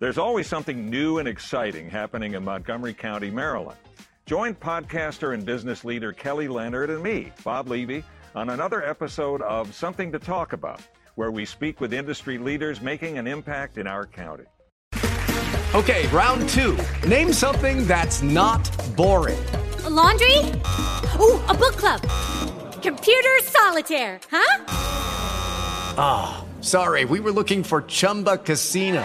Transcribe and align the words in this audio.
There's 0.00 0.18
always 0.18 0.46
something 0.46 0.88
new 0.88 1.18
and 1.18 1.26
exciting 1.26 1.90
happening 1.90 2.34
in 2.34 2.44
Montgomery 2.44 2.94
County, 2.94 3.30
Maryland. 3.32 3.78
Join 4.26 4.54
podcaster 4.54 5.34
and 5.34 5.44
business 5.44 5.84
leader 5.84 6.12
Kelly 6.12 6.46
Leonard 6.46 6.88
and 6.88 7.02
me, 7.02 7.32
Bob 7.42 7.66
Levy, 7.66 8.04
on 8.36 8.50
another 8.50 8.84
episode 8.84 9.42
of 9.42 9.74
Something 9.74 10.12
to 10.12 10.20
Talk 10.20 10.52
About, 10.52 10.80
where 11.16 11.32
we 11.32 11.44
speak 11.44 11.80
with 11.80 11.92
industry 11.92 12.38
leaders 12.38 12.80
making 12.80 13.18
an 13.18 13.26
impact 13.26 13.76
in 13.76 13.88
our 13.88 14.06
county. 14.06 14.44
Okay, 15.74 16.06
round 16.08 16.48
two. 16.48 16.78
Name 17.06 17.32
something 17.32 17.84
that's 17.88 18.22
not 18.22 18.70
boring. 18.94 19.44
A 19.82 19.90
laundry? 19.90 20.38
Ooh, 21.18 21.42
a 21.48 21.54
book 21.54 21.76
club. 21.76 22.02
Computer 22.82 23.38
solitaire, 23.42 24.20
huh? 24.30 24.64
Ah, 25.98 26.38
oh, 26.38 26.62
sorry, 26.62 27.04
we 27.04 27.18
were 27.18 27.32
looking 27.32 27.64
for 27.64 27.82
Chumba 27.82 28.38
Casino. 28.38 29.04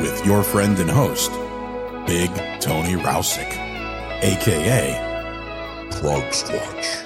with 0.00 0.24
your 0.26 0.42
friend 0.42 0.78
and 0.78 0.90
host, 0.90 1.30
Big 2.06 2.30
Tony 2.60 2.94
Rousick, 2.94 3.52
aka 4.22 5.88
Prog 5.90 6.22
Squatch. 6.32 7.05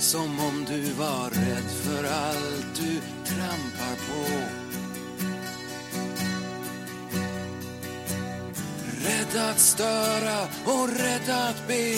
Som 0.00 0.40
om 0.40 0.64
du 0.68 0.92
var 0.92 1.30
rädd 1.30 1.70
för 1.70 2.04
allt 2.04 2.76
du 2.76 3.00
trampar 3.24 3.96
på. 4.08 4.42
Rädd 9.04 9.50
att 9.50 9.58
störa 9.58 10.42
och 10.64 10.88
rädd 10.88 11.30
att 11.30 11.66
be. 11.68 11.94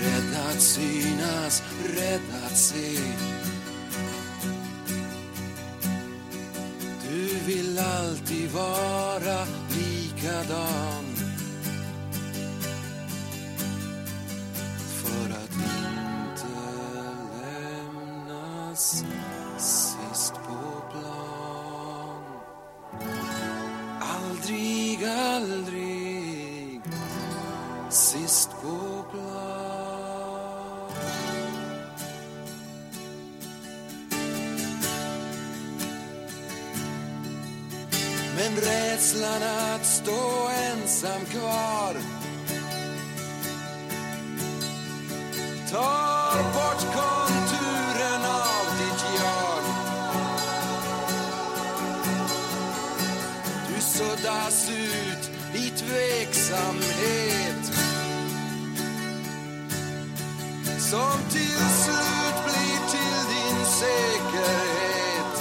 Rädd 0.00 0.36
att 0.50 0.60
synas, 0.60 1.62
rädd 1.94 2.44
att 2.46 2.56
se. 2.56 2.98
Du 7.08 7.38
vill 7.46 7.78
alltid 7.78 8.50
vara 8.50 9.46
likadan. 9.76 11.35
Att 15.36 15.52
inte 15.52 16.46
lämnas 17.42 19.04
sist 19.58 20.34
på 20.34 20.58
plan. 20.90 22.24
Aldrig, 24.00 25.04
aldrig 25.04 26.80
sist 27.90 28.50
på 28.62 29.04
plan. 29.10 29.56
Men 38.36 38.56
rädslan 38.56 39.42
att 39.42 39.86
stå 39.86 40.48
ensam 40.72 41.24
kvar 41.24 41.96
tar 45.70 46.42
bort 46.54 46.82
konturen 46.94 48.24
av 48.24 48.66
ditt 48.78 49.04
jag. 49.18 49.62
Du 53.68 53.80
suddas 53.80 54.70
ut 54.70 55.30
i 55.54 55.70
tveksamhet 55.70 57.36
som 60.78 61.30
till 61.30 61.68
slut 61.82 62.44
blir 62.44 62.78
till 62.90 63.18
din 63.34 63.64
säkerhet. 63.66 65.36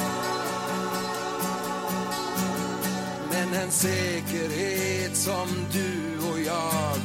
Men 3.31 3.53
en 3.53 3.72
säkerhet 3.72 5.18
som 5.18 5.47
du 5.72 6.28
och 6.31 6.40
jag 6.40 7.05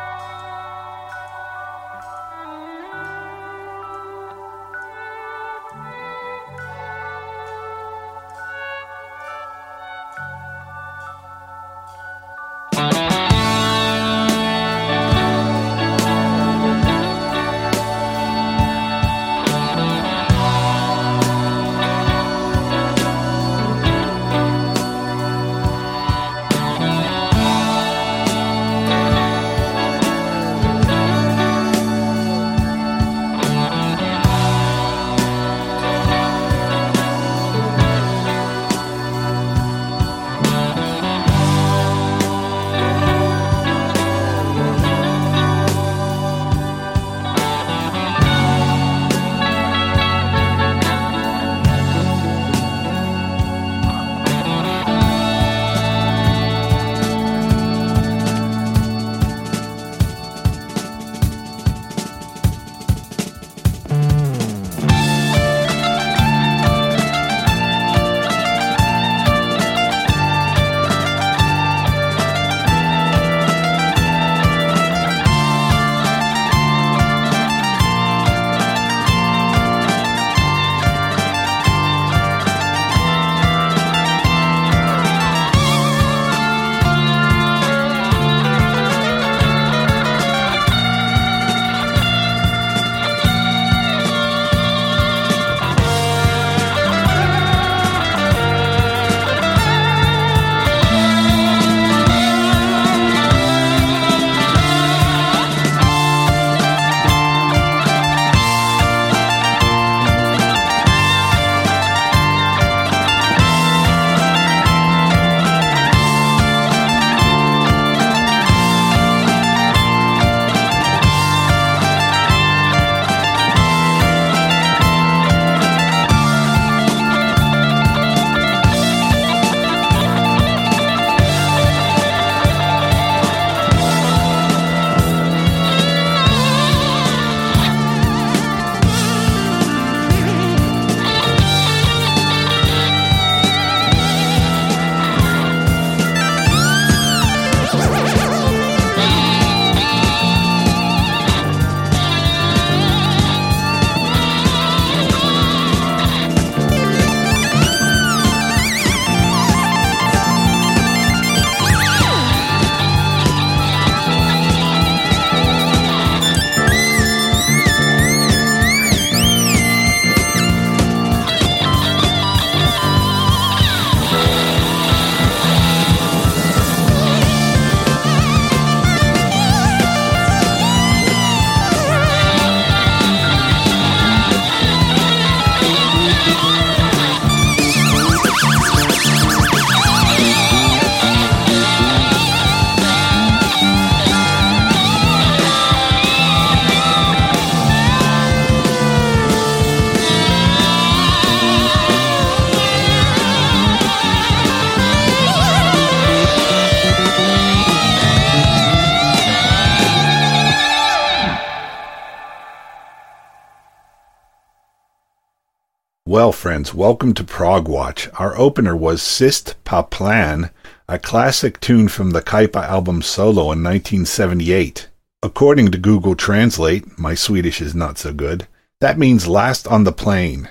Well, 216.21 216.31
friends, 216.31 216.71
welcome 216.71 217.15
to 217.15 217.23
Prog 217.23 217.67
Watch. 217.67 218.07
Our 218.19 218.37
opener 218.37 218.75
was 218.75 219.01
Sist 219.01 219.55
Pa 219.63 219.81
Plan, 219.81 220.51
a 220.87 220.99
classic 220.99 221.59
tune 221.59 221.87
from 221.87 222.11
the 222.11 222.21
Kaipa 222.21 222.61
album 222.61 223.01
Solo 223.01 223.51
in 223.51 223.63
1978. 223.63 224.87
According 225.23 225.71
to 225.71 225.79
Google 225.79 226.13
Translate, 226.13 226.99
my 226.99 227.15
Swedish 227.15 227.59
is 227.59 227.73
not 227.73 227.97
so 227.97 228.13
good, 228.13 228.47
that 228.81 228.99
means 228.99 229.27
last 229.27 229.67
on 229.67 229.83
the 229.83 229.91
plane. 229.91 230.47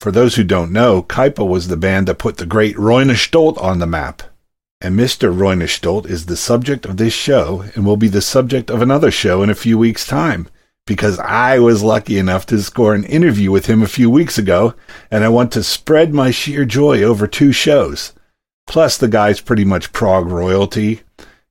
For 0.00 0.10
those 0.10 0.34
who 0.34 0.42
don't 0.42 0.72
know, 0.72 1.00
Kaipa 1.00 1.46
was 1.46 1.68
the 1.68 1.76
band 1.76 2.08
that 2.08 2.18
put 2.18 2.38
the 2.38 2.44
great 2.44 2.76
Roine 2.76 3.14
Stolt 3.14 3.56
on 3.58 3.78
the 3.78 3.86
map. 3.86 4.20
And 4.80 4.98
Mr. 4.98 5.32
Roine 5.32 5.68
Stolt 5.68 6.06
is 6.06 6.26
the 6.26 6.36
subject 6.36 6.84
of 6.86 6.96
this 6.96 7.14
show 7.14 7.66
and 7.76 7.86
will 7.86 7.96
be 7.96 8.08
the 8.08 8.20
subject 8.20 8.68
of 8.68 8.82
another 8.82 9.12
show 9.12 9.44
in 9.44 9.48
a 9.48 9.54
few 9.54 9.78
weeks' 9.78 10.08
time 10.08 10.48
because 10.86 11.18
I 11.18 11.58
was 11.58 11.82
lucky 11.82 12.18
enough 12.18 12.46
to 12.46 12.60
score 12.62 12.94
an 12.94 13.04
interview 13.04 13.50
with 13.50 13.66
him 13.66 13.82
a 13.82 13.88
few 13.88 14.10
weeks 14.10 14.38
ago, 14.38 14.74
and 15.10 15.24
I 15.24 15.28
want 15.28 15.52
to 15.52 15.62
spread 15.62 16.12
my 16.12 16.30
sheer 16.30 16.64
joy 16.64 17.02
over 17.02 17.26
two 17.26 17.52
shows. 17.52 18.12
Plus, 18.66 18.96
the 18.96 19.08
guy's 19.08 19.40
pretty 19.40 19.64
much 19.64 19.92
prog 19.92 20.26
royalty. 20.26 21.02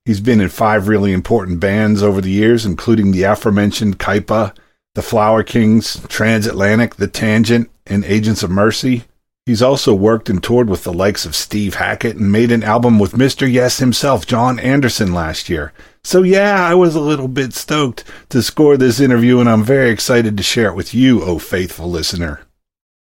He's 0.04 0.20
been 0.20 0.40
in 0.40 0.48
five 0.48 0.88
really 0.88 1.12
important 1.12 1.60
bands 1.60 2.02
over 2.02 2.20
the 2.20 2.30
years, 2.30 2.66
including 2.66 3.10
the 3.10 3.22
aforementioned 3.22 3.98
Kaipa, 3.98 4.54
the 4.94 5.02
Flower 5.02 5.42
Kings, 5.42 6.00
Transatlantic, 6.08 6.96
The 6.96 7.08
Tangent, 7.08 7.70
and 7.86 8.04
Agents 8.04 8.42
of 8.42 8.50
Mercy. 8.50 9.04
He's 9.46 9.62
also 9.62 9.94
worked 9.94 10.30
and 10.30 10.42
toured 10.42 10.70
with 10.70 10.84
the 10.84 10.92
likes 10.92 11.26
of 11.26 11.34
Steve 11.34 11.74
Hackett 11.74 12.16
and 12.16 12.32
made 12.32 12.50
an 12.50 12.62
album 12.62 12.98
with 12.98 13.12
Mr. 13.12 13.50
Yes 13.50 13.78
himself, 13.78 14.26
Jon 14.26 14.58
Anderson, 14.58 15.12
last 15.12 15.50
year. 15.50 15.72
So, 16.06 16.22
yeah, 16.22 16.62
I 16.62 16.74
was 16.74 16.94
a 16.94 17.00
little 17.00 17.28
bit 17.28 17.54
stoked 17.54 18.04
to 18.28 18.42
score 18.42 18.76
this 18.76 19.00
interview, 19.00 19.40
and 19.40 19.48
I'm 19.48 19.64
very 19.64 19.90
excited 19.90 20.36
to 20.36 20.42
share 20.42 20.68
it 20.68 20.76
with 20.76 20.92
you, 20.92 21.24
oh 21.24 21.38
faithful 21.38 21.90
listener. 21.90 22.42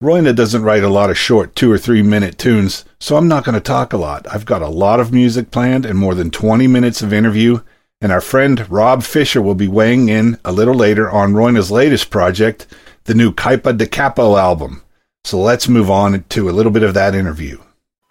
Roine 0.02 0.34
doesn't 0.36 0.64
write 0.64 0.84
a 0.84 0.90
lot 0.90 1.10
of 1.10 1.18
short 1.18 1.56
two 1.56 1.72
or 1.72 1.80
three 1.80 2.04
minute 2.04 2.38
tunes, 2.38 2.86
so 3.00 3.18
I'm 3.18 3.28
not 3.28 3.44
going 3.44 3.56
to 3.56 3.62
talk 3.62 3.92
a 3.92 3.98
lot. 3.98 4.26
I've 4.32 4.46
got 4.46 4.62
a 4.62 4.68
lot 4.68 5.00
of 5.00 5.12
music 5.12 5.50
planned 5.50 5.86
and 5.86 5.98
more 5.98 6.14
than 6.14 6.30
20 6.30 6.68
minutes 6.68 7.02
of 7.02 7.12
interview, 7.12 7.62
and 8.02 8.12
our 8.12 8.22
friend 8.22 8.70
Rob 8.70 9.02
Fisher 9.02 9.42
will 9.42 9.56
be 9.56 9.68
weighing 9.68 10.10
in 10.10 10.40
a 10.46 10.52
little 10.52 10.76
later 10.76 11.10
on 11.10 11.34
Roine's 11.34 11.72
latest 11.72 12.12
project, 12.12 12.68
the 13.06 13.16
new 13.16 13.32
Kaipa 13.32 13.78
da 13.78 13.88
Capo 13.88 14.38
album. 14.38 14.84
So 15.24 15.40
let's 15.40 15.68
move 15.68 15.90
on 15.90 16.24
to 16.30 16.50
a 16.50 16.52
little 16.52 16.72
bit 16.72 16.84
of 16.84 16.94
that 16.94 17.16
interview. 17.16 17.60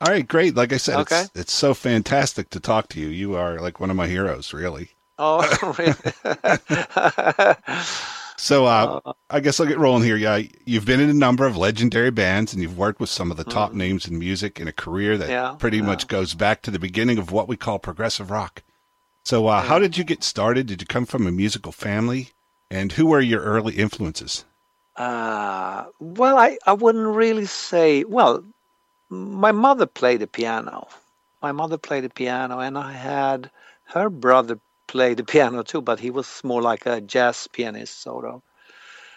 All 0.01 0.11
right, 0.13 0.27
great. 0.27 0.55
Like 0.57 0.73
I 0.73 0.79
said, 0.79 0.99
Okay. 1.01 1.23
it's 1.23 1.31
it's 1.35 1.53
so 1.53 1.75
fantastic 1.75 2.51
to 2.51 2.61
talk 2.61 2.89
to 2.91 3.01
you. 3.01 3.09
You 3.09 3.35
are 3.37 3.61
like 3.61 3.81
one 3.81 3.91
of 3.91 3.97
my 3.97 4.07
heroes, 4.07 4.53
really. 4.55 4.91
Oh, 5.19 5.41
really? 5.79 7.57
So 8.37 8.65
uh, 8.65 9.01
I 9.29 9.41
guess 9.41 9.61
I'll 9.61 9.67
get 9.67 9.79
rolling 9.79 10.03
here. 10.03 10.17
Yeah, 10.17 10.41
you've 10.65 10.87
been 10.87 11.01
in 11.01 11.11
a 11.11 11.15
number 11.15 11.45
of 11.47 11.59
legendary 11.59 12.11
bands, 12.11 12.55
and 12.55 12.63
you've 12.63 12.79
worked 12.79 12.99
with 12.99 13.11
some 13.11 13.31
of 13.31 13.37
the 13.37 13.45
top 13.45 13.75
names 13.75 14.09
in 14.09 14.19
music 14.19 14.59
in 14.59 14.67
a 14.67 14.73
career 14.73 15.19
that 15.19 15.29
Mm. 15.29 15.33
Yeah, 15.33 15.55
pretty 15.59 15.77
yeah. 15.77 15.83
much 15.83 16.09
goes 16.09 16.33
back 16.33 16.63
to 16.63 16.71
the 16.71 16.79
beginning 16.79 17.19
of 17.19 17.31
what 17.33 17.49
we 17.49 17.57
call 17.59 17.79
progressive 17.79 18.31
rock. 18.31 18.63
So, 19.27 19.47
uh, 19.47 19.61
how 19.61 19.79
did 19.79 19.99
you 19.99 20.05
get 20.05 20.25
started? 20.25 20.67
Did 20.67 20.81
you 20.81 20.87
come 20.87 21.05
from 21.05 21.27
a 21.27 21.31
musical 21.31 21.73
family? 21.73 22.31
And 22.71 22.93
who 22.93 23.07
were 23.09 23.21
your 23.21 23.43
early 23.43 23.75
influences? 23.75 24.47
Uh, 24.97 25.85
well, 25.99 26.39
I, 26.39 26.57
I 26.67 26.73
wouldn't 26.73 27.15
really 27.15 27.45
say. 27.47 28.05
Well, 28.05 28.43
my 29.11 29.53
mother 29.53 29.87
played 29.87 30.21
the 30.21 30.27
piano. 30.27 30.89
My 31.43 31.53
mother 31.53 31.79
played 31.79 32.05
the 32.05 32.11
piano, 32.11 32.61
and 32.61 32.79
I 32.79 32.93
had 32.93 33.51
her 33.85 34.09
brother 34.09 34.61
play 34.87 35.15
the 35.15 35.25
piano 35.35 35.63
too, 35.63 35.83
but 35.83 36.01
he 36.01 36.11
was 36.11 36.43
more 36.45 36.63
like 36.63 36.87
a 36.87 37.01
jazz 37.01 37.49
pianist, 37.49 38.01
sort 38.01 38.25
of. 38.25 38.43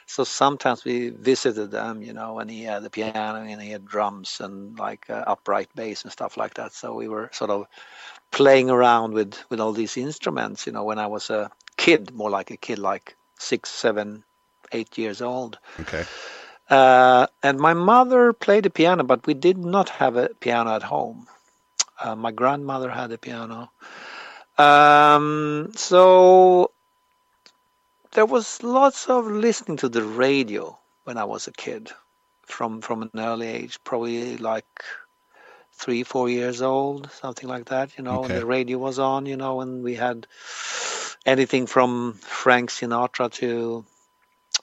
So 0.05 0.25
sometimes 0.25 0.83
we 0.83 1.09
visited 1.09 1.71
them, 1.71 2.01
you 2.01 2.13
know, 2.13 2.39
and 2.39 2.49
he 2.49 2.63
had 2.63 2.83
the 2.83 2.89
piano 2.89 3.39
and 3.39 3.61
he 3.61 3.71
had 3.71 3.85
drums 3.85 4.41
and 4.41 4.77
like 4.77 5.09
uh, 5.09 5.23
upright 5.25 5.69
bass 5.75 6.03
and 6.03 6.11
stuff 6.11 6.35
like 6.35 6.55
that. 6.55 6.73
So 6.73 6.93
we 6.93 7.07
were 7.07 7.29
sort 7.31 7.49
of 7.49 7.67
playing 8.29 8.69
around 8.69 9.13
with 9.13 9.35
with 9.49 9.61
all 9.61 9.71
these 9.71 9.95
instruments, 9.95 10.67
you 10.67 10.73
know, 10.73 10.83
when 10.83 10.99
I 10.99 11.07
was 11.07 11.29
a 11.29 11.49
kid, 11.77 12.13
more 12.13 12.29
like 12.29 12.51
a 12.51 12.57
kid, 12.57 12.79
like 12.79 13.15
six, 13.39 13.69
seven, 13.69 14.25
eight 14.73 14.97
years 14.97 15.21
old. 15.21 15.57
Okay. 15.79 16.05
Uh, 16.73 17.27
and 17.43 17.59
my 17.59 17.73
mother 17.73 18.33
played 18.33 18.63
the 18.63 18.69
piano, 18.69 19.03
but 19.03 19.25
we 19.27 19.33
did 19.33 19.57
not 19.57 19.89
have 19.89 20.15
a 20.17 20.29
piano 20.39 20.71
at 20.75 20.83
home. 20.83 21.27
Uh, 21.99 22.15
my 22.15 22.31
grandmother 22.31 22.89
had 22.89 23.11
a 23.11 23.17
piano. 23.17 23.71
Um, 24.57 25.71
so 25.75 26.71
there 28.13 28.25
was 28.25 28.63
lots 28.63 29.07
of 29.09 29.25
listening 29.27 29.77
to 29.77 29.89
the 29.89 30.03
radio 30.03 30.77
when 31.03 31.17
I 31.17 31.25
was 31.25 31.47
a 31.47 31.51
kid, 31.51 31.91
from 32.43 32.81
from 32.81 33.03
an 33.03 33.11
early 33.17 33.47
age, 33.47 33.73
probably 33.83 34.37
like 34.37 34.67
three, 35.73 36.03
four 36.03 36.29
years 36.29 36.61
old, 36.61 37.11
something 37.11 37.47
like 37.49 37.65
that. 37.65 37.97
You 37.97 38.03
know, 38.03 38.25
Okay. 38.25 38.25
and 38.25 38.35
the 38.35 38.45
radio 38.45 38.77
was 38.77 38.99
on. 38.99 39.25
You 39.25 39.37
know, 39.37 39.61
and 39.61 39.83
we 39.83 39.95
had 39.95 40.27
anything 41.25 41.67
from 41.67 42.13
Frank 42.21 42.69
Sinatra 42.69 43.31
to 43.33 43.85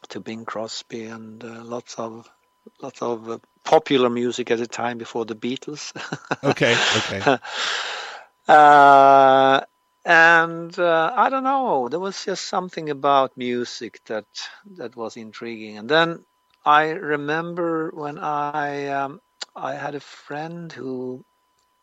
to 0.09 0.21
Bing 0.21 0.45
Crosby 0.45 1.05
and 1.05 1.43
uh, 1.45 1.63
lots 1.65 1.99
of 1.99 2.29
lots 2.83 3.03
of 3.03 3.29
uh, 3.29 3.39
popular 3.65 4.09
music 4.11 4.51
at 4.51 4.59
the 4.59 4.67
time 4.67 4.99
before 4.99 5.25
the 5.25 5.35
Beatles. 5.35 5.93
Okay. 6.43 6.73
Okay. 6.73 7.23
uh, 8.49 9.61
and 10.05 10.79
uh, 10.79 11.13
I 11.15 11.29
don't 11.29 11.45
know, 11.45 11.89
there 11.89 12.01
was 12.01 12.25
just 12.25 12.47
something 12.47 12.91
about 12.91 13.37
music 13.37 14.01
that 14.07 14.27
that 14.77 14.97
was 14.97 15.17
intriguing. 15.17 15.77
And 15.79 15.89
then 15.89 16.25
I 16.65 16.91
remember 16.91 17.91
when 17.95 18.19
I 18.19 18.89
um, 18.89 19.21
I 19.55 19.75
had 19.75 19.95
a 19.95 20.01
friend 20.01 20.73
who 20.73 21.25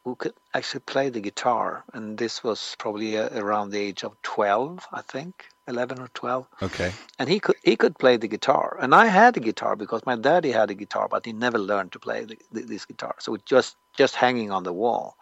who 0.07 0.15
could 0.15 0.33
actually 0.53 0.79
play 0.79 1.09
the 1.09 1.19
guitar, 1.19 1.83
and 1.93 2.17
this 2.17 2.41
was 2.41 2.77
probably 2.79 3.17
uh, 3.17 3.27
around 3.37 3.71
the 3.71 3.77
age 3.77 4.05
of 4.05 4.15
twelve, 4.21 4.87
I 4.89 5.01
think, 5.01 5.49
eleven 5.67 5.99
or 5.99 6.07
twelve. 6.13 6.47
Okay. 6.61 6.93
and 7.19 7.27
he 7.27 7.41
could 7.41 7.57
he 7.61 7.75
could 7.75 7.99
play 7.99 8.15
the 8.15 8.29
guitar. 8.29 8.77
And 8.79 8.95
i 8.95 9.05
had 9.07 9.35
a 9.35 9.41
guitar 9.41 9.75
because 9.75 10.05
my 10.05 10.15
daddy 10.15 10.51
had 10.51 10.71
a 10.71 10.75
guitar 10.83 11.09
but 11.09 11.25
he 11.25 11.33
never 11.33 11.59
learned 11.59 11.91
to 11.91 11.99
play 11.99 12.23
the, 12.23 12.37
the, 12.53 12.61
this 12.61 12.85
guitar. 12.85 13.15
So 13.19 13.35
it 13.35 13.45
just 13.45 13.75
just 13.97 14.15
hanging 14.15 14.49
on 14.49 14.63
the 14.63 14.71
wall 14.71 15.17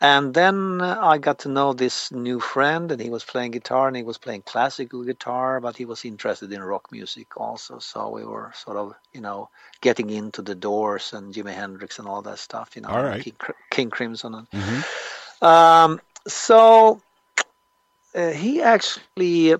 and 0.00 0.34
then 0.34 0.80
i 0.80 1.18
got 1.18 1.38
to 1.40 1.48
know 1.48 1.72
this 1.72 2.10
new 2.12 2.40
friend 2.40 2.90
and 2.92 3.00
he 3.00 3.10
was 3.10 3.24
playing 3.24 3.50
guitar 3.50 3.86
and 3.88 3.96
he 3.96 4.02
was 4.02 4.18
playing 4.18 4.42
classical 4.42 5.04
guitar 5.04 5.60
but 5.60 5.76
he 5.76 5.84
was 5.84 6.04
interested 6.04 6.52
in 6.52 6.62
rock 6.62 6.90
music 6.90 7.36
also 7.36 7.78
so 7.78 8.08
we 8.10 8.24
were 8.24 8.50
sort 8.54 8.76
of 8.76 8.94
you 9.12 9.20
know 9.20 9.48
getting 9.80 10.10
into 10.10 10.42
the 10.42 10.54
doors 10.54 11.12
and 11.12 11.34
jimi 11.34 11.52
hendrix 11.52 11.98
and 11.98 12.08
all 12.08 12.22
that 12.22 12.38
stuff 12.38 12.76
you 12.76 12.82
know 12.82 12.88
All 12.90 13.02
right. 13.04 13.22
king, 13.22 13.36
king 13.70 13.90
crimson 13.90 14.34
and 14.34 14.46
Mhm. 14.52 14.84
um, 15.42 16.00
so 16.26 17.00
uh, 18.14 18.30
he 18.30 18.62
actually, 18.62 19.54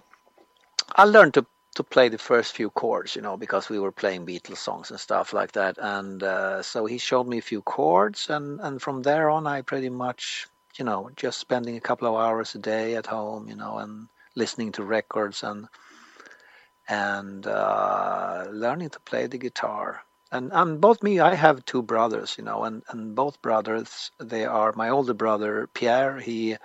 I 0.95 1.05
learned 1.05 1.35
to 1.35 1.47
to 1.75 1.85
play 1.85 2.09
the 2.09 2.19
first 2.19 2.55
few 2.55 2.71
chords, 2.71 3.15
you 3.15 3.23
know, 3.23 3.37
because 3.37 3.69
we 3.69 3.79
were 3.79 3.93
playing 3.93 4.27
Beatles 4.27 4.59
songs 4.59 4.91
and 4.91 4.99
stuff 4.99 5.33
like 5.33 5.53
that. 5.53 5.79
And 5.79 6.23
uh, 6.23 6.63
so 6.63 6.87
he 6.87 6.99
showed 6.99 7.29
me 7.29 7.39
a 7.39 7.43
few 7.43 7.63
chords, 7.63 8.29
and 8.29 8.61
and 8.61 8.83
from 8.83 9.03
there 9.03 9.31
on, 9.31 9.47
I 9.47 9.63
pretty 9.63 9.89
much, 9.91 10.49
you 10.77 10.85
know, 10.85 11.11
just 11.17 11.39
spending 11.39 11.77
a 11.77 11.81
couple 11.81 12.09
of 12.09 12.21
hours 12.21 12.55
a 12.55 12.59
day 12.59 12.97
at 12.97 13.07
home, 13.07 13.49
you 13.49 13.57
know, 13.57 13.79
and 13.79 14.09
listening 14.35 14.73
to 14.73 14.85
records 14.85 15.43
and 15.43 15.69
and 16.89 17.47
uh, 17.47 18.47
learning 18.51 18.91
to 18.91 19.01
play 19.01 19.27
the 19.27 19.39
guitar. 19.39 20.03
And 20.33 20.51
and 20.53 20.81
both 20.81 21.03
me, 21.03 21.21
I 21.21 21.35
have 21.35 21.65
two 21.65 21.83
brothers, 21.83 22.37
you 22.39 22.45
know, 22.45 22.65
and 22.65 22.83
and 22.89 23.15
both 23.15 23.43
brothers, 23.43 24.11
they 24.19 24.45
are 24.45 24.73
my 24.77 24.89
older 24.91 25.15
brother 25.15 25.69
Pierre. 25.73 26.19
He 26.19 26.57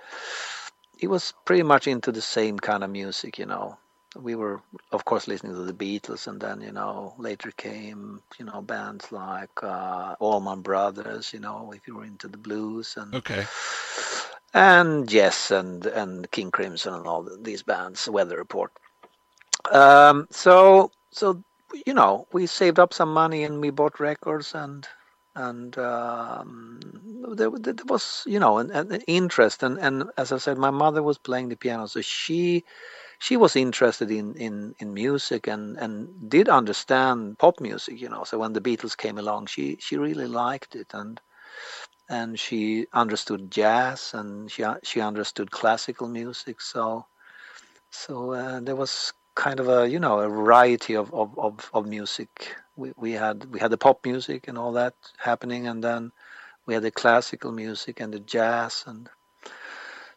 he 0.98 1.06
was 1.06 1.32
pretty 1.44 1.62
much 1.62 1.86
into 1.86 2.10
the 2.12 2.22
same 2.22 2.58
kind 2.58 2.82
of 2.82 2.90
music, 2.90 3.38
you 3.38 3.46
know. 3.46 3.78
We 4.20 4.34
were, 4.34 4.62
of 4.92 5.04
course, 5.04 5.26
listening 5.28 5.54
to 5.54 5.62
the 5.64 5.72
Beatles, 5.72 6.26
and 6.26 6.40
then, 6.40 6.60
you 6.60 6.72
know, 6.72 7.14
later 7.18 7.50
came, 7.52 8.22
you 8.38 8.44
know, 8.44 8.62
bands 8.62 9.12
like 9.12 9.62
uh, 9.62 10.14
Allman 10.20 10.62
Brothers, 10.62 11.32
you 11.32 11.40
know, 11.40 11.72
if 11.74 11.86
you 11.86 11.96
were 11.96 12.04
into 12.04 12.28
the 12.28 12.38
blues, 12.38 12.96
and 12.96 13.14
Okay. 13.14 13.46
and 14.54 15.10
Yes, 15.12 15.50
and 15.50 15.86
and 15.86 16.30
King 16.30 16.50
Crimson, 16.50 16.94
and 16.94 17.06
all 17.06 17.24
th- 17.24 17.38
these 17.42 17.62
bands, 17.62 18.08
Weather 18.08 18.36
Report. 18.36 18.72
Um, 19.70 20.26
so 20.30 20.90
so 21.10 21.42
you 21.86 21.94
know, 21.94 22.26
we 22.32 22.46
saved 22.46 22.78
up 22.78 22.92
some 22.94 23.12
money 23.12 23.44
and 23.44 23.60
we 23.60 23.70
bought 23.70 24.00
records 24.00 24.54
and 24.54 24.86
and 25.34 25.76
um, 25.78 26.80
there, 27.36 27.50
there 27.50 27.72
there 27.74 27.84
was 27.86 28.22
you 28.26 28.38
know 28.38 28.58
an, 28.58 28.70
an 28.70 29.00
interest 29.06 29.62
and 29.62 29.78
and 29.78 30.04
as 30.16 30.32
I 30.32 30.38
said, 30.38 30.58
my 30.58 30.70
mother 30.70 31.02
was 31.02 31.18
playing 31.18 31.48
the 31.48 31.56
piano, 31.56 31.86
so 31.86 32.00
she 32.00 32.64
she 33.18 33.36
was 33.36 33.56
interested 33.56 34.10
in 34.10 34.34
in 34.34 34.74
in 34.78 34.94
music 34.94 35.46
and 35.46 35.76
and 35.78 36.30
did 36.30 36.48
understand 36.48 37.38
pop 37.38 37.60
music, 37.60 38.00
you 38.00 38.08
know. 38.08 38.24
So 38.24 38.38
when 38.38 38.52
the 38.52 38.60
Beatles 38.60 38.96
came 38.96 39.18
along, 39.18 39.46
she 39.46 39.76
she 39.80 39.96
really 39.96 40.26
liked 40.26 40.76
it 40.76 40.92
and 40.94 41.20
and 42.08 42.38
she 42.38 42.86
understood 42.92 43.50
jazz 43.50 44.12
and 44.14 44.50
she 44.50 44.64
she 44.82 45.00
understood 45.00 45.50
classical 45.50 46.08
music. 46.08 46.60
So 46.60 47.06
so 47.90 48.32
uh, 48.32 48.60
there 48.60 48.76
was 48.76 49.12
kind 49.34 49.60
of 49.60 49.68
a 49.68 49.88
you 49.88 49.98
know 49.98 50.20
a 50.20 50.28
variety 50.28 50.94
of 50.94 51.12
of 51.14 51.38
of, 51.38 51.70
of 51.72 51.86
music. 51.86 52.56
We 52.76 52.92
we 52.96 53.12
had 53.12 53.46
we 53.52 53.60
had 53.60 53.70
the 53.70 53.78
pop 53.78 54.04
music 54.04 54.48
and 54.48 54.58
all 54.58 54.72
that 54.72 54.94
happening, 55.18 55.66
and 55.66 55.82
then 55.82 56.12
we 56.66 56.74
had 56.74 56.82
the 56.82 56.90
classical 56.90 57.52
music 57.52 58.00
and 58.00 58.12
the 58.12 58.20
jazz 58.20 58.84
and 58.86 59.08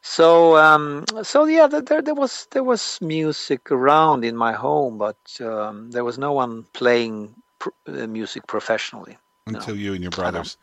so 0.01 0.55
um, 0.57 1.05
so 1.23 1.45
yeah 1.45 1.67
there, 1.67 2.01
there 2.01 2.15
was 2.15 2.47
there 2.51 2.63
was 2.63 2.99
music 3.01 3.71
around 3.71 4.23
in 4.23 4.35
my 4.35 4.53
home, 4.53 4.97
but 4.97 5.17
um, 5.41 5.91
there 5.91 6.03
was 6.03 6.17
no 6.17 6.31
one 6.31 6.65
playing 6.73 7.35
pr- 7.59 7.69
uh, 7.87 8.07
music 8.07 8.47
professionally. 8.47 9.17
Until 9.45 9.75
you 9.75 9.93
and 9.93 10.03
your 10.03 10.11
brothers. 10.11 10.57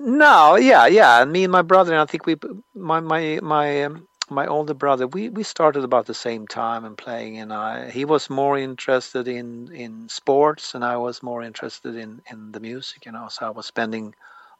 No, 0.00 0.56
yeah, 0.56 0.86
yeah. 0.86 1.22
And 1.22 1.30
me 1.30 1.44
and 1.44 1.52
my 1.52 1.62
brother, 1.62 1.92
and 1.92 2.00
I 2.00 2.06
think 2.06 2.26
we, 2.26 2.36
my 2.74 3.00
my 3.00 3.38
my 3.42 3.84
um, 3.84 4.08
my 4.28 4.46
older 4.46 4.74
brother, 4.74 5.06
we 5.06 5.28
we 5.28 5.42
started 5.42 5.84
about 5.84 6.06
the 6.06 6.14
same 6.14 6.46
time 6.46 6.84
and 6.84 6.98
playing. 6.98 7.38
And 7.38 7.52
I, 7.52 7.90
he 7.90 8.04
was 8.04 8.28
more 8.28 8.58
interested 8.58 9.28
in 9.28 9.72
in 9.72 10.08
sports, 10.08 10.74
and 10.74 10.84
I 10.84 10.96
was 10.96 11.22
more 11.22 11.42
interested 11.42 11.94
in 11.96 12.20
in 12.30 12.52
the 12.52 12.60
music. 12.60 13.06
You 13.06 13.12
know, 13.12 13.28
so 13.28 13.46
I 13.46 13.50
was 13.50 13.66
spending 13.66 14.14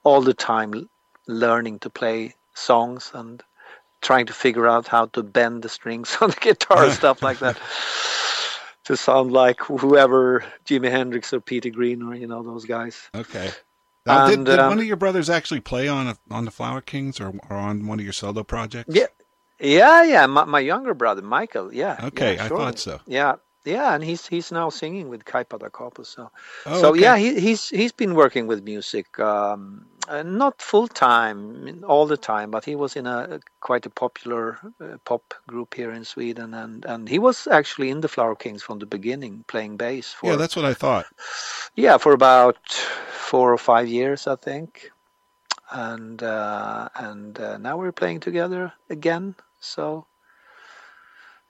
all 0.04 0.22
the 0.22 0.34
time 0.34 0.88
learning 1.26 1.80
to 1.80 1.90
play 1.90 2.34
songs 2.54 3.10
and 3.12 3.42
trying 4.06 4.26
to 4.26 4.32
figure 4.32 4.66
out 4.66 4.86
how 4.86 5.06
to 5.06 5.22
bend 5.22 5.62
the 5.62 5.68
strings 5.68 6.16
on 6.20 6.30
the 6.30 6.36
guitar 6.40 6.84
and 6.84 6.92
stuff 6.92 7.22
like 7.22 7.40
that. 7.40 7.58
To 8.84 8.96
sound 8.96 9.32
like 9.32 9.60
whoever 9.60 10.44
Jimi 10.64 10.88
Hendrix 10.88 11.32
or 11.32 11.40
Peter 11.40 11.70
Green 11.70 12.02
or 12.02 12.14
you 12.14 12.28
know 12.28 12.44
those 12.44 12.64
guys. 12.64 13.10
Okay. 13.12 13.50
Now, 14.06 14.28
did, 14.28 14.38
And, 14.38 14.46
did 14.46 14.60
um, 14.60 14.68
one 14.68 14.78
of 14.78 14.84
your 14.84 14.96
brothers 14.96 15.28
actually 15.28 15.58
play 15.58 15.88
on 15.88 16.06
a, 16.06 16.16
on 16.30 16.44
the 16.44 16.52
Flower 16.52 16.80
Kings 16.80 17.18
or, 17.18 17.34
or 17.50 17.56
on 17.56 17.88
one 17.88 17.98
of 17.98 18.04
your 18.04 18.12
solo 18.12 18.44
projects? 18.44 18.94
Yeah, 18.94 19.06
yeah, 19.58 20.04
yeah. 20.04 20.26
My, 20.26 20.44
my 20.44 20.60
younger 20.60 20.94
brother, 20.94 21.22
Michael. 21.22 21.74
Yeah. 21.74 21.98
Okay, 22.00 22.36
yeah, 22.36 22.44
I 22.44 22.48
sure. 22.48 22.58
thought 22.58 22.78
so. 22.78 23.00
Yeah, 23.08 23.34
yeah, 23.66 23.94
and 23.94 24.04
he's 24.04 24.26
he's 24.26 24.52
now 24.52 24.70
singing 24.70 25.08
with 25.08 25.24
Kaipa 25.24 25.58
da 25.58 25.68
Capo. 25.68 26.02
So, 26.04 26.30
Oh, 26.66 26.80
so 26.80 26.88
okay. 26.88 26.94
yeah, 26.94 27.16
he, 27.18 27.40
he's 27.40 27.68
he's 27.70 27.92
been 27.92 28.14
working 28.14 28.46
with 28.46 28.62
music, 28.64 29.18
um, 29.20 29.86
uh, 30.08 30.22
not 30.22 30.62
full 30.62 30.88
time 30.88 31.84
all 31.86 32.06
the 32.06 32.16
time, 32.16 32.50
but 32.50 32.64
he 32.64 32.76
was 32.76 32.96
in 32.96 33.06
a 33.06 33.40
quite 33.60 33.86
a 33.86 33.90
popular 33.90 34.58
uh, 34.80 34.98
pop 35.04 35.34
group 35.48 35.74
here 35.74 35.92
in 35.92 36.04
Sweden, 36.04 36.54
and 36.54 36.84
and 36.86 37.08
he 37.08 37.18
was 37.18 37.46
actually 37.48 37.90
in 37.90 38.00
the 38.00 38.08
Flower 38.08 38.36
Kings 38.36 38.62
from 38.62 38.78
the 38.78 38.86
beginning, 38.86 39.44
playing 39.48 39.76
bass 39.76 40.12
for 40.12 40.30
Yeah, 40.30 40.36
that's 40.36 40.56
what 40.56 40.64
I 40.64 40.74
thought. 40.74 41.06
yeah 41.76 41.98
for 41.98 42.12
about 42.12 42.56
four 42.72 43.52
or 43.52 43.58
five 43.58 43.88
years, 43.88 44.26
I 44.26 44.36
think. 44.36 44.90
and 45.72 46.22
uh, 46.22 46.88
and 46.96 47.38
uh, 47.40 47.58
now 47.58 47.76
we're 47.76 47.92
playing 47.92 48.20
together 48.20 48.72
again. 48.90 49.34
So 49.60 50.06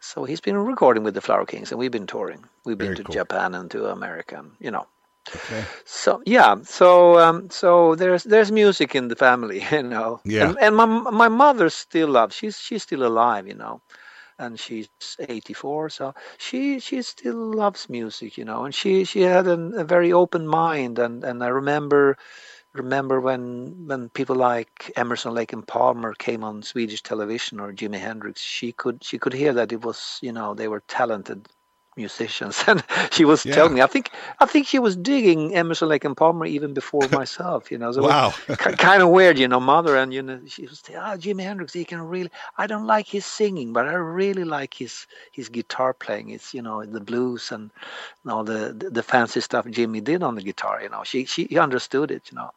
so 0.00 0.24
he's 0.24 0.40
been 0.40 0.56
recording 0.56 1.02
with 1.02 1.14
the 1.14 1.20
Flower 1.20 1.46
Kings, 1.46 1.70
and 1.70 1.78
we've 1.78 1.90
been 1.90 2.06
touring. 2.06 2.44
We've 2.64 2.78
been 2.78 2.88
Very 2.88 2.96
to 2.96 3.04
cool. 3.04 3.14
Japan 3.14 3.54
and 3.54 3.70
to 3.70 3.86
America, 3.86 4.38
and, 4.38 4.52
you 4.60 4.70
know. 4.70 4.86
Okay. 5.34 5.64
So 5.84 6.22
yeah, 6.24 6.56
so 6.62 7.18
um, 7.18 7.50
so 7.50 7.96
there's 7.96 8.22
there's 8.24 8.52
music 8.52 8.94
in 8.94 9.08
the 9.08 9.16
family, 9.16 9.64
you 9.72 9.82
know. 9.82 10.20
Yeah. 10.24 10.50
And, 10.50 10.58
and 10.60 10.76
my 10.76 10.86
my 10.86 11.28
mother 11.28 11.68
still 11.70 12.08
loves. 12.08 12.36
She's 12.36 12.58
she's 12.58 12.84
still 12.84 13.04
alive, 13.04 13.48
you 13.48 13.54
know, 13.54 13.80
and 14.38 14.58
she's 14.58 14.88
84. 15.18 15.90
So 15.90 16.14
she 16.38 16.78
she 16.78 17.02
still 17.02 17.36
loves 17.36 17.88
music, 17.88 18.38
you 18.38 18.44
know. 18.44 18.64
And 18.64 18.74
she 18.74 19.04
she 19.04 19.22
had 19.22 19.46
an, 19.48 19.74
a 19.76 19.84
very 19.84 20.12
open 20.12 20.46
mind, 20.46 20.98
and 20.98 21.24
and 21.24 21.42
I 21.42 21.48
remember 21.48 22.16
remember 22.78 23.20
when 23.20 23.86
when 23.86 24.08
people 24.10 24.36
like 24.36 24.92
Emerson, 24.96 25.34
Lake 25.34 25.52
and 25.52 25.66
Palmer 25.66 26.14
came 26.14 26.44
on 26.44 26.62
Swedish 26.62 27.02
television 27.02 27.60
or 27.60 27.72
Jimi 27.72 27.98
Hendrix. 27.98 28.40
She 28.40 28.72
could 28.72 29.04
she 29.04 29.18
could 29.18 29.32
hear 29.34 29.52
that 29.54 29.72
it 29.72 29.84
was 29.84 30.18
you 30.22 30.32
know 30.32 30.54
they 30.54 30.68
were 30.68 30.82
talented 30.88 31.48
musicians 31.96 32.62
and 32.68 32.82
she 33.10 33.24
was 33.24 33.44
Yeah. 33.44 33.46
telling 33.46 33.74
me 33.74 33.80
i 33.82 33.86
think 33.86 34.10
i 34.40 34.46
think 34.46 34.66
she 34.66 34.78
was 34.78 34.96
digging 34.96 35.54
emerson 35.54 35.88
lake 35.88 36.04
and 36.04 36.16
palmer 36.16 36.44
even 36.46 36.74
before 36.74 37.08
myself 37.20 37.70
you 37.70 37.78
know 37.78 37.90
so 37.92 38.02
Wow. 38.02 38.34
ki- 38.58 38.76
kind 38.76 39.02
of 39.02 39.08
weird 39.10 39.38
you 39.38 39.48
know 39.48 39.60
mother 39.60 39.96
and 39.96 40.12
you 40.12 40.22
know 40.22 40.40
she 40.46 40.62
was 40.66 40.80
saying 40.80 40.98
ah 40.98 41.16
jimi 41.16 41.42
hendrix 41.42 41.72
he 41.72 41.84
can 41.84 42.00
really 42.00 42.30
i 42.58 42.66
don't 42.66 42.86
like 42.86 43.06
his 43.08 43.24
singing 43.24 43.72
but 43.72 43.86
i 43.86 43.92
really 43.94 44.44
like 44.44 44.74
his 44.74 45.06
his 45.32 45.48
guitar 45.48 45.92
playing 45.94 46.30
it's 46.30 46.54
you 46.54 46.62
know 46.62 46.84
the 46.84 47.00
blues 47.00 47.50
and 47.52 47.70
you 48.24 48.30
know, 48.30 48.42
the, 48.42 48.74
the 48.78 48.90
the 48.90 49.02
fancy 49.02 49.40
stuff 49.40 49.66
jimmy 49.70 50.00
did 50.00 50.22
on 50.22 50.34
the 50.34 50.42
guitar 50.42 50.80
you 50.82 50.88
know 50.88 51.02
she 51.04 51.24
she 51.24 51.58
understood 51.58 52.10
it 52.10 52.22
you 52.30 52.36
know 52.36 52.50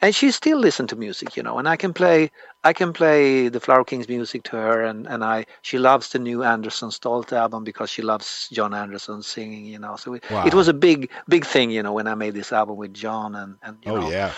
and 0.00 0.14
she 0.14 0.30
still 0.30 0.58
listened 0.58 0.88
to 0.88 0.96
music 0.96 1.36
you 1.36 1.42
know 1.42 1.58
and 1.58 1.68
i 1.68 1.76
can 1.76 1.92
play 1.92 2.30
i 2.64 2.72
can 2.72 2.92
play 2.92 3.48
the 3.48 3.60
flower 3.60 3.84
kings 3.84 4.08
music 4.08 4.42
to 4.44 4.56
her 4.56 4.82
and 4.82 5.06
and 5.06 5.24
i 5.24 5.44
she 5.62 5.78
loves 5.78 6.10
the 6.10 6.18
new 6.18 6.42
anderson 6.42 6.90
stolt 6.90 7.32
album 7.32 7.64
because 7.64 7.90
she 7.90 8.02
loves 8.02 8.48
jon 8.52 8.74
anderson 8.74 9.22
singing 9.22 9.64
you 9.66 9.78
know 9.78 9.96
so 9.96 10.14
it, 10.14 10.24
Wow. 10.30 10.46
it 10.46 10.54
was 10.54 10.68
a 10.68 10.74
big 10.74 11.10
big 11.28 11.44
thing 11.44 11.70
you 11.70 11.82
know 11.82 11.92
when 11.92 12.06
i 12.08 12.14
made 12.14 12.34
this 12.34 12.52
album 12.52 12.76
with 12.76 12.94
jon 12.94 13.34
and 13.34 13.56
and 13.62 13.76
you 13.84 13.92
Oh 13.92 13.96
know 13.96 14.10
yeah. 14.10 14.32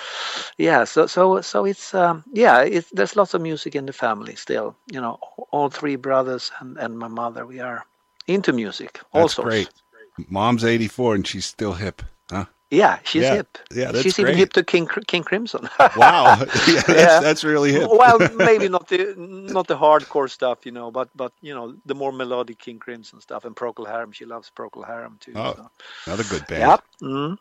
yeah 0.58 0.84
so 0.84 1.06
so 1.06 1.40
so 1.40 1.64
it's 1.64 1.94
um 1.94 2.24
yeah 2.32 2.62
it's 2.62 2.90
there's 2.90 3.16
lots 3.16 3.34
of 3.34 3.40
music 3.40 3.74
in 3.74 3.86
the 3.86 3.92
family 3.92 4.34
still 4.36 4.76
you 4.92 5.00
know 5.00 5.18
all 5.50 5.68
three 5.68 5.96
brothers 5.96 6.50
and 6.60 6.76
and 6.78 6.98
my 6.98 7.08
mother 7.08 7.46
we 7.46 7.60
are 7.60 7.84
into 8.26 8.52
music 8.52 9.00
all 9.12 9.28
That's 9.28 9.34
sorts. 9.34 9.56
great. 9.56 9.70
Mom's 10.28 10.64
84 10.64 11.14
and 11.16 11.26
she's 11.26 11.46
still 11.46 11.74
hip. 11.74 12.02
Yeah 12.70 12.98
she's 13.04 13.22
Yeah. 13.22 13.34
hip 13.36 13.58
Yeah, 13.72 13.92
she's 13.92 14.18
even 14.18 14.36
hip 14.36 14.52
to 14.54 14.64
king 14.64 14.88
king 15.06 15.22
crimson 15.22 15.68
Wow. 15.96 16.36
yeah, 16.38 16.44
that's, 16.46 16.88
Yeah. 16.88 17.20
that's 17.20 17.44
really 17.44 17.72
hip. 17.72 17.88
well 17.90 18.18
maybe 18.34 18.68
not 18.76 18.88
the 18.88 19.14
not 19.16 19.66
the 19.68 19.76
hardcore 19.76 20.28
stuff 20.30 20.66
you 20.66 20.72
know 20.72 20.90
but 20.90 21.08
but 21.14 21.32
you 21.40 21.54
know 21.54 21.74
the 21.86 21.94
more 21.94 22.12
melodic 22.12 22.58
king 22.58 22.78
crimson 22.78 23.20
stuff 23.20 23.44
and 23.44 23.54
procol 23.56 23.86
harum 23.86 24.12
she 24.12 24.24
loves 24.24 24.50
procol 24.56 24.84
harum 24.86 25.16
too 25.20 25.32
Oh, 25.36 25.54
so. 25.54 25.70
Another 26.06 26.24
good 26.24 26.46
band. 26.48 26.60
yep 26.70 26.82
mm, 27.02 27.38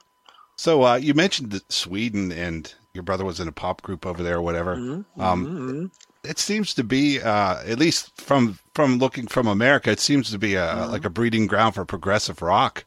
So 0.58 0.84
uh, 0.84 0.96
you 0.96 1.14
mentioned 1.14 1.62
Sweden 1.70 2.32
and 2.32 2.74
your 2.94 3.04
brother 3.04 3.26
was 3.26 3.40
in 3.42 3.48
a 3.48 3.52
pop 3.52 3.82
group 3.82 4.06
over 4.06 4.24
there 4.24 4.38
or 4.38 4.42
whatever. 4.42 4.78
Mm-hmm. 4.78 5.22
Um, 5.22 5.92
it 6.24 6.40
seems 6.40 6.74
to 6.76 6.84
be, 6.84 7.20
uh, 7.22 7.62
at 7.68 7.78
least 7.78 8.10
from 8.22 8.58
from 8.74 8.98
looking 9.00 9.28
from 9.28 9.48
America, 9.48 9.92
it 9.92 10.00
seems 10.00 10.32
to 10.32 10.38
be 10.40 10.56
a 10.56 10.66
Mm-hmm. 10.66 10.92
like 10.92 11.04
a 11.06 11.10
breeding 11.10 11.46
ground 11.48 11.76
for 11.76 11.84
progressive 11.84 12.42
rock. 12.42 12.86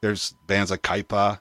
There's 0.00 0.32
bands 0.46 0.70
like 0.70 0.80
Kaipa 0.82 1.40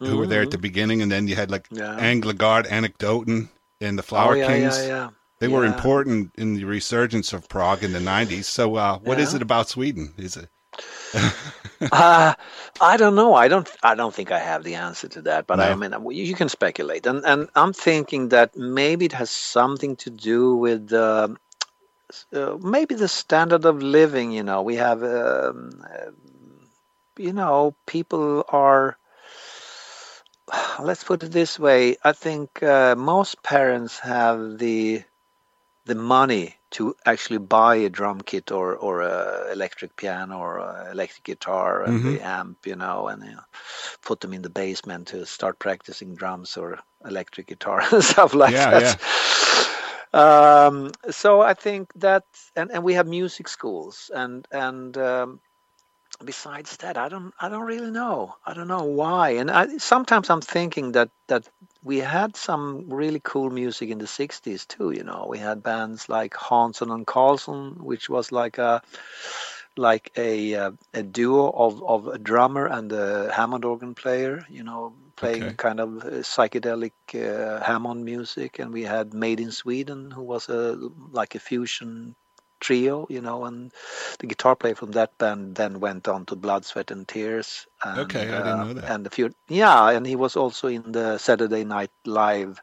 who 0.00 0.16
were 0.18 0.26
there 0.26 0.42
at 0.42 0.50
the 0.50 0.58
beginning, 0.58 1.02
and 1.02 1.10
then 1.10 1.28
you 1.28 1.36
had 1.36 1.50
like 1.50 1.68
Mm-hmm. 1.68 1.98
Yeah. 1.98 2.12
Anglagard, 2.12 2.66
Anecdoten, 2.68 3.48
and 3.80 3.98
the 3.98 4.02
Flower 4.02 4.32
oh, 4.34 4.36
yeah, 4.36 4.46
Kings. 4.46 4.78
yeah 4.78 4.86
yeah 4.86 5.10
They 5.40 5.48
were 5.48 5.64
important 5.64 6.34
in 6.36 6.54
the 6.54 6.64
resurgence 6.64 7.32
of 7.32 7.48
prog 7.48 7.82
in 7.84 7.92
the 7.92 8.00
'90s. 8.00 8.44
So, 8.44 8.76
uh, 8.76 8.98
what 8.98 9.20
is 9.20 9.34
it 9.34 9.42
about 9.42 9.68
Sweden? 9.68 10.14
Is 10.16 10.36
it? 10.36 10.48
Uh, 11.92 12.34
I 12.80 12.96
don't 12.96 13.14
know. 13.14 13.34
I 13.34 13.46
don't. 13.46 13.70
I 13.84 13.94
don't 13.94 14.12
think 14.12 14.32
I 14.32 14.40
have 14.40 14.64
the 14.64 14.74
answer 14.74 15.08
to 15.08 15.22
that. 15.22 15.46
But 15.46 15.56
No. 15.56 15.64
I 15.64 15.74
mean, 15.76 15.94
you 16.10 16.34
can 16.34 16.48
speculate, 16.48 17.06
and 17.06 17.24
and 17.24 17.48
I'm 17.54 17.72
thinking 17.72 18.30
that 18.30 18.56
maybe 18.56 19.04
it 19.06 19.12
has 19.12 19.30
something 19.30 19.94
to 19.96 20.10
do 20.10 20.56
with 20.56 20.92
uh, 20.92 21.28
uh, 22.32 22.56
maybe 22.60 22.96
the 22.96 23.08
standard 23.08 23.64
of 23.64 23.82
living. 23.82 24.32
You 24.32 24.42
know, 24.42 24.62
we 24.62 24.76
have, 24.76 25.04
um, 25.04 25.70
uh, 25.84 26.10
you 27.16 27.32
know, 27.32 27.76
people 27.86 28.44
are. 28.48 28.97
Let's 30.80 31.04
put 31.04 31.22
it 31.22 31.32
this 31.32 31.58
way. 31.58 31.96
I 32.04 32.12
think 32.12 32.62
uh, 32.62 32.94
most 32.96 33.42
parents 33.42 33.98
have 34.00 34.58
the 34.58 35.02
the 35.86 35.94
money 35.94 36.54
to 36.70 36.94
actually 37.06 37.38
buy 37.38 37.76
a 37.76 37.88
drum 37.88 38.20
kit 38.20 38.50
or 38.52 38.76
or 38.76 39.00
a 39.02 39.52
electric 39.52 39.96
piano 39.96 40.38
or 40.38 40.58
a 40.58 40.90
electric 40.90 41.24
guitar 41.24 41.82
and 41.84 42.04
the 42.04 42.20
amp, 42.20 42.66
you 42.66 42.76
know, 42.76 43.08
and 43.08 43.22
you 43.24 43.32
know, 43.32 43.44
put 44.02 44.20
them 44.20 44.32
in 44.34 44.42
the 44.42 44.50
basement 44.50 45.08
to 45.08 45.24
start 45.26 45.58
practicing 45.58 46.14
drums 46.14 46.56
or 46.56 46.78
electric 47.04 47.46
guitar 47.48 47.82
and 47.92 48.04
stuff 48.04 48.34
like 48.34 48.56
Yeah, 48.68 48.70
that. 48.70 48.96
Um, 50.12 50.90
so 51.10 51.40
I 51.40 51.54
think 51.54 51.92
that, 51.96 52.24
and, 52.56 52.70
and 52.70 52.82
we 52.82 52.94
have 52.94 53.06
music 53.06 53.48
schools, 53.48 54.10
and 54.14 54.46
and 54.50 54.96
um, 54.96 55.40
besides 56.24 56.76
that, 56.78 56.96
I 56.96 57.08
don't 57.08 57.32
I 57.40 57.48
don't 57.48 57.66
really 57.66 57.90
know. 57.90 58.34
I 58.44 58.54
don't 58.54 58.68
know 58.68 58.84
why. 58.84 59.30
And 59.30 59.50
I, 59.50 59.78
sometimes 59.78 60.30
I'm 60.30 60.40
thinking 60.40 60.92
that 60.92 61.10
that 61.28 61.48
we 61.82 61.98
had 61.98 62.36
some 62.36 62.90
really 62.90 63.20
cool 63.22 63.50
music 63.50 63.90
in 63.90 63.98
the 63.98 64.06
60s 64.06 64.66
too 64.66 64.90
you 64.90 65.04
know 65.04 65.26
we 65.28 65.38
had 65.38 65.62
bands 65.62 66.08
like 66.08 66.34
Hansson 66.36 66.90
and 66.90 67.06
Karlsson 67.06 67.76
which 67.80 68.08
was 68.08 68.32
like 68.32 68.58
a 68.58 68.82
like 69.76 70.10
a 70.16 70.54
uh, 70.54 70.70
a 70.94 71.02
duo 71.02 71.50
of 71.50 71.82
of 71.84 72.08
a 72.08 72.18
drummer 72.18 72.66
and 72.66 72.92
a 72.92 73.32
Hammond 73.32 73.64
organ 73.64 73.94
player 73.94 74.44
you 74.48 74.64
know 74.64 74.94
playing 75.16 75.46
Okay. 75.46 75.56
kind 75.56 75.80
of 75.80 76.04
uh, 76.04 76.10
psychedelic 76.22 76.92
uh, 77.14 77.62
Hammond 77.62 78.04
music 78.04 78.58
and 78.58 78.72
we 78.72 78.82
had 78.84 79.14
Made 79.14 79.40
in 79.40 79.52
Sweden 79.52 80.10
who 80.10 80.22
was 80.22 80.48
a 80.48 80.76
like 81.12 81.34
a 81.34 81.40
fusion 81.40 82.14
trio 82.60 83.06
you 83.08 83.20
know 83.20 83.44
and 83.44 83.72
the 84.18 84.26
guitar 84.26 84.56
player 84.56 84.74
from 84.74 84.92
that 84.92 85.16
band 85.18 85.54
then 85.54 85.80
went 85.80 86.08
on 86.08 86.26
to 86.26 86.36
Blood 86.36 86.64
Sweat 86.64 86.90
and 86.90 87.06
Tears 87.06 87.66
and, 87.84 88.00
Okay, 88.00 88.22
I 88.28 88.38
didn't 88.38 88.46
uh, 88.60 88.64
know 88.64 88.74
that. 88.74 88.90
and 88.90 89.06
a 89.06 89.10
few 89.10 89.32
yeah 89.48 89.90
and 89.90 90.06
he 90.06 90.16
was 90.16 90.36
also 90.36 90.68
in 90.68 90.92
the 90.92 91.18
Saturday 91.18 91.64
Night 91.64 91.90
Live 92.04 92.60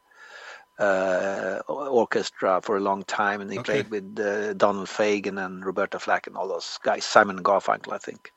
uh, 0.79 1.59
orchestra 1.67 2.61
for 2.61 2.77
a 2.77 2.81
long 2.81 3.03
time, 3.03 3.41
and 3.41 3.51
he 3.51 3.59
Okay. 3.59 3.59
played 3.59 3.89
with 3.89 4.19
uh, 4.19 4.53
Donald 4.53 4.88
Fagen 4.88 5.43
and 5.43 5.65
Roberta 5.65 5.99
Flack 5.99 6.27
and 6.27 6.35
all 6.35 6.47
those 6.47 6.79
guys, 6.83 7.03
Simon 7.05 7.43
Garfunkel, 7.43 7.93
I 7.93 7.97
think. 7.97 8.31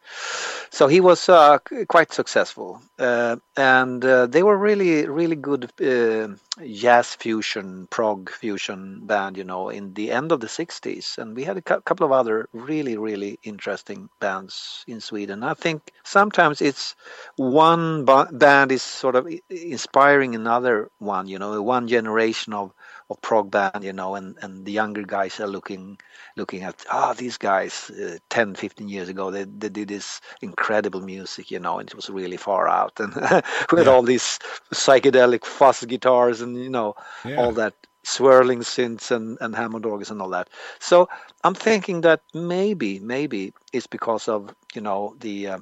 So 0.70 0.86
he 0.86 1.00
was 1.00 1.28
uh, 1.28 1.58
quite 1.88 2.12
successful, 2.12 2.80
uh, 2.98 3.36
and 3.56 4.04
uh, 4.04 4.26
they 4.26 4.42
were 4.42 4.56
really, 4.56 5.06
really 5.06 5.36
good 5.36 5.70
uh, 5.80 6.28
jazz 6.64 7.14
fusion, 7.14 7.86
prog 7.90 8.30
fusion 8.30 9.00
band, 9.06 9.36
you 9.36 9.44
know, 9.44 9.68
in 9.68 9.94
the 9.94 10.10
end 10.10 10.32
of 10.32 10.40
the 10.40 10.48
'60s, 10.48 11.18
and 11.18 11.36
we 11.36 11.44
had 11.44 11.56
a 11.56 11.62
cou- 11.62 11.80
couple 11.80 12.06
of 12.06 12.12
other 12.12 12.48
really, 12.52 12.96
really 12.96 13.38
interesting 13.42 14.08
bands 14.20 14.84
in 14.86 15.00
Sweden. 15.00 15.42
I 15.42 15.54
think 15.54 15.92
sometimes 16.04 16.60
it's 16.60 16.94
one 17.36 18.04
ba- 18.04 18.28
band 18.30 18.72
is 18.72 18.82
sort 18.82 19.16
of 19.16 19.28
inspiring 19.48 20.34
another 20.34 20.90
one, 20.98 21.26
you 21.28 21.38
know, 21.38 21.60
one 21.62 21.88
generation 21.88 22.27
of, 22.36 22.64
of 22.98 23.08
prog 23.08 23.38
band, 23.40 23.72
you 23.72 23.76
know, 23.78 24.02
and, 24.02 24.24
and 24.28 24.52
the 24.52 24.60
younger 24.60 24.92
guys 25.02 25.30
are 25.30 25.46
looking 25.46 25.98
looking 26.36 26.62
at, 26.62 26.84
ah, 26.90 27.12
these 27.12 27.36
guys 27.36 27.90
uh, 27.90 28.16
10, 28.28 28.54
15 28.54 28.88
years 28.88 29.08
ago, 29.08 29.30
they, 29.30 29.44
they 29.44 29.68
did 29.68 29.88
this 29.88 30.20
incredible 30.40 31.00
music, 31.00 31.50
you 31.50 31.58
know, 31.58 31.78
and 31.78 31.88
it 31.88 31.94
was 31.94 32.08
really 32.10 32.36
far 32.36 32.68
out. 32.68 32.98
And 33.00 33.14
with 33.72 33.86
Yeah. 33.86 33.88
all 33.88 34.02
these 34.02 34.38
psychedelic 34.72 35.44
fuzz 35.44 35.84
guitars 35.84 36.40
and, 36.40 36.56
you 36.56 36.70
know, 36.70 36.94
Yeah. 37.24 37.36
all 37.36 37.52
that 37.54 37.74
swirling 38.04 38.60
synths 38.60 39.10
and, 39.10 39.38
and 39.40 39.54
Hammond 39.54 39.84
organs 39.86 40.10
and 40.10 40.20
all 40.22 40.30
that. 40.30 40.48
So 40.78 41.08
I'm 41.44 41.54
thinking 41.54 42.02
that 42.02 42.22
maybe, 42.34 42.98
maybe 43.00 43.52
it's 43.72 43.86
because 43.86 44.28
of, 44.28 44.54
you 44.74 44.80
know, 44.82 45.16
the, 45.20 45.48
uh, 45.48 45.58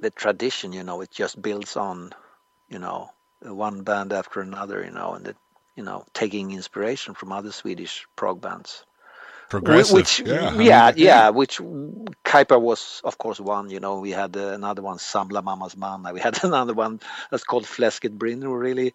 the 0.00 0.10
tradition, 0.10 0.72
you 0.72 0.82
know, 0.84 1.00
it 1.00 1.10
just 1.10 1.40
builds 1.40 1.76
on, 1.76 2.12
you 2.68 2.78
know, 2.78 3.10
one 3.42 3.82
band 3.82 4.12
after 4.12 4.40
another, 4.40 4.82
you 4.84 4.90
know, 4.90 5.14
and 5.14 5.26
it, 5.28 5.36
you 5.74 5.82
know, 5.84 6.04
taking 6.12 6.52
inspiration 6.52 7.14
from 7.14 7.32
other 7.32 7.52
Swedish 7.52 8.06
prog 8.16 8.40
bands. 8.40 8.84
Progressive. 9.48 9.90
Which, 9.90 10.20
yeah. 10.24 10.48
I 10.48 10.50
yeah, 10.58 10.90
mean, 10.90 10.94
yeah, 10.96 11.30
which 11.30 11.58
Kaipa 11.58 12.60
was, 12.60 13.00
of 13.04 13.18
course, 13.18 13.40
one. 13.40 13.70
You 13.70 13.80
know, 13.80 14.00
we 14.00 14.10
had 14.10 14.36
uh, 14.36 14.48
another 14.48 14.82
one, 14.82 14.98
Samla 14.98 15.42
Mammas 15.42 15.76
Manna. 15.76 16.12
We 16.12 16.20
had 16.20 16.42
another 16.44 16.74
one 16.74 17.00
that's 17.30 17.44
called 17.44 17.64
Fläsket 17.64 18.12
Brinner. 18.18 18.48
Were 18.50 18.58
really 18.58 18.94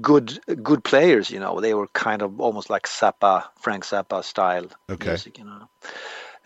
good, 0.00 0.38
good 0.62 0.84
players. 0.84 1.30
You 1.30 1.40
know, 1.40 1.60
they 1.60 1.74
were 1.74 1.88
kind 1.88 2.22
of 2.22 2.40
almost 2.40 2.70
like 2.70 2.86
Zappa, 2.86 3.44
Frank 3.60 3.84
Zappa 3.84 4.22
style 4.24 4.66
Okay. 4.90 5.20
music. 5.20 5.38
You 5.38 5.44
know, 5.44 5.68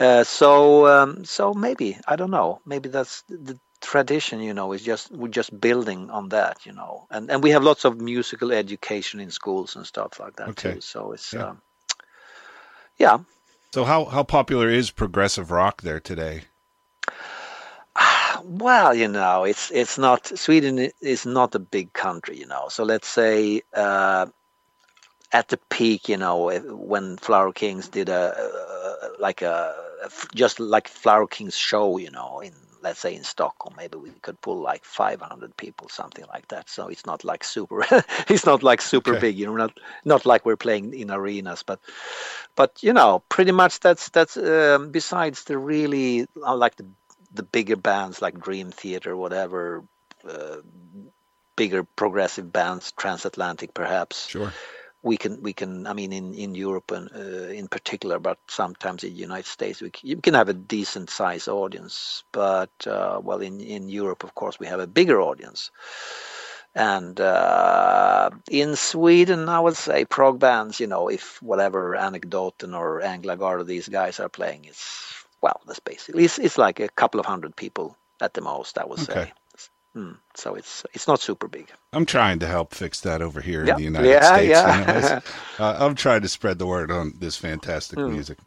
uh, 0.01 0.25
so 0.25 0.87
um, 0.87 1.25
so 1.25 1.55
maybe 1.55 1.99
I 2.07 2.17
don't 2.17 2.31
know. 2.31 2.61
Maybe 2.65 2.89
that's 2.89 3.23
the 3.29 3.59
tradition, 3.95 4.41
you 4.41 4.55
know, 4.59 4.73
is 4.73 4.83
just 4.93 5.11
we're 5.13 5.37
just 5.41 5.53
building 5.67 6.11
on 6.11 6.29
that, 6.31 6.67
you 6.67 6.73
know, 6.81 7.07
and 7.11 7.31
and 7.31 7.43
we 7.45 7.51
have 7.55 7.63
lots 7.71 7.85
of 7.85 8.01
musical 8.01 8.51
education 8.53 9.21
in 9.21 9.31
schools 9.31 9.77
and 9.77 9.87
stuff 9.87 10.19
like 10.21 10.37
that 10.37 10.53
Okay. 10.53 10.63
too. 10.63 10.81
So 10.81 11.13
it's 11.13 11.29
Yeah. 11.33 11.45
um, 11.45 11.63
yeah, 12.99 13.19
So 13.75 13.85
how 13.85 14.05
how 14.07 14.23
popular 14.25 14.69
is 14.71 14.91
progressive 14.91 15.51
rock 15.51 15.83
there 15.83 16.01
today? 16.01 16.45
Well, 18.45 18.95
you 18.95 19.09
know, 19.09 19.45
it's 19.45 19.71
it's 19.71 19.97
not 19.99 20.27
Sweden 20.39 20.91
is 21.01 21.25
not 21.27 21.55
a 21.55 21.59
big 21.59 21.93
country, 21.93 22.39
you 22.39 22.47
know. 22.47 22.69
So 22.69 22.85
let's 22.85 23.09
say 23.09 23.63
uh, 23.75 24.27
at 25.33 25.49
the 25.49 25.57
peak, 25.69 26.09
you 26.09 26.17
know, 26.17 26.51
when 26.61 27.17
Flower 27.17 27.53
Kings 27.53 27.89
did 27.89 28.09
a 28.09 28.35
uh, 28.37 29.09
like 29.19 29.43
a 29.43 29.75
just 30.35 30.61
like 30.61 30.89
Flower 30.89 31.27
Kings 31.27 31.57
show, 31.57 31.97
you 31.99 32.11
know, 32.11 32.41
in 32.41 32.53
let's 32.85 33.01
say 33.01 33.17
in 33.17 33.25
Stockholm, 33.25 33.75
maybe 33.79 33.99
we 33.99 34.11
could 34.23 34.41
pull 34.43 34.61
like 34.63 34.85
500 34.85 35.57
people, 35.57 35.89
something 35.89 36.25
like 36.29 36.49
that. 36.49 36.71
So 36.71 36.89
it's 36.89 37.07
not 37.07 37.25
like 37.25 37.45
super, 37.45 37.85
it's 38.29 38.47
not 38.47 38.63
like 38.63 38.83
super 38.83 39.15
Okay. 39.15 39.25
big, 39.25 39.39
you 39.39 39.47
know, 39.47 39.57
not 39.57 39.73
not 40.05 40.27
like 40.27 40.47
we're 40.47 40.57
playing 40.57 40.95
in 40.95 41.11
arenas, 41.11 41.65
but 41.65 41.81
but 42.57 42.83
you 42.83 42.93
know, 42.95 43.23
pretty 43.29 43.53
much 43.53 43.81
that's 43.81 44.11
that's 44.11 44.37
um, 44.37 44.91
besides 44.91 45.45
the 45.45 45.59
really 45.59 46.27
uh, 46.45 46.57
like 46.57 46.77
the 46.77 46.87
the 47.33 47.43
bigger 47.45 47.77
bands 47.77 48.23
like 48.23 48.41
Dream 48.41 48.71
Theater, 48.71 49.17
whatever, 49.17 49.85
uh, 50.29 50.59
bigger 51.57 51.85
progressive 51.85 52.53
bands, 52.53 52.93
transatlantic 52.93 53.75
perhaps. 53.75 54.31
Sure. 54.31 54.55
We 55.05 55.19
can 55.19 55.43
we 55.43 55.55
can 55.55 55.87
I 55.87 55.95
mean 55.95 56.13
in 56.13 56.35
in 56.35 56.55
Europe 56.57 56.93
and 56.93 57.11
uh, 57.15 57.53
in 57.61 57.69
particular, 57.69 58.19
but 58.21 58.39
sometimes 58.49 59.05
in 59.05 59.15
the 59.15 59.21
United 59.21 59.47
States 59.47 59.83
we 59.83 59.91
c- 59.97 60.09
you 60.09 60.17
can 60.19 60.35
have 60.35 60.49
a 60.51 60.55
decent 60.55 61.11
size 61.11 61.49
audience, 61.49 62.25
but 62.33 62.73
uh, 62.89 63.21
well 63.23 63.41
in 63.43 63.61
in 63.61 63.89
Europe 63.91 64.25
of 64.25 64.35
course 64.35 64.61
we 64.61 64.67
have 64.69 64.81
a 64.81 64.89
bigger 64.89 65.21
audience. 65.23 65.71
And 66.75 67.21
uh, 67.21 68.31
in 68.51 68.77
Sweden, 68.77 69.49
I 69.49 69.61
would 69.61 69.77
say 69.77 70.05
prog 70.05 70.39
bands, 70.41 70.81
you 70.81 70.87
know, 70.89 71.09
if 71.09 71.43
whatever 71.43 71.97
Anecdoten 71.97 72.75
or 72.75 73.01
Anglagard 73.03 73.61
or 73.61 73.65
these 73.65 73.89
guys 73.89 74.21
are 74.21 74.29
playing, 74.31 74.65
it's 74.67 75.25
well, 75.43 75.61
that's 75.67 75.81
basically 75.81 76.25
it's, 76.25 76.39
it's 76.39 76.59
like 76.59 76.81
a 76.81 76.89
couple 76.89 77.21
of 77.21 77.27
hundred 77.27 77.57
people 77.57 77.97
at 78.21 78.35
the 78.35 78.43
most, 78.43 78.79
I 78.79 78.85
would 78.87 78.99
Okay. 78.99 79.01
say. 79.01 79.33
Mm, 79.97 80.17
so 80.35 80.57
it's 80.57 80.85
it's 80.93 81.07
not 81.07 81.21
super 81.21 81.47
big. 81.47 81.69
I'm 81.93 82.05
trying 82.05 82.41
to 82.41 82.49
help 82.49 82.75
fix 82.75 83.01
that 83.03 83.23
over 83.23 83.41
here 83.41 83.65
Yeah. 83.65 83.73
in 83.75 83.77
the 83.79 83.85
United 83.85 84.09
Yeah, 84.09 84.35
States. 84.35 84.51
yeah. 84.51 85.21
uh, 85.65 85.77
I'm 85.79 85.95
trying 85.95 86.23
to 86.23 86.29
spread 86.29 86.59
the 86.59 86.67
word 86.67 86.91
on 86.91 87.15
this 87.21 87.37
fantastic 87.37 87.99
Hmm. 88.01 88.11
music. 88.13 88.39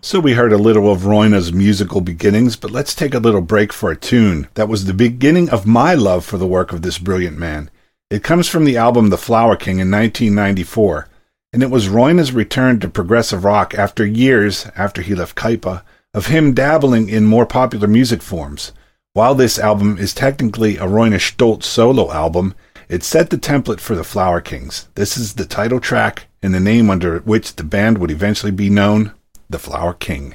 So 0.00 0.18
we 0.20 0.32
heard 0.32 0.52
a 0.54 0.56
little 0.58 0.90
of 0.90 1.02
Roine's 1.04 1.52
musical 1.52 2.00
beginnings, 2.00 2.56
but 2.56 2.70
let's 2.70 2.94
take 2.94 3.12
a 3.12 3.18
little 3.18 3.42
break 3.42 3.70
for 3.72 3.90
a 3.90 3.96
tune 3.96 4.48
that 4.54 4.68
was 4.68 4.84
the 4.86 4.94
beginning 4.94 5.50
of 5.50 5.66
my 5.66 5.94
love 5.94 6.24
for 6.24 6.38
the 6.38 6.46
work 6.46 6.72
of 6.72 6.80
this 6.80 6.98
brilliant 6.98 7.36
man. 7.38 7.70
It 8.10 8.22
comes 8.22 8.48
from 8.48 8.64
the 8.64 8.76
album 8.78 9.10
The 9.10 9.18
Flower 9.18 9.56
King 9.56 9.80
in 9.80 9.90
1994, 9.90 11.08
and 11.52 11.62
it 11.62 11.70
was 11.70 11.88
Roine's 11.88 12.32
return 12.32 12.80
to 12.80 12.88
progressive 12.88 13.44
rock 13.44 13.74
after 13.74 14.06
years 14.06 14.66
after 14.74 15.02
he 15.02 15.14
left 15.14 15.36
Kaipa 15.36 15.82
of 16.14 16.26
him 16.28 16.54
dabbling 16.54 17.08
in 17.10 17.26
more 17.26 17.44
popular 17.46 17.88
music 17.88 18.22
forms. 18.22 18.72
While 19.14 19.36
this 19.36 19.60
album 19.60 19.96
is 19.96 20.12
technically 20.12 20.76
a 20.76 20.88
Roine 20.88 21.16
Stolt's 21.20 21.68
solo 21.68 22.10
album, 22.10 22.52
it 22.88 23.04
set 23.04 23.30
the 23.30 23.38
template 23.38 23.78
for 23.78 23.94
the 23.94 24.02
Flower 24.02 24.40
Kings. 24.40 24.88
This 24.96 25.16
is 25.16 25.34
the 25.34 25.44
title 25.44 25.78
track 25.78 26.26
and 26.42 26.52
the 26.52 26.58
name 26.58 26.90
under 26.90 27.20
which 27.20 27.54
the 27.54 27.62
band 27.62 27.98
would 27.98 28.10
eventually 28.10 28.50
be 28.50 28.68
known, 28.68 29.12
The 29.48 29.60
Flower 29.60 29.94
King. 29.94 30.34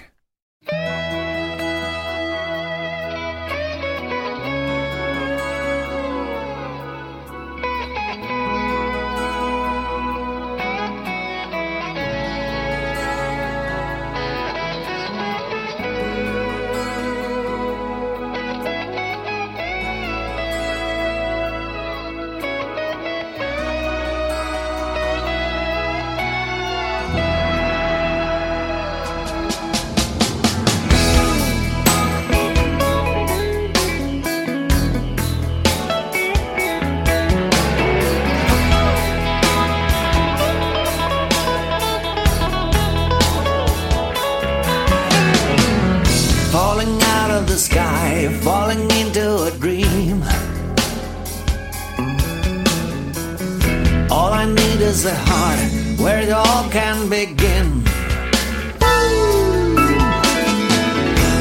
Is 54.90 55.06
a 55.06 55.14
heart 55.14 55.60
where 56.00 56.20
it 56.20 56.32
all 56.32 56.68
can 56.72 57.08
begin. 57.10 57.84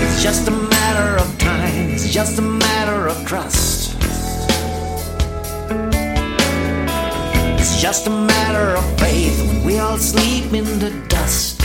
It's 0.04 0.22
just 0.22 0.48
a 0.48 0.50
matter 0.50 1.16
of 1.16 1.38
time, 1.38 1.92
it's 1.92 2.12
just 2.12 2.38
a 2.38 2.42
matter 2.42 3.06
of 3.06 3.16
trust. 3.26 3.96
It's 7.58 7.80
just 7.80 8.06
a 8.06 8.10
matter 8.10 8.76
of 8.76 8.84
faith 9.00 9.38
when 9.46 9.64
we 9.64 9.78
all 9.78 9.96
sleep 9.96 10.52
in 10.52 10.66
the 10.78 10.90
dust. 11.08 11.60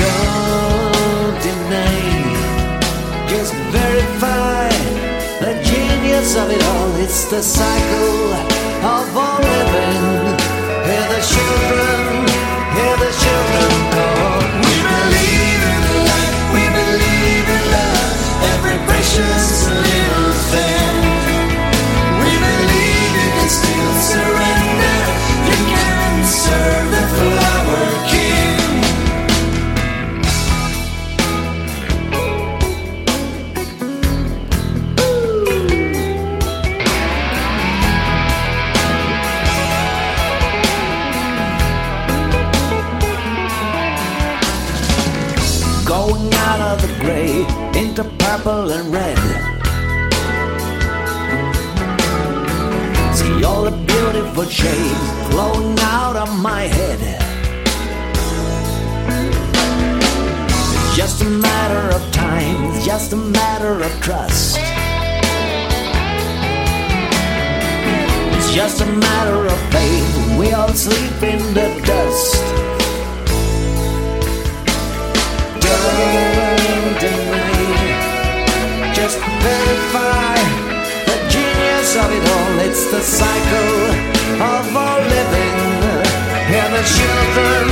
Don't 0.00 1.36
deny, 1.46 3.28
just 3.28 3.52
verify 3.52 4.46
the 4.50 4.55
genius 6.16 6.36
of 6.36 6.50
it 6.50 6.62
all. 6.62 6.96
It's 6.96 7.24
the 7.26 7.42
cycle 7.42 8.32
of 8.84 9.16
all 9.16 9.40
living. 9.40 10.15
Purple 48.46 48.70
and 48.70 48.92
red. 48.92 49.18
See 53.12 53.42
all 53.42 53.64
the 53.64 53.72
beautiful 53.72 54.44
shades 54.44 55.10
flowing 55.30 55.76
out 55.80 56.14
of 56.14 56.28
my 56.40 56.62
head. 56.62 57.00
It's 60.76 60.96
just 60.96 61.22
a 61.22 61.24
matter 61.24 61.96
of 61.96 62.12
time, 62.12 62.70
it's 62.70 62.86
just 62.86 63.12
a 63.12 63.16
matter 63.16 63.82
of 63.82 63.90
trust. 64.00 64.58
It's 68.36 68.54
just 68.54 68.80
a 68.80 68.86
matter 68.86 69.46
of 69.52 69.58
faith, 69.74 70.38
we 70.38 70.52
all 70.52 70.68
sleep 70.68 71.20
in 71.34 71.40
the 71.52 71.68
dust. 71.84 72.44
Don't 75.60 77.00
deny, 77.00 77.45
just 79.06 79.20
verify 79.20 80.34
the 81.06 81.16
genius 81.30 81.94
of 81.94 82.10
it 82.10 82.24
all. 82.34 82.54
It's 82.66 82.90
the 82.90 83.00
cycle 83.00 83.74
of 84.42 84.66
all 84.74 85.00
living. 85.14 85.58
Hear 86.50 86.68
the 86.74 86.84
children, 86.98 87.66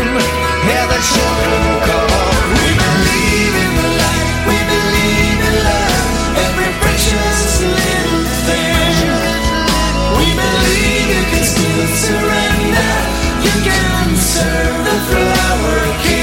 hear 0.68 0.86
the 0.94 1.00
children 1.10 1.66
call. 1.86 2.38
We 2.54 2.70
believe 2.86 3.54
in 3.64 3.72
the 3.82 3.90
light, 4.02 4.28
we 4.46 4.58
believe 4.74 5.40
in 5.50 5.56
love, 5.70 6.38
every 6.46 6.70
precious 6.82 7.42
little 7.82 8.26
thing. 8.46 8.94
We 10.18 10.28
believe 10.38 11.06
you 11.18 11.24
can 11.34 11.44
still 11.54 11.86
surrender, 12.06 12.94
you 13.46 13.54
can 13.68 14.06
serve 14.14 14.76
the 14.86 14.98
flower 15.10 15.78
king. 16.04 16.13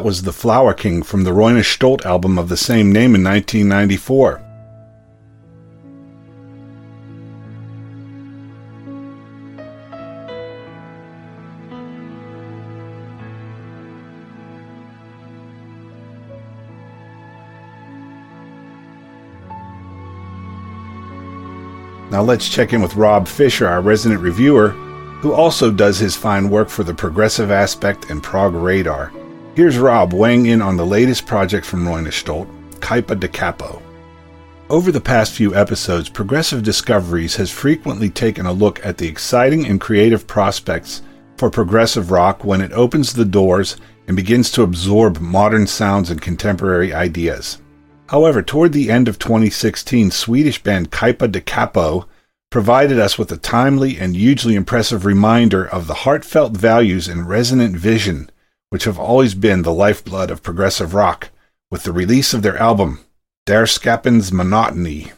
That 0.00 0.06
was 0.06 0.22
The 0.22 0.32
Flower 0.32 0.72
King 0.72 1.02
from 1.02 1.24
the 1.24 1.32
Roine 1.34 1.62
Stolt 1.62 2.06
album 2.06 2.38
of 2.38 2.48
the 2.48 2.56
same 2.56 2.90
name 2.90 3.14
in 3.14 3.22
1994. 3.22 4.40
Now 22.10 22.22
let's 22.22 22.48
check 22.48 22.72
in 22.72 22.80
with 22.80 22.96
Rob 22.96 23.28
Fisher, 23.28 23.68
our 23.68 23.82
resident 23.82 24.22
reviewer, 24.22 24.70
who 25.20 25.34
also 25.34 25.70
does 25.70 25.98
his 25.98 26.16
fine 26.16 26.48
work 26.48 26.70
for 26.70 26.84
the 26.84 26.94
Progressive 26.94 27.50
Aspect 27.50 28.08
and 28.08 28.22
Prog 28.22 28.54
Radar. 28.54 29.12
Here's 29.56 29.78
Rob 29.78 30.14
weighing 30.14 30.46
in 30.46 30.62
on 30.62 30.76
the 30.76 30.86
latest 30.86 31.26
project 31.26 31.66
from 31.66 31.86
Roine 31.86 32.10
Stolt, 32.12 32.46
Kaipa 32.78 33.18
da 33.18 33.26
Capo. 33.26 33.82
Over 34.70 34.92
the 34.92 35.00
past 35.00 35.34
few 35.34 35.56
episodes, 35.56 36.08
Progressive 36.08 36.62
Discoveries 36.62 37.34
has 37.34 37.50
frequently 37.50 38.08
taken 38.10 38.46
a 38.46 38.52
look 38.52 38.84
at 38.86 38.96
the 38.96 39.08
exciting 39.08 39.66
and 39.66 39.80
creative 39.80 40.28
prospects 40.28 41.02
for 41.36 41.50
progressive 41.50 42.12
rock 42.12 42.44
when 42.44 42.60
it 42.60 42.70
opens 42.72 43.12
the 43.12 43.24
doors 43.24 43.76
and 44.06 44.16
begins 44.16 44.52
to 44.52 44.62
absorb 44.62 45.18
modern 45.18 45.66
sounds 45.66 46.10
and 46.10 46.22
contemporary 46.22 46.94
ideas. 46.94 47.60
However, 48.06 48.42
toward 48.42 48.72
the 48.72 48.88
end 48.88 49.08
of 49.08 49.18
2016, 49.18 50.12
Swedish 50.12 50.62
band 50.62 50.92
Kaipa 50.92 51.30
da 51.30 51.40
Capo 51.40 52.06
provided 52.50 53.00
us 53.00 53.18
with 53.18 53.32
a 53.32 53.36
timely 53.36 53.98
and 53.98 54.14
hugely 54.14 54.54
impressive 54.54 55.04
reminder 55.04 55.64
of 55.64 55.88
the 55.88 55.94
heartfelt 55.94 56.56
values 56.56 57.08
and 57.08 57.28
resonant 57.28 57.76
vision 57.76 58.30
which 58.70 58.84
have 58.84 58.98
always 58.98 59.34
been 59.34 59.62
the 59.62 59.72
lifeblood 59.72 60.30
of 60.30 60.42
progressive 60.42 60.94
rock 60.94 61.30
with 61.70 61.82
the 61.82 61.92
release 61.92 62.32
of 62.32 62.42
their 62.42 62.56
album, 62.56 63.00
Dårskapens 63.46 64.32
Monotoni. 64.32 65.12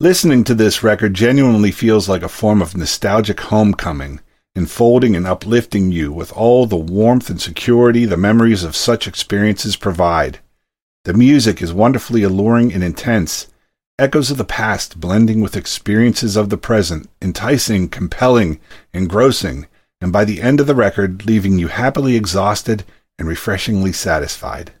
Listening 0.00 0.44
to 0.44 0.54
this 0.54 0.82
record 0.82 1.14
genuinely 1.14 1.70
feels 1.70 2.08
like 2.08 2.22
a 2.22 2.28
form 2.28 2.60
of 2.60 2.76
nostalgic 2.76 3.40
homecoming, 3.40 4.20
enfolding 4.54 5.14
and 5.14 5.26
uplifting 5.26 5.92
you 5.92 6.12
with 6.12 6.32
all 6.32 6.66
the 6.66 6.76
warmth 6.76 7.30
and 7.30 7.40
security 7.40 8.04
the 8.04 8.16
memories 8.16 8.64
of 8.64 8.76
such 8.76 9.06
experiences 9.06 9.76
provide. 9.76 10.40
The 11.04 11.14
music 11.14 11.62
is 11.62 11.72
wonderfully 11.72 12.24
alluring 12.24 12.72
and 12.72 12.82
intense, 12.82 13.46
echoes 13.98 14.30
of 14.30 14.38
the 14.38 14.44
past 14.44 15.00
blending 15.00 15.40
with 15.40 15.56
experiences 15.56 16.36
of 16.36 16.50
the 16.50 16.58
present, 16.58 17.08
enticing, 17.22 17.88
compelling, 17.88 18.60
engrossing, 18.92 19.66
and 20.00 20.12
by 20.12 20.24
the 20.24 20.40
end 20.40 20.60
of 20.60 20.66
the 20.66 20.74
record, 20.74 21.26
leaving 21.26 21.58
you 21.58 21.68
happily 21.68 22.16
exhausted 22.16 22.84
and 23.18 23.26
refreshingly 23.26 23.92
satisfied. 23.92 24.72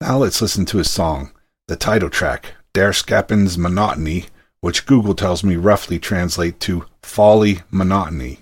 Now 0.00 0.18
let's 0.18 0.40
listen 0.40 0.64
to 0.66 0.78
his 0.78 0.90
song, 0.90 1.32
the 1.66 1.76
title 1.76 2.10
track, 2.10 2.54
Dårskapens 2.72 3.58
Monotoni, 3.58 4.26
which 4.60 4.86
Google 4.86 5.14
tells 5.14 5.44
me 5.44 5.56
roughly 5.56 5.98
translate 5.98 6.60
to 6.60 6.86
folly 7.02 7.60
monotony. 7.70 8.40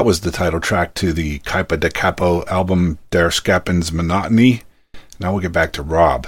That 0.00 0.06
was 0.06 0.20
the 0.20 0.30
title 0.30 0.60
track 0.60 0.94
to 0.94 1.12
the 1.12 1.40
Kaipa 1.40 1.78
da 1.78 1.90
Capo 1.90 2.42
album 2.46 2.96
Dårskapens 3.10 3.90
Monotoni. 3.90 4.62
Now 5.18 5.32
we'll 5.32 5.42
get 5.42 5.52
back 5.52 5.74
to 5.74 5.82
Rob. 5.82 6.26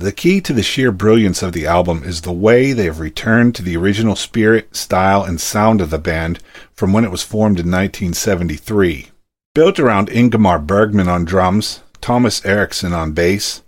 The 0.00 0.10
key 0.10 0.40
to 0.40 0.52
the 0.52 0.64
sheer 0.64 0.90
brilliance 0.90 1.40
of 1.40 1.52
the 1.52 1.68
album 1.68 2.02
is 2.02 2.22
the 2.22 2.32
way 2.32 2.72
they 2.72 2.86
have 2.86 2.98
returned 2.98 3.54
to 3.54 3.62
the 3.62 3.76
original 3.76 4.16
spirit, 4.16 4.74
style, 4.74 5.22
and 5.22 5.40
sound 5.40 5.80
of 5.80 5.90
the 5.90 6.00
band 6.00 6.40
from 6.74 6.92
when 6.92 7.04
it 7.04 7.12
was 7.12 7.22
formed 7.22 7.60
in 7.60 7.70
1973. 7.70 9.12
Built 9.54 9.78
around 9.78 10.08
Ingemar 10.08 10.58
Bergman 10.58 11.08
on 11.08 11.24
drums, 11.24 11.82
Thomas 12.00 12.44
Eriksson 12.44 12.92
on 12.92 13.12
bass, 13.12 13.62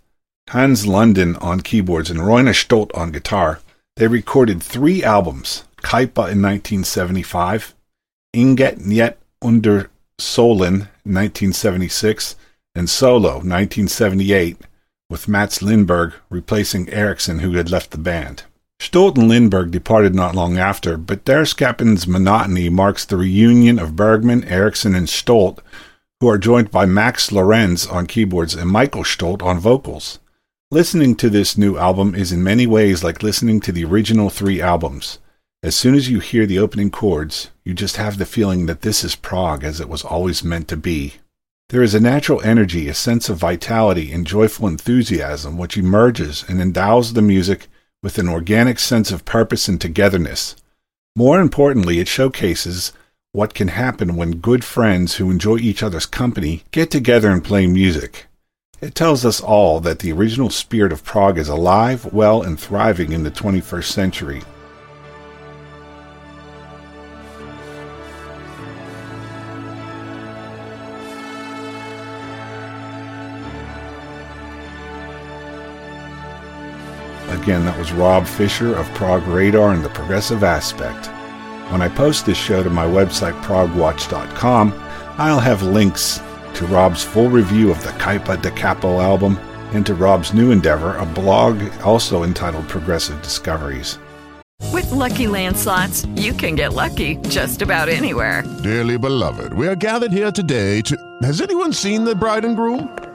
Hans 0.49 0.85
Lundin 0.85 1.37
on 1.41 1.61
keyboards, 1.61 2.11
and 2.11 2.27
Roine 2.27 2.53
Stolt 2.53 2.93
on 2.93 3.13
guitar, 3.13 3.61
they 3.95 4.09
recorded 4.09 4.61
three 4.61 5.05
albums 5.05 5.63
Kaipa 5.81 6.27
in 6.33 6.43
1975, 6.43 7.73
Inget 8.33 8.81
Nytt 8.85 9.19
Under 9.43 9.91
Solen 10.19 10.89
1976, 11.03 12.37
and 12.75 12.89
Solo 12.89 13.35
1978, 13.37 14.59
with 15.09 15.27
Mats 15.27 15.61
Lindberg 15.61 16.15
replacing 16.29 16.89
Eriksson, 16.91 17.41
who 17.41 17.55
had 17.55 17.71
left 17.71 17.91
the 17.91 17.99
band. 17.99 18.45
Stolt 18.79 19.19
and 19.19 19.29
Lindberg 19.29 19.73
departed 19.73 20.15
not 20.15 20.35
long 20.35 20.57
after, 20.57 20.97
but 20.97 21.25
Dårskapens 21.25 22.07
Monotoni 22.07 22.71
marks 22.71 23.05
the 23.05 23.17
reunion 23.17 23.79
of 23.79 23.97
Bergman, 23.97 24.45
Eriksson, 24.45 24.95
and 24.95 25.09
Stolt, 25.09 25.61
who 26.21 26.29
are 26.29 26.39
joined 26.39 26.71
by 26.71 26.87
Max 26.87 27.33
Lorentz 27.33 27.87
on 27.87 28.07
keyboards 28.07 28.55
and 28.55 28.71
Michael 28.71 29.05
Stolt 29.05 29.43
on 29.43 29.59
vocals. 29.59 30.19
Listening 30.71 31.17
to 31.17 31.29
this 31.29 31.59
new 31.59 31.77
album 31.77 32.15
is 32.15 32.31
in 32.31 32.45
many 32.45 32.67
ways 32.67 33.03
like 33.03 33.25
listening 33.25 33.59
to 33.61 33.73
the 33.73 33.85
original 33.85 34.31
three 34.31 34.63
albums. 34.63 35.19
As 35.63 35.77
soon 35.77 35.95
as 35.95 36.09
you 36.09 36.21
hear 36.21 36.47
the 36.47 36.59
opening 36.59 36.91
chords, 36.91 37.51
you 37.65 37.75
just 37.75 37.97
have 37.97 38.17
the 38.17 38.25
feeling 38.25 38.65
that 38.65 38.81
this 38.81 39.05
is 39.05 39.15
prog 39.15 39.63
as 39.63 39.79
it 39.79 39.91
was 39.91 40.03
always 40.03 40.43
meant 40.43 40.69
to 40.69 40.77
be. 40.77 41.17
There 41.69 41.83
is 41.83 41.95
a 41.95 42.01
natural 42.01 42.41
energy, 42.41 42.89
a 42.89 42.95
sense 42.95 43.29
of 43.29 43.37
vitality, 43.37 44.11
and 44.11 44.27
joyful 44.27 44.67
enthusiasm 44.67 45.59
which 45.59 45.77
emerges 45.77 46.47
and 46.49 46.63
endows 46.63 47.13
the 47.13 47.21
music 47.21 47.69
with 48.03 48.17
an 48.17 48.27
organic 48.27 48.79
sense 48.79 49.13
of 49.13 49.27
purpose 49.27 49.69
and 49.69 49.79
togetherness. 49.79 50.57
More 51.15 51.43
importantly, 51.43 51.99
it 51.99 52.09
showcases 52.09 52.95
what 53.33 53.53
can 53.53 53.69
happen 53.69 54.17
when 54.17 54.41
good 54.41 54.65
friends 54.65 55.17
who 55.17 55.31
enjoy 55.31 55.59
each 55.59 55.83
other's 55.83 56.07
company 56.07 56.65
get 56.71 56.91
together 56.91 57.31
and 57.31 57.45
play 57.45 57.67
music. 57.67 58.29
It 58.81 58.95
tells 58.95 59.27
us 59.27 59.43
all 59.43 59.79
that 59.81 59.99
the 59.99 60.13
original 60.13 60.49
spirit 60.49 60.91
of 60.91 61.05
prog 61.05 61.37
is 61.37 61.51
alive, 61.51 62.11
well, 62.15 62.41
and 62.41 62.59
thriving 62.59 63.13
in 63.13 63.25
the 63.25 63.31
21st 63.31 63.85
century. 63.85 64.41
Again, 77.43 77.65
that 77.65 77.79
was 77.79 77.91
Rob 77.93 78.27
Fisher 78.27 78.77
of 78.77 78.87
Prog 78.95 79.27
Radar 79.27 79.73
and 79.73 79.83
the 79.83 79.89
Progressive 79.89 80.45
Aspect. 80.45 81.07
When 81.73 81.81
I 81.81 81.89
post 81.89 82.27
this 82.27 82.37
show 82.37 82.63
to 82.63 82.69
my 82.69 82.85
website, 82.85 83.41
progwatch.com, 83.43 84.75
I'll 85.17 85.41
have 85.41 85.63
links 85.63 86.21
to 86.55 86.67
Rob's 86.67 87.03
full 87.03 87.31
review 87.31 87.71
of 87.71 87.83
the 87.83 87.91
Kaipa 87.91 88.43
da 88.43 88.51
Capo 88.51 89.01
album 89.01 89.39
and 89.73 89.87
to 89.87 89.95
Rob's 89.95 90.35
new 90.35 90.51
endeavor, 90.51 90.97
a 90.97 91.07
blog 91.07 91.63
also 91.83 92.25
entitled 92.25 92.69
Progressive 92.69 93.23
Discoveries. 93.23 93.99
With 94.73 94.91
Lucky 94.91 95.27
Land 95.27 95.57
slots, 95.57 96.05
you 96.17 96.35
can 96.35 96.57
get 96.57 96.75
lucky 96.75 97.17
just 97.29 97.63
about 97.63 97.89
anywhere. 97.89 98.45
Dearly 98.63 98.99
beloved, 98.99 99.55
we 99.55 99.67
are 99.67 99.77
gathered 99.77 100.13
here 100.13 100.31
today 100.31 100.83
to. 100.83 100.97
Has 101.23 101.41
anyone 101.41 101.73
seen 101.73 102.05
the 102.05 102.15
bride 102.15 102.45
and 102.45 102.57
groom? 102.57 102.95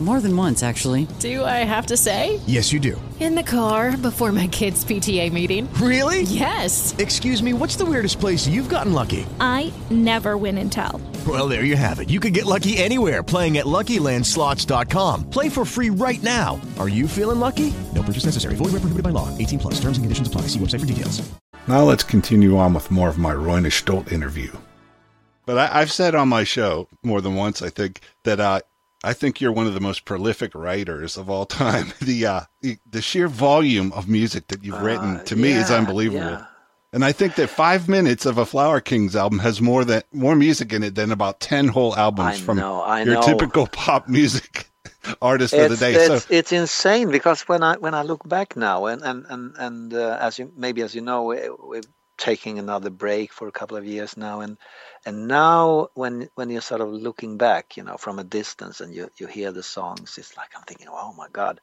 More 0.00 0.22
than 0.22 0.34
once, 0.34 0.62
actually. 0.62 1.06
Do 1.18 1.44
I 1.44 1.58
have 1.64 1.84
to 1.86 1.96
say? 1.96 2.40
Yes, 2.46 2.72
you 2.72 2.80
do. 2.80 3.00
In 3.20 3.34
the 3.34 3.42
car 3.42 3.98
before 3.98 4.32
my 4.32 4.46
kids' 4.46 4.82
PTA 4.82 5.30
meeting. 5.30 5.68
Really? 5.74 6.22
Yes. 6.22 6.94
Excuse 6.96 7.42
me, 7.42 7.52
what's 7.52 7.76
the 7.76 7.84
weirdest 7.84 8.18
place 8.18 8.48
you've 8.48 8.70
gotten 8.70 8.94
lucky? 8.94 9.26
I 9.40 9.70
never 9.90 10.38
win 10.38 10.56
and 10.56 10.72
tell. 10.72 11.02
Well, 11.28 11.48
there 11.48 11.64
you 11.64 11.76
have 11.76 12.00
it. 12.00 12.08
You 12.08 12.18
can 12.18 12.32
get 12.32 12.46
lucky 12.46 12.78
anywhere 12.78 13.22
playing 13.22 13.58
at 13.58 13.66
LuckyLandSlots.com. 13.66 15.28
Play 15.28 15.50
for 15.50 15.66
free 15.66 15.90
right 15.90 16.22
now. 16.22 16.58
Are 16.78 16.88
you 16.88 17.06
feeling 17.06 17.38
lucky? 17.38 17.74
No 17.94 18.02
purchase 18.02 18.24
necessary. 18.24 18.54
Void 18.54 18.72
where 18.72 18.80
prohibited 18.80 19.04
by 19.04 19.10
law. 19.10 19.28
18 19.36 19.58
plus. 19.58 19.74
Terms 19.74 19.98
and 19.98 20.04
conditions 20.04 20.28
apply. 20.28 20.42
See 20.42 20.58
website 20.58 20.80
for 20.80 20.86
details. 20.86 21.20
Now 21.68 21.82
let's 21.82 22.02
continue 22.02 22.56
on 22.56 22.72
with 22.72 22.90
more 22.90 23.10
of 23.10 23.18
my 23.18 23.34
Roine 23.34 23.70
Stolt 23.70 24.10
interview. 24.10 24.50
But 25.44 25.58
I, 25.58 25.80
I've 25.80 25.92
said 25.92 26.14
on 26.14 26.28
my 26.28 26.42
show 26.44 26.88
more 27.02 27.20
than 27.20 27.34
once, 27.34 27.60
I 27.60 27.68
think, 27.68 28.00
that 28.24 28.40
uh, 28.40 28.60
I 29.02 29.12
think 29.12 29.40
you're 29.40 29.52
one 29.52 29.66
of 29.66 29.74
the 29.74 29.80
most 29.80 30.04
prolific 30.04 30.54
writers 30.54 31.16
of 31.16 31.30
all 31.30 31.46
time. 31.64 31.92
The 32.00 32.26
uh, 32.26 32.40
the, 32.60 33.02
sheer 33.02 33.28
volume 33.28 33.92
of 33.92 34.08
music 34.08 34.48
that 34.48 34.64
you've 34.64 34.80
written 34.80 35.24
to 35.24 35.36
me 35.36 35.52
is 35.52 35.70
unbelievable. 35.70 36.20
yeah. 36.20 36.46
And 36.92 37.04
I 37.04 37.12
think 37.12 37.36
that 37.36 37.48
five 37.48 37.88
minutes 37.88 38.26
of 38.26 38.36
a 38.36 38.44
Flower 38.44 38.80
Kings 38.80 39.14
album 39.14 39.38
has 39.38 39.60
more 39.60 39.84
than 39.84 40.02
more 40.12 40.34
music 40.34 40.72
in 40.72 40.82
it 40.82 40.96
than 40.96 41.12
about 41.12 41.40
ten 41.40 41.68
whole 41.68 41.96
albums 41.96 42.40
I 42.40 42.44
from 42.44 42.58
know, 42.58 42.96
your 42.96 43.14
know. 43.14 43.22
typical 43.22 43.66
pop 43.72 44.08
music 44.08 44.68
artist 45.22 45.54
of 45.54 45.70
the 45.70 45.76
day. 45.76 45.94
It's, 45.94 46.24
so 46.24 46.34
it's 46.34 46.52
insane 46.52 47.10
because 47.10 47.42
when 47.42 47.62
I 47.62 47.76
when 47.76 47.94
I 47.94 48.02
look 48.02 48.28
back 48.28 48.56
now 48.56 48.86
and 48.86 49.02
and 49.02 49.24
and, 49.28 49.56
and 49.56 49.94
uh, 49.94 50.18
as 50.20 50.38
you 50.38 50.52
maybe 50.56 50.82
as 50.82 50.94
you 50.94 51.00
know 51.00 51.24
we, 51.24 51.38
we're 51.60 51.82
taking 52.18 52.58
another 52.58 52.90
break 52.90 53.32
for 53.32 53.48
a 53.48 53.52
couple 53.52 53.76
of 53.76 53.86
years 53.86 54.16
now 54.16 54.40
and 54.40 54.58
and 55.06 55.28
now 55.28 55.88
when 55.94 56.28
when 56.34 56.50
you're 56.50 56.60
sort 56.60 56.80
of 56.80 56.90
looking 56.92 57.38
back 57.38 57.76
you 57.76 57.82
know 57.82 57.96
from 57.96 58.18
a 58.18 58.24
distance 58.24 58.80
and 58.80 58.94
you 58.94 59.10
you 59.18 59.26
hear 59.26 59.52
the 59.52 59.62
songs 59.62 60.18
it's 60.18 60.36
like 60.36 60.50
I'm 60.56 60.62
thinking 60.64 60.88
oh 60.90 61.14
my 61.16 61.28
god 61.32 61.60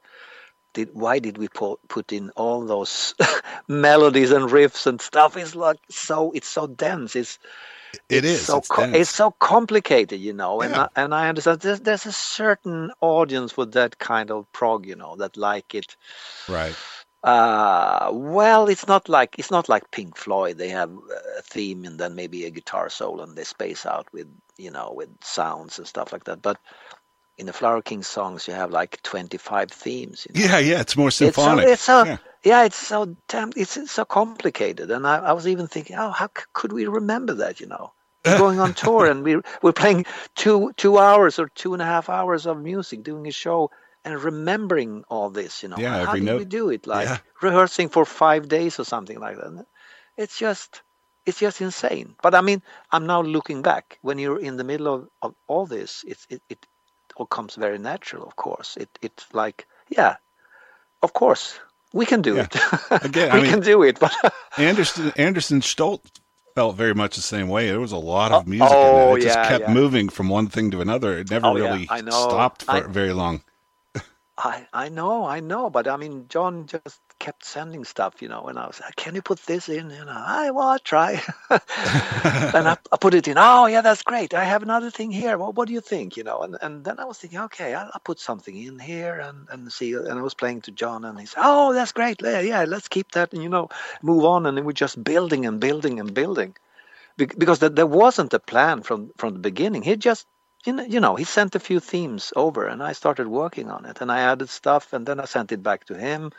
did 0.74 0.90
why 0.92 1.18
did 1.18 1.38
we 1.38 1.48
put 1.48 1.80
put 1.88 2.12
in 2.12 2.30
all 2.30 2.66
those 2.66 3.14
melodies 3.68 4.32
and 4.32 4.50
riffs 4.50 4.86
and 4.86 5.00
stuff 5.00 5.36
it's 5.36 5.54
like 5.54 5.78
so 5.90 6.32
it's 6.32 6.48
so 6.48 6.66
dense 6.66 7.16
it's 7.16 7.38
it 8.10 8.24
it's 8.24 8.26
is. 8.26 8.46
so 8.46 8.58
it's 8.58 8.68
co- 8.68 8.82
dense. 8.82 8.94
it's 8.94 9.10
so 9.10 9.30
complicated, 9.32 10.20
you 10.20 10.32
know, 10.32 10.60
and 10.62 10.74
Yeah. 10.74 10.82
I, 10.82 10.88
and 10.96 11.14
I 11.14 11.28
understand 11.28 11.60
there's, 11.60 11.80
there's 11.80 12.06
a 12.06 12.12
certain 12.12 12.90
audience 13.00 13.56
with 13.56 13.72
that 13.72 13.98
kind 13.98 14.30
of 14.30 14.50
prog, 14.52 14.86
you 14.86 14.96
know, 14.96 15.16
that 15.16 15.36
like 15.36 15.74
it. 15.74 15.96
right. 16.48 16.74
Uh, 17.22 18.10
well, 18.12 18.68
it's 18.68 18.86
not 18.88 19.08
like 19.08 19.36
it's 19.38 19.50
not 19.50 19.68
like 19.68 19.90
Pink 19.90 20.16
Floyd. 20.16 20.58
They 20.58 20.70
have 20.70 20.90
a 21.38 21.42
theme 21.42 21.84
and 21.84 21.98
then 21.98 22.14
maybe 22.14 22.44
a 22.46 22.50
guitar 22.50 22.90
solo, 22.90 23.24
and 23.24 23.36
they 23.36 23.44
space 23.44 23.86
out 23.86 24.08
with 24.12 24.28
you 24.56 24.70
know 24.70 24.92
with 24.96 25.10
sounds 25.24 25.78
and 25.78 25.86
stuff 25.88 26.12
like 26.12 26.24
that. 26.24 26.42
But 26.42 26.58
in 27.38 27.46
the 27.46 27.52
Flower 27.52 27.82
King 27.82 28.02
songs, 28.02 28.48
you 28.48 28.54
have 28.54 28.70
like 28.70 29.02
25 29.02 29.70
themes. 29.70 30.26
You 30.28 30.36
know? 30.36 30.46
Yeah, 30.46 30.58
yeah. 30.58 30.80
It's 30.80 30.96
more 30.96 31.10
It's 31.20 31.38
so, 31.38 31.56
symphonic. 31.56 31.64
it's 31.64 31.82
so 31.82 32.04
yeah. 32.04 32.18
yeah. 32.44 32.64
it's 32.64 32.76
so 32.76 33.16
damn, 33.28 33.52
it's, 33.56 33.76
it's 33.76 33.92
so 33.92 34.04
complicated. 34.04 34.90
And 34.90 35.06
I, 35.06 35.18
I 35.18 35.32
was 35.32 35.48
even 35.48 35.66
thinking, 35.68 35.96
oh, 35.98 36.10
how 36.10 36.28
c- 36.28 36.44
could 36.52 36.72
we 36.72 36.86
remember 36.86 37.34
that? 37.36 37.60
You 37.60 37.66
know, 37.68 37.92
We're 38.24 38.34
going 38.36 38.60
on 38.60 38.74
tour 38.74 39.06
and 39.06 39.24
we 39.24 39.40
we're 39.62 39.72
playing 39.72 40.06
two 40.36 40.72
two 40.76 40.98
hours 40.98 41.38
or 41.38 41.48
two 41.50 41.72
and 41.74 41.82
a 41.82 41.86
half 41.86 42.08
hours 42.10 42.46
of 42.46 42.58
music, 42.60 43.02
doing 43.04 43.26
a 43.28 43.32
show, 43.32 43.70
and 44.08 44.22
remembering 44.24 45.04
all 45.08 45.30
this. 45.30 45.62
You 45.62 45.68
know, 45.68 45.76
Yeah, 45.78 46.04
how 46.06 46.14
did 46.14 46.38
we 46.38 46.44
do 46.44 46.70
it? 46.70 46.86
Like 46.86 47.08
Yeah. 47.08 47.18
rehearsing 47.42 47.88
for 47.90 48.04
five 48.04 48.48
days 48.48 48.80
or 48.80 48.84
something 48.84 49.18
like 49.20 49.36
that. 49.36 49.66
It's 50.16 50.38
just 50.38 50.82
it's 51.26 51.38
just 51.40 51.60
insane. 51.60 52.14
But 52.22 52.34
I 52.34 52.40
mean, 52.40 52.62
I'm 52.90 53.06
now 53.06 53.20
looking 53.22 53.62
back. 53.62 53.98
When 54.02 54.18
you're 54.18 54.40
in 54.40 54.56
the 54.56 54.64
middle 54.64 54.88
of, 54.94 55.08
of 55.22 55.34
all 55.46 55.66
this, 55.66 56.04
it's 56.06 56.26
it, 56.30 56.42
it 56.48 56.58
all 57.16 57.26
comes 57.26 57.54
very 57.56 57.78
natural. 57.78 58.24
Of 58.26 58.34
course, 58.36 58.76
it 58.76 58.88
it's 59.02 59.26
like 59.34 59.66
yeah, 59.88 60.16
of 61.02 61.12
course 61.12 61.58
we 61.92 62.06
can 62.06 62.22
do 62.22 62.34
Yeah. 62.36 62.46
it. 62.50 62.56
Again, 63.04 63.32
we 63.32 63.38
I 63.38 63.42
mean- 63.42 63.50
can 63.50 63.60
do 63.60 63.82
it. 63.82 64.00
But 64.00 64.12
Anderson 64.56 65.12
Anderson 65.16 65.60
Stolt 65.62 66.02
felt 66.54 66.76
very 66.76 66.94
much 66.94 67.14
the 67.16 67.22
same 67.22 67.48
way. 67.48 67.66
There 67.68 67.80
was 67.80 67.92
a 67.92 67.98
lot 68.14 68.32
of 68.32 68.42
oh, 68.46 68.50
music 68.50 68.70
in 68.70 68.76
oh, 68.76 69.14
it. 69.14 69.18
It 69.20 69.22
just 69.26 69.42
kept 69.48 69.64
yeah. 69.68 69.72
moving 69.80 70.08
from 70.08 70.28
one 70.28 70.48
thing 70.48 70.70
to 70.72 70.80
another. 70.80 71.18
It 71.18 71.30
never 71.30 71.46
Oh, 71.46 71.56
yeah, 71.56 71.64
really 71.64 72.02
know. 72.02 72.28
stopped 72.28 72.64
for 72.64 72.72
I- 72.72 72.92
very 73.00 73.12
long. 73.12 73.42
I 74.38 74.68
I 74.74 74.90
know 74.90 75.26
I 75.26 75.40
know. 75.40 75.70
But 75.70 75.88
I 75.88 75.98
mean, 75.98 76.26
Jon 76.30 76.66
just 76.68 77.00
kept 77.20 77.44
sending 77.46 77.84
stuff, 77.84 78.22
you 78.22 78.28
know, 78.30 78.44
and 78.48 78.58
I 78.58 78.66
was 78.68 78.80
like, 78.80 78.96
"Can 78.96 79.16
you 79.16 79.22
put 79.22 79.40
this 79.46 79.68
in?" 79.70 79.90
You 79.90 80.06
know, 80.06 80.12
I 80.16 80.52
well, 80.52 80.68
I'll 80.70 80.80
try. 80.80 81.22
and 81.50 82.68
I, 82.68 82.78
I 82.92 82.98
put 83.00 83.14
it 83.14 83.28
in. 83.28 83.36
Oh 83.38 83.66
yeah, 83.66 83.82
that's 83.82 84.02
great. 84.04 84.34
I 84.34 84.44
have 84.44 84.64
another 84.64 84.90
thing 84.90 85.12
here. 85.12 85.38
Well, 85.38 85.52
what 85.54 85.68
do 85.68 85.74
you 85.74 85.82
think? 85.82 86.18
You 86.18 86.24
know, 86.24 86.40
and, 86.42 86.58
and 86.62 86.84
then 86.84 87.00
I 87.00 87.06
was 87.06 87.18
thinking, 87.18 87.40
okay, 87.40 87.74
I'll, 87.74 87.90
I'll 87.94 88.02
put 88.04 88.20
something 88.20 88.56
in 88.56 88.80
here 88.80 89.20
and 89.20 89.48
and 89.50 89.72
see. 89.72 89.94
And 89.94 90.20
I 90.20 90.22
was 90.22 90.34
playing 90.34 90.62
to 90.62 90.72
Jon, 90.72 91.04
and 91.06 91.20
he 91.20 91.26
said, 91.26 91.42
"Oh, 91.44 91.74
that's 91.74 91.92
great. 91.92 92.22
Yeah, 92.22 92.40
yeah, 92.42 92.64
let's 92.66 92.88
keep 92.88 93.12
that 93.12 93.34
and 93.34 93.42
you 93.44 93.50
know, 93.50 93.70
move 94.02 94.24
on." 94.26 94.46
And 94.46 94.58
then 94.58 94.66
we're 94.66 94.72
just 94.72 95.04
building 95.04 95.46
and 95.46 95.60
building 95.60 96.00
and 96.00 96.14
building, 96.14 96.56
Be- 97.18 97.26
because 97.38 97.60
there, 97.60 97.70
there 97.70 97.86
wasn't 97.86 98.34
a 98.34 98.40
plan 98.40 98.82
from 98.82 99.12
from 99.18 99.34
the 99.34 99.40
beginning. 99.40 99.82
He 99.82 99.96
just 99.96 100.26
you 100.66 101.00
know, 101.00 101.16
he 101.16 101.24
sent 101.24 101.54
a 101.54 101.60
few 101.60 101.80
themes 101.80 102.32
over, 102.36 102.66
and 102.66 102.82
I 102.82 102.92
started 102.92 103.28
working 103.28 103.70
on 103.70 103.84
it, 103.86 104.00
and 104.00 104.10
I 104.12 104.20
added 104.20 104.48
stuff, 104.48 104.92
and 104.92 105.06
then 105.06 105.20
I 105.20 105.24
sent 105.24 105.52
it 105.52 105.62
back 105.62 105.84
to 105.86 105.94
him, 105.98 106.32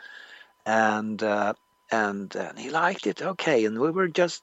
and 0.66 1.22
uh, 1.22 1.54
and 1.90 2.34
and 2.36 2.58
he 2.58 2.70
liked 2.70 3.06
it. 3.06 3.22
Okay, 3.22 3.64
and 3.64 3.78
we 3.80 3.90
were 3.90 4.08
just 4.08 4.42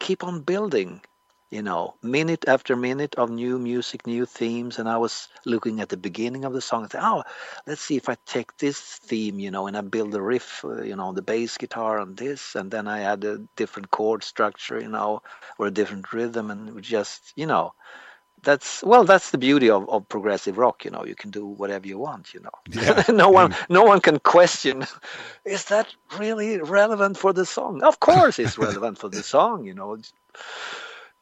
keep 0.00 0.24
on 0.24 0.42
building, 0.42 1.02
you 1.50 1.62
know, 1.62 1.94
minute 2.02 2.46
after 2.48 2.76
minute 2.76 3.16
of 3.16 3.30
new 3.30 3.58
music, 3.58 4.06
new 4.06 4.26
themes, 4.26 4.78
and 4.78 4.88
I 4.88 4.98
was 4.98 5.28
looking 5.46 5.80
at 5.80 5.88
the 5.88 5.96
beginning 5.96 6.44
of 6.44 6.52
the 6.52 6.60
song 6.60 6.82
and 6.84 6.92
say, 6.92 6.98
oh, 7.02 7.24
let's 7.66 7.82
see 7.82 7.96
if 7.96 8.08
I 8.08 8.16
take 8.26 8.56
this 8.58 8.80
theme, 8.80 9.38
you 9.40 9.50
know, 9.50 9.66
and 9.66 9.76
I 9.76 9.82
build 9.82 10.14
a 10.14 10.22
riff, 10.22 10.64
uh, 10.64 10.82
you 10.82 10.96
know, 10.96 11.12
the 11.12 11.22
bass 11.22 11.58
guitar 11.58 11.98
on 12.00 12.14
this, 12.14 12.54
and 12.54 12.70
then 12.70 12.88
I 12.88 13.02
add 13.02 13.24
a 13.24 13.38
different 13.56 13.90
chord 13.90 14.24
structure, 14.24 14.80
you 14.80 14.88
know, 14.88 15.22
or 15.58 15.66
a 15.68 15.70
different 15.70 16.12
rhythm, 16.12 16.50
and 16.50 16.74
we 16.74 16.82
just, 16.82 17.32
you 17.36 17.46
know 17.46 17.74
that's 18.42 18.82
well 18.82 19.04
that's 19.04 19.30
the 19.30 19.38
beauty 19.38 19.70
of, 19.70 19.88
of 19.88 20.08
progressive 20.08 20.58
rock 20.58 20.84
you 20.84 20.90
know 20.90 21.04
you 21.04 21.14
can 21.14 21.30
do 21.30 21.46
whatever 21.46 21.86
you 21.86 21.98
want 21.98 22.34
you 22.34 22.40
know 22.40 22.50
Yeah. 22.70 23.02
no 23.12 23.28
one 23.30 23.54
no 23.68 23.82
one 23.84 24.00
can 24.00 24.18
question 24.18 24.86
is 25.44 25.64
that 25.66 25.86
really 26.18 26.58
relevant 26.60 27.16
for 27.18 27.32
the 27.32 27.46
song 27.46 27.82
of 27.82 28.00
course 28.00 28.38
it's 28.38 28.58
relevant 28.68 28.98
for 28.98 29.08
the 29.08 29.22
song 29.22 29.64
you 29.64 29.74
know 29.74 29.96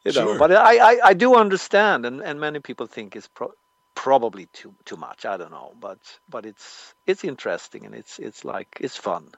you 0.04 0.12
know 0.12 0.24
Sure. 0.26 0.38
but 0.38 0.52
I, 0.52 0.78
I 0.92 1.00
i 1.10 1.14
do 1.14 1.34
understand 1.34 2.06
and 2.06 2.20
and 2.22 2.40
many 2.40 2.60
people 2.60 2.86
think 2.86 3.16
it's 3.16 3.28
pro- 3.28 3.54
probably 3.94 4.46
too 4.52 4.74
too 4.84 4.96
much 4.96 5.24
i 5.26 5.36
don't 5.36 5.50
know 5.50 5.72
but 5.80 5.98
but 6.28 6.46
it's 6.46 6.94
it's 7.06 7.24
interesting 7.24 7.84
and 7.86 7.94
it's 7.94 8.18
it's 8.18 8.44
like 8.44 8.76
it's 8.80 8.96
fun 8.96 9.28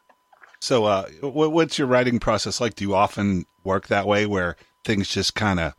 So, 0.61 0.85
uh, 0.85 1.09
what, 1.23 1.53
what's 1.53 1.79
your 1.79 1.89
writing 1.89 2.19
process 2.21 2.61
like? 2.61 2.75
Do 2.75 2.85
you 2.85 2.95
often 2.95 3.47
work 3.65 3.87
that 3.89 4.07
way, 4.07 4.27
where 4.27 4.57
things 4.85 5.09
just 5.09 5.35
kind 5.35 5.59
of 5.59 5.73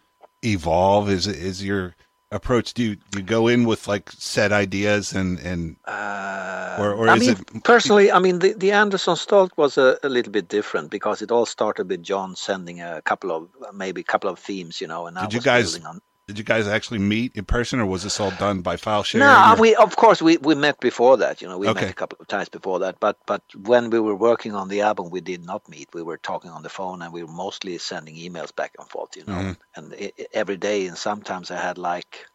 evolve? 0.43 1.09
Is 1.09 1.27
is 1.27 1.63
your 1.63 1.95
approach? 2.31 2.73
Do 2.73 2.83
you 2.83 2.95
do 2.95 3.19
you 3.19 3.23
go 3.23 3.47
in 3.47 3.65
with 3.65 3.87
like 3.87 4.11
set 4.11 4.51
ideas 4.51 5.13
and 5.13 5.39
and 5.39 5.77
uh, 5.85 6.77
or 6.79 6.93
or 6.93 7.09
I 7.09 7.15
is 7.15 7.27
mean, 7.27 7.31
it 7.31 7.63
personally, 7.63 8.11
I 8.11 8.19
mean, 8.19 8.39
the, 8.39 8.53
the 8.53 8.71
Anderson 8.71 9.15
Stolt 9.15 9.51
was 9.57 9.77
a, 9.77 9.97
a 10.03 10.09
little 10.09 10.31
bit 10.31 10.47
different 10.47 10.89
because 10.89 11.21
it 11.21 11.31
all 11.31 11.45
started 11.45 11.89
with 11.89 12.03
Jon 12.03 12.35
sending 12.35 12.81
a 12.81 13.01
couple 13.01 13.31
of, 13.31 13.49
maybe 13.73 14.01
a 14.01 14.05
couple 14.05 14.29
of 14.29 14.39
themes, 14.39 14.81
you 14.81 14.87
know, 14.87 15.07
and 15.07 15.17
I 15.17 15.25
Did 15.25 15.33
you 15.33 15.41
guys 15.41 15.77
on. 15.83 16.01
Did 16.31 16.37
you 16.39 16.45
guys 16.45 16.65
actually 16.65 16.99
meet 16.99 17.35
in 17.35 17.43
person, 17.43 17.81
or 17.81 17.85
was 17.85 18.03
this 18.03 18.17
all 18.21 18.31
done 18.31 18.61
by 18.61 18.77
file 18.77 19.03
sharing? 19.03 19.27
No, 19.27 19.51
or- 19.53 19.61
we 19.61 19.75
of 19.75 19.97
course 19.97 20.21
we, 20.21 20.37
we 20.37 20.55
met 20.55 20.79
before 20.79 21.17
that, 21.17 21.41
you 21.41 21.47
know, 21.49 21.57
we 21.57 21.67
Okay. 21.67 21.81
met 21.81 21.89
a 21.91 21.93
couple 21.93 22.17
of 22.21 22.27
times 22.27 22.47
before 22.47 22.79
that, 22.79 23.01
but 23.01 23.17
but 23.25 23.41
when 23.55 23.89
we 23.89 23.99
were 23.99 24.15
working 24.15 24.55
on 24.55 24.69
the 24.69 24.79
album, 24.81 25.09
we 25.09 25.19
did 25.19 25.43
not 25.45 25.67
meet. 25.67 25.89
We 25.93 26.03
were 26.03 26.17
talking 26.17 26.49
on 26.51 26.63
the 26.63 26.69
phone, 26.69 27.01
and 27.01 27.11
we 27.11 27.21
were 27.23 27.31
mostly 27.45 27.77
sending 27.79 28.15
emails 28.15 28.55
back 28.55 28.71
and 28.79 28.87
forth, 28.89 29.17
you 29.17 29.25
know, 29.25 29.33
Mhm. 29.33 29.57
and 29.75 29.93
i 29.93 30.11
i- 30.17 30.27
every 30.33 30.55
day, 30.57 30.87
and 30.87 30.97
sometimes 30.97 31.51
I 31.51 31.57
had 31.57 31.77
like. 31.77 32.25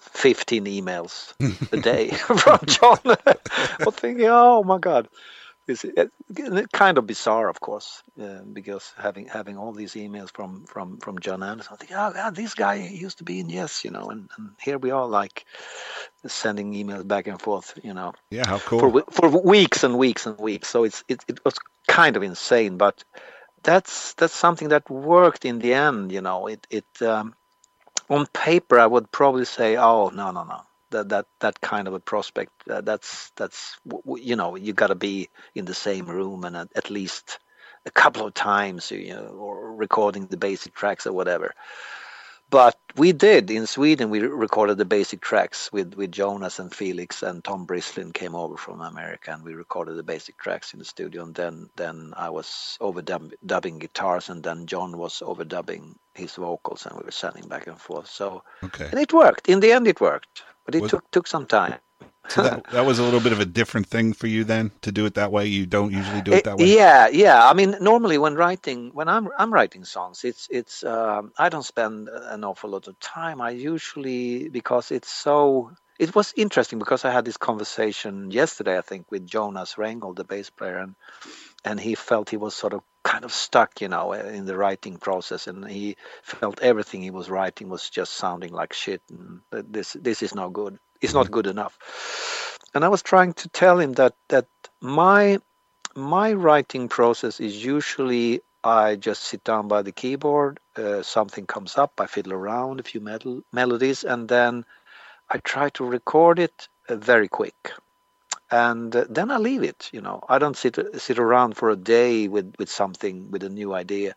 15 0.00 0.64
emails 0.66 1.34
a 1.72 1.76
day 1.76 2.10
from 2.42 2.58
Jon. 2.66 2.98
I'm 3.80 3.92
thinking, 3.92 4.26
oh 4.28 4.62
my 4.62 4.78
God, 4.78 5.08
uh, 5.68 6.62
kind 6.72 6.98
of 6.98 7.06
bizarre, 7.06 7.48
of 7.48 7.60
course, 7.60 8.02
uh, 8.20 8.40
because 8.52 8.92
having 8.96 9.26
having 9.26 9.56
all 9.58 9.72
these 9.72 9.94
emails 9.94 10.30
from 10.32 10.64
from 10.64 10.98
from 10.98 11.18
Jon 11.18 11.42
Anderson, 11.42 11.74
I 11.74 11.76
think, 11.76 11.92
oh 11.94 12.12
God, 12.12 12.34
this 12.34 12.54
guy 12.54 12.74
used 12.76 13.18
to 13.18 13.24
be 13.24 13.40
in 13.40 13.48
Yes, 13.48 13.84
you 13.84 13.90
know, 13.90 14.10
and, 14.10 14.30
and 14.36 14.50
here 14.62 14.78
we 14.78 14.90
are, 14.90 15.06
like 15.06 15.44
sending 16.26 16.72
emails 16.72 17.06
back 17.06 17.26
and 17.26 17.40
forth, 17.40 17.78
you 17.82 17.94
know, 17.94 18.12
yeah, 18.30 18.46
how 18.46 18.58
cool. 18.58 18.80
for 18.80 19.04
for 19.10 19.28
weeks 19.28 19.84
and 19.84 19.98
weeks 19.98 20.26
and 20.26 20.38
weeks. 20.38 20.68
So 20.68 20.84
it's 20.84 21.04
it, 21.08 21.22
it 21.28 21.44
was 21.44 21.54
kind 21.86 22.16
of 22.16 22.22
insane, 22.22 22.78
but 22.78 23.04
that's 23.62 24.14
that's 24.14 24.34
something 24.34 24.68
that 24.68 24.88
worked 24.90 25.44
in 25.44 25.58
the 25.58 25.74
end. 25.74 26.12
You 26.12 26.22
know, 26.22 26.46
it 26.46 26.66
it 26.70 27.02
um, 27.02 27.34
on 28.08 28.26
paper 28.26 28.78
I 28.78 28.86
would 28.86 29.10
probably 29.12 29.44
say, 29.44 29.76
oh 29.76 30.08
no 30.08 30.30
no 30.30 30.44
no. 30.44 30.62
That, 30.90 31.10
that 31.10 31.26
that 31.40 31.60
kind 31.60 31.86
of 31.86 31.94
a 31.94 32.00
prospect 32.00 32.50
uh, 32.68 32.80
that's 32.80 33.30
that's 33.36 33.76
you 34.16 34.36
know 34.36 34.56
you 34.56 34.72
got 34.72 34.86
to 34.86 34.94
be 34.94 35.28
in 35.54 35.66
the 35.66 35.74
same 35.74 36.06
room 36.06 36.44
and 36.44 36.56
at, 36.56 36.68
at 36.74 36.90
least 36.90 37.38
a 37.84 37.90
couple 37.90 38.26
of 38.26 38.34
times 38.34 38.90
you 38.90 39.14
know 39.14 39.26
or 39.26 39.74
recording 39.74 40.26
the 40.26 40.36
basic 40.38 40.74
tracks 40.74 41.06
or 41.06 41.12
whatever 41.12 41.54
but 42.50 42.76
we 42.96 43.12
did 43.12 43.50
in 43.50 43.66
Sweden. 43.66 44.08
We 44.08 44.20
recorded 44.20 44.78
the 44.78 44.86
basic 44.86 45.20
tracks 45.20 45.70
with, 45.70 45.94
with 45.94 46.12
Jonas 46.12 46.58
and 46.58 46.74
Felix 46.74 47.22
and 47.22 47.44
Tom 47.44 47.66
Brislin 47.66 48.14
came 48.14 48.34
over 48.34 48.56
from 48.56 48.80
America, 48.80 49.32
and 49.32 49.44
we 49.44 49.52
recorded 49.54 49.96
the 49.96 50.02
basic 50.02 50.38
tracks 50.38 50.72
in 50.72 50.78
the 50.78 50.84
studio. 50.86 51.24
And 51.24 51.34
then 51.34 51.68
then 51.76 52.14
I 52.16 52.30
was 52.30 52.78
overdubbing 52.80 53.80
guitars, 53.80 54.30
and 54.30 54.42
then 54.42 54.66
John 54.66 54.96
was 54.96 55.20
overdubbing 55.20 55.96
his 56.14 56.36
vocals, 56.36 56.86
and 56.86 56.96
we 56.96 57.04
were 57.04 57.10
sending 57.10 57.48
back 57.48 57.66
and 57.66 57.78
forth. 57.78 58.08
So 58.08 58.42
Okay. 58.64 58.88
and 58.90 58.98
it 59.00 59.12
worked. 59.12 59.48
In 59.48 59.60
the 59.60 59.72
end, 59.72 59.86
it 59.86 60.00
worked, 60.00 60.42
but 60.68 60.74
it 60.74 60.82
Was- 60.82 60.90
took 60.90 61.10
took 61.10 61.26
some 61.26 61.46
time. 61.46 61.76
So 62.28 62.42
that, 62.42 62.64
that 62.72 62.84
was 62.84 62.98
a 62.98 63.02
little 63.02 63.20
bit 63.20 63.32
of 63.32 63.40
a 63.40 63.46
different 63.46 63.86
thing 63.86 64.12
for 64.12 64.26
you 64.26 64.44
then 64.44 64.70
to 64.82 64.92
do 64.92 65.06
it 65.06 65.14
that 65.14 65.32
way. 65.32 65.46
You 65.46 65.64
don't 65.64 65.90
usually 65.90 66.20
do 66.20 66.34
it 66.34 66.44
that 66.44 66.58
way. 66.58 66.76
Yeah, 66.76 67.08
yeah. 67.08 67.48
I 67.48 67.54
mean, 67.54 67.76
normally 67.80 68.18
when 68.18 68.34
writing, 68.34 68.90
when 68.92 69.08
I'm 69.08 69.30
I'm 69.38 69.50
writing 69.50 69.86
songs, 69.86 70.24
it's 70.24 70.46
it's 70.50 70.84
um, 70.84 71.32
I 71.38 71.48
don't 71.48 71.64
spend 71.64 72.10
an 72.10 72.44
awful 72.44 72.68
lot 72.68 72.86
of 72.86 73.00
time. 73.00 73.40
I 73.40 73.50
usually 73.50 74.50
because 74.50 74.90
it's 74.90 75.08
so. 75.08 75.72
It 75.98 76.14
was 76.14 76.34
interesting 76.36 76.78
because 76.78 77.06
I 77.06 77.10
had 77.10 77.24
this 77.24 77.38
conversation 77.38 78.30
yesterday, 78.30 78.76
I 78.76 78.82
think, 78.82 79.10
with 79.10 79.26
Jonas 79.26 79.76
Reingold, 79.78 80.16
the 80.16 80.24
bass 80.24 80.50
player, 80.50 80.76
and 80.76 80.96
and 81.64 81.80
he 81.80 81.94
felt 81.94 82.28
he 82.28 82.36
was 82.36 82.54
sort 82.54 82.74
of 82.74 82.82
kind 83.04 83.24
of 83.24 83.32
stuck, 83.32 83.80
you 83.80 83.88
know, 83.88 84.12
in 84.12 84.44
the 84.44 84.56
writing 84.56 84.96
process, 84.98 85.46
and 85.46 85.68
he 85.68 85.96
felt 86.22 86.60
everything 86.60 87.02
he 87.02 87.10
was 87.10 87.30
writing 87.30 87.68
was 87.68 87.88
just 87.90 88.14
sounding 88.14 88.52
like 88.52 88.72
shit, 88.72 89.02
and 89.10 89.40
this 89.50 89.92
this 89.94 90.22
is 90.22 90.34
no 90.34 90.50
good. 90.50 90.78
It's 91.00 91.14
not 91.14 91.30
good 91.30 91.46
enough. 91.46 91.78
And 92.74 92.84
I 92.84 92.88
was 92.88 93.02
trying 93.02 93.32
to 93.34 93.48
tell 93.48 93.78
him 93.78 93.92
that 93.94 94.14
that 94.28 94.46
my 94.80 95.38
my 95.94 96.32
writing 96.32 96.88
process 96.88 97.40
is 97.40 97.64
usually 97.64 98.42
I 98.64 98.96
just 98.96 99.22
sit 99.22 99.44
down 99.44 99.68
by 99.68 99.82
the 99.82 99.92
keyboard, 99.92 100.58
uh, 100.76 101.02
something 101.02 101.46
comes 101.46 101.78
up, 101.78 101.92
I 102.00 102.06
fiddle 102.06 102.32
around 102.32 102.80
a 102.80 102.82
few 102.82 103.00
metal, 103.00 103.42
melodies, 103.52 104.04
and 104.04 104.28
then 104.28 104.64
I 105.30 105.38
try 105.38 105.70
to 105.70 105.84
record 105.84 106.38
it 106.38 106.68
uh, 106.88 106.96
very 106.96 107.28
quick. 107.28 107.72
And 108.50 108.94
uh, 108.96 109.04
then 109.10 109.30
I 109.30 109.38
leave 109.38 109.62
it, 109.62 109.90
you 109.92 110.00
know. 110.00 110.22
I 110.28 110.38
don't 110.38 110.56
sit 110.56 110.78
sit 111.00 111.18
around 111.18 111.56
for 111.56 111.70
a 111.70 111.76
day 111.76 112.28
with, 112.28 112.54
with 112.58 112.70
something 112.70 113.30
with 113.30 113.42
a 113.42 113.48
new 113.50 113.74
idea, 113.74 114.14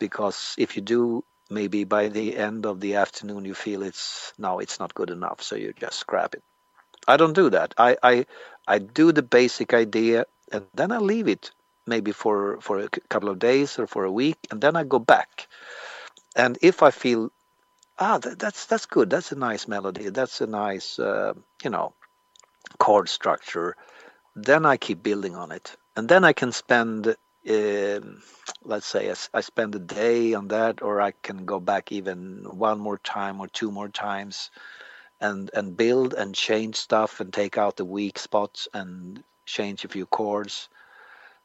because 0.00 0.54
if 0.58 0.76
you 0.76 0.82
do, 0.82 1.24
maybe 1.50 1.84
by 1.84 2.08
the 2.08 2.36
end 2.36 2.66
of 2.66 2.80
the 2.80 2.96
afternoon 2.96 3.44
you 3.44 3.54
feel 3.54 3.82
it's 3.82 4.32
no, 4.38 4.60
it's 4.60 4.80
not 4.80 4.94
good 4.94 5.10
enough, 5.10 5.42
so 5.42 5.56
you 5.56 5.72
just 5.74 5.98
scrap 6.00 6.34
it. 6.34 6.42
I 7.08 7.16
don't 7.16 7.34
do 7.34 7.50
that. 7.50 7.74
I, 7.78 7.96
I 8.02 8.26
I 8.68 8.78
do 8.78 9.12
the 9.12 9.22
basic 9.22 9.74
idea 9.74 10.26
and 10.52 10.66
then 10.74 10.92
I 10.92 10.98
leave 10.98 11.28
it 11.28 11.52
maybe 11.86 12.12
for 12.12 12.60
for 12.60 12.80
a 12.80 12.88
couple 13.08 13.28
of 13.30 13.38
days 13.38 13.78
or 13.78 13.86
for 13.86 14.04
a 14.04 14.12
week 14.12 14.38
and 14.50 14.60
then 14.60 14.76
I 14.76 14.84
go 14.84 14.98
back. 14.98 15.48
And 16.36 16.58
if 16.62 16.82
I 16.82 16.90
feel 16.90 17.30
ah 17.98 18.18
that, 18.18 18.38
that's 18.38 18.66
that's 18.66 18.86
good, 18.86 19.10
that's 19.10 19.32
a 19.32 19.36
nice 19.36 19.68
melody, 19.68 20.10
that's 20.10 20.40
a 20.42 20.46
nice 20.46 20.98
uh, 20.98 21.34
you 21.64 21.70
know 21.70 21.94
chord 22.78 23.08
structure, 23.08 23.76
then 24.36 24.66
I 24.66 24.76
keep 24.76 25.02
building 25.02 25.34
on 25.36 25.52
it. 25.52 25.76
And 25.96 26.08
then 26.08 26.24
I 26.24 26.32
can 26.32 26.52
spend 26.52 27.16
um, 27.48 28.22
let's 28.62 28.86
say 28.86 29.12
I 29.32 29.40
spend 29.40 29.74
a 29.74 29.78
day 29.78 30.34
on 30.34 30.48
that 30.48 30.82
or 30.82 31.00
I 31.00 31.12
can 31.12 31.44
go 31.44 31.60
back 31.60 31.92
even 31.92 32.44
one 32.44 32.78
more 32.78 32.98
time 32.98 33.40
or 33.40 33.48
two 33.48 33.70
more 33.70 33.88
times 33.88 34.50
and 35.20 35.50
and 35.54 35.76
build 35.76 36.14
and 36.14 36.34
change 36.34 36.76
stuff 36.76 37.20
and 37.20 37.32
take 37.32 37.56
out 37.56 37.76
the 37.76 37.84
weak 37.84 38.18
spots 38.18 38.68
and 38.74 39.22
change 39.46 39.84
a 39.84 39.88
few 39.88 40.06
chords. 40.06 40.68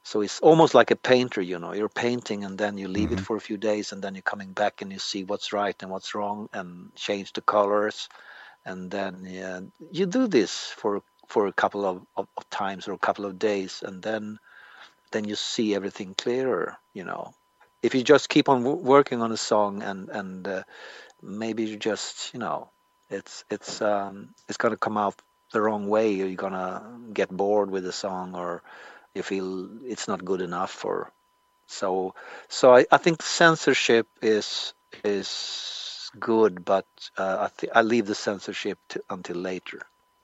So 0.02 0.20
it's 0.20 0.40
almost 0.40 0.74
like 0.74 0.90
a 0.90 0.96
painter, 0.96 1.40
you 1.40 1.58
know. 1.58 1.72
You're 1.72 1.88
painting 1.88 2.44
and 2.44 2.58
then 2.58 2.76
you 2.76 2.88
leave 2.88 3.12
it 3.12 3.20
for 3.20 3.36
a 3.36 3.40
few 3.40 3.56
days 3.56 3.92
and 3.92 4.02
then 4.02 4.14
you're 4.14 4.22
coming 4.22 4.52
back 4.52 4.82
and 4.82 4.92
you 4.92 4.98
see 4.98 5.24
what's 5.24 5.52
right 5.54 5.76
and 5.82 5.90
what's 5.90 6.14
wrong 6.14 6.50
and 6.52 6.94
change 6.94 7.32
the 7.32 7.40
colors. 7.40 8.10
And 8.64 8.90
then 8.90 9.26
you 9.90 10.06
do 10.06 10.26
this 10.28 10.70
for 10.70 11.02
for 11.28 11.46
a 11.46 11.52
couple 11.52 11.86
of, 11.86 12.02
of, 12.16 12.28
of 12.36 12.50
times 12.50 12.88
or 12.88 12.92
a 12.92 12.98
couple 12.98 13.24
of 13.24 13.38
days 13.38 13.82
and 13.84 14.02
then 14.02 14.38
then 15.12 15.24
you 15.24 15.36
see 15.36 15.74
everything 15.74 16.14
clearer, 16.14 16.76
you 16.92 17.04
know. 17.04 17.34
If 17.82 17.94
you 17.94 18.02
just 18.02 18.28
keep 18.28 18.48
on 18.48 18.64
w- 18.64 18.82
working 18.82 19.22
on 19.22 19.32
a 19.32 19.36
song 19.36 19.82
and 19.82 20.08
and 20.10 20.48
uh, 20.48 20.62
maybe 21.22 21.64
you 21.64 21.76
just, 21.76 22.32
you 22.34 22.40
know, 22.40 22.70
it's 23.10 23.44
it's 23.50 23.82
um 23.82 24.34
it's 24.48 24.58
gonna 24.58 24.76
come 24.76 24.98
out 24.98 25.14
the 25.52 25.60
wrong 25.62 25.88
way 25.88 26.20
or 26.20 26.26
you're 26.26 26.36
gonna 26.36 26.98
get 27.12 27.30
bored 27.30 27.70
with 27.70 27.84
the 27.84 27.92
song 27.92 28.34
or 28.36 28.62
you 29.14 29.22
feel 29.22 29.68
it's 29.84 30.08
not 30.08 30.24
good 30.24 30.40
enough 30.42 30.70
for. 30.70 31.12
So 31.66 32.14
so 32.48 32.74
I, 32.76 32.86
I 32.92 32.98
think 32.98 33.22
censorship 33.22 34.08
is 34.22 34.74
is 35.04 35.28
good, 36.18 36.64
but 36.64 36.86
uh, 37.18 37.48
I 37.48 37.50
th- 37.58 37.72
I 37.74 37.82
leave 37.82 38.06
the 38.06 38.14
censorship 38.14 38.78
to, 38.90 39.02
until 39.10 39.36
later 39.36 39.80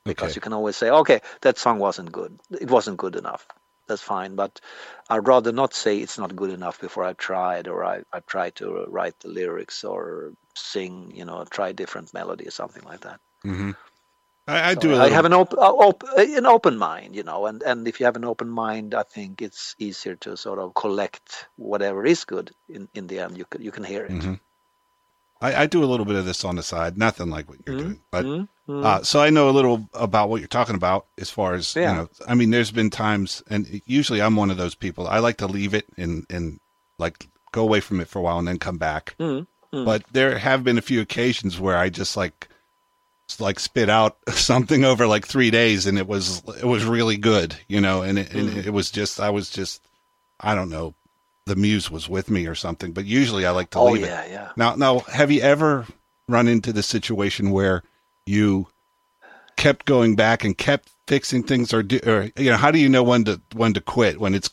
because 0.07 0.31
Okay. 0.31 0.37
you 0.37 0.43
can 0.43 0.53
always 0.53 0.77
say, 0.77 0.91
okay, 0.91 1.21
that 1.43 1.59
song 1.59 1.79
wasn't 1.79 2.13
good. 2.13 2.39
It 2.51 2.71
wasn't 2.71 2.99
good 2.99 3.17
enough. 3.17 3.47
That's 3.89 4.03
fine, 4.03 4.37
but 4.37 4.61
I'd 5.09 5.27
rather 5.29 5.53
not 5.53 5.75
say 5.75 5.99
it's 5.99 6.19
not 6.19 6.37
good 6.37 6.51
enough 6.51 6.81
before 6.81 7.05
I 7.05 7.13
tried 7.15 7.69
or 7.69 7.85
I, 7.85 8.03
I 8.13 8.21
try 8.21 8.51
to 8.51 8.87
write 8.89 9.19
the 9.21 9.29
lyrics 9.29 9.85
or 9.85 10.33
sing, 10.55 11.13
you 11.15 11.25
know, 11.25 11.45
try 11.45 11.73
different 11.73 12.15
melody 12.15 12.47
or 12.47 12.53
something 12.53 12.85
like 12.85 13.01
that. 13.01 13.21
hmm 13.45 13.73
I, 14.47 14.71
I 14.71 14.75
So 14.75 14.81
do. 14.81 14.95
I 14.95 15.11
little, 15.11 15.11
have 15.11 15.25
an 15.27 15.33
open, 15.35 15.59
op- 15.59 16.05
an 16.17 16.47
open 16.47 16.79
mind, 16.79 17.17
you 17.17 17.23
know, 17.25 17.47
and, 17.47 17.63
and 17.63 17.87
if 17.89 18.01
you 18.01 18.07
have 18.07 18.17
an 18.17 18.25
open 18.25 18.49
mind, 18.49 18.95
I 18.95 19.03
think 19.03 19.43
it's 19.43 19.75
easier 19.79 20.17
to 20.17 20.37
sort 20.37 20.59
of 20.59 20.75
collect 20.75 21.49
whatever 21.57 22.07
is 22.07 22.25
good. 22.25 22.53
In, 22.69 22.89
in 22.95 23.07
the 23.07 23.21
end, 23.21 23.37
you 23.39 23.45
can 23.45 23.63
you 23.63 23.73
can 23.73 23.85
hear 23.85 24.05
it. 24.07 24.13
Mhm. 24.13 24.41
I, 25.41 25.63
I 25.63 25.67
do 25.67 25.83
a 25.83 25.87
little 25.87 26.05
bit 26.07 26.17
of 26.17 26.25
this 26.27 26.45
on 26.45 26.57
the 26.57 26.63
side. 26.63 26.99
Nothing 26.99 27.31
like 27.31 27.49
what 27.49 27.59
you're 27.67 27.79
doing, 27.79 28.01
but 28.11 28.25
Mhm. 28.27 28.49
Mhm. 28.69 28.85
uh, 28.85 29.03
so 29.03 29.21
I 29.21 29.31
know 29.31 29.49
a 29.49 29.53
little 29.53 29.89
about 29.95 30.29
what 30.29 30.41
you're 30.41 30.49
talking 30.49 30.75
about 30.77 31.07
as 31.19 31.31
far 31.31 31.55
as 31.55 31.75
Yeah. 31.75 31.91
you 31.91 31.97
know. 31.99 32.09
I 32.29 32.35
mean, 32.35 32.51
there's 32.51 32.71
been 32.71 32.91
times, 32.91 33.43
and 33.49 33.81
usually 33.87 34.21
I'm 34.21 34.37
one 34.37 34.51
of 34.51 34.57
those 34.59 34.75
people. 34.75 35.07
I 35.09 35.19
like 35.19 35.39
to 35.39 35.47
leave 35.47 35.73
it 35.75 35.87
and 35.97 36.27
and 36.29 36.61
like 36.99 37.27
go 37.53 37.63
away 37.63 37.81
from 37.81 38.01
it 38.01 38.09
for 38.09 38.19
a 38.19 38.23
while 38.23 38.39
and 38.39 38.47
then 38.47 38.59
come 38.59 38.77
back. 38.79 39.15
Mhm. 39.19 39.47
Mhm. 39.73 39.85
But 39.85 40.03
there 40.13 40.39
have 40.39 40.63
been 40.63 40.79
a 40.79 40.83
few 40.83 41.01
occasions 41.01 41.59
where 41.59 41.77
I 41.79 41.89
just 41.89 42.17
like 42.17 42.49
like 43.39 43.61
spit 43.61 43.89
out 43.89 44.17
something 44.35 44.85
over 44.85 45.07
like 45.07 45.27
three 45.27 45.51
days, 45.51 45.87
and 45.87 45.97
it 45.99 46.07
was 46.07 46.43
it 46.59 46.65
was 46.67 46.85
really 46.85 47.17
good, 47.17 47.57
you 47.69 47.81
know, 47.81 48.03
and 48.03 48.19
it, 48.19 48.33
and 48.35 48.51
Mhm. 48.51 48.67
it 48.67 48.71
was 48.71 48.91
just 48.91 49.21
I 49.21 49.31
was 49.31 49.49
just 49.49 49.81
I 50.41 50.55
don't 50.55 50.69
know. 50.71 50.95
The 51.47 51.57
muse 51.57 51.91
was 51.91 52.09
with 52.09 52.31
me 52.31 52.47
or 52.47 52.55
something, 52.55 52.93
but 52.93 53.07
usually 53.07 53.45
I 53.47 53.51
like 53.51 53.71
to 53.71 53.79
Oh, 53.79 53.87
leave 53.93 54.03
yeah, 54.07 54.23
it. 54.23 54.31
yeah. 54.31 54.49
Now, 54.57 54.75
now, 54.77 55.01
have 55.01 55.31
you 55.31 55.41
ever 55.41 55.87
run 56.29 56.47
into 56.49 56.73
the 56.73 56.83
situation 56.83 57.51
where 57.51 57.83
you 58.27 58.69
kept 59.57 59.85
going 59.87 60.15
back 60.17 60.45
and 60.45 60.57
kept 60.57 60.91
fixing 61.09 61.43
things, 61.43 61.73
or, 61.75 61.83
do, 61.83 61.99
or 62.07 62.31
you 62.37 62.51
know, 62.51 62.57
how 62.57 62.71
do 62.71 62.79
you 62.79 62.89
know 62.89 63.03
when 63.03 63.25
to 63.25 63.41
when 63.55 63.73
to 63.75 63.81
quit 63.81 64.21
when 64.21 64.35
it's 64.35 64.49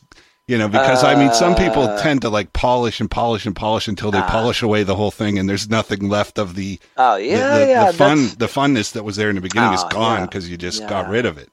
you 0.48 0.58
know 0.58 0.66
because 0.68 1.04
I 1.04 1.14
mean 1.14 1.32
some 1.34 1.54
people 1.54 1.84
Uh, 1.84 2.02
tend 2.02 2.22
to 2.22 2.30
like 2.30 2.52
polish 2.52 3.00
and 3.00 3.10
polish 3.10 3.46
and 3.46 3.54
polish 3.54 3.86
until 3.86 4.10
they 4.10 4.18
Ah. 4.18 4.28
polish 4.30 4.62
away 4.62 4.82
the 4.82 4.96
whole 4.96 5.10
thing, 5.12 5.38
and 5.38 5.48
there's 5.48 5.68
nothing 5.70 6.08
left 6.08 6.38
of 6.38 6.56
the 6.56 6.80
Oh 6.96 7.16
yeah, 7.16 7.58
the, 7.58 7.66
yeah. 7.68 7.86
the 7.86 7.92
fun 7.96 8.28
the 8.38 8.48
funness 8.48 8.92
that 8.92 9.04
was 9.04 9.16
there 9.16 9.28
in 9.28 9.36
the 9.36 9.40
beginning 9.42 9.74
is 9.74 9.82
Ah, 9.84 9.88
gone 9.88 10.18
yeah. 10.20 10.26
because 10.26 10.48
you 10.50 10.56
just 10.56 10.86
got 10.88 11.08
rid 11.08 11.26
of 11.26 11.38
it. 11.38 11.52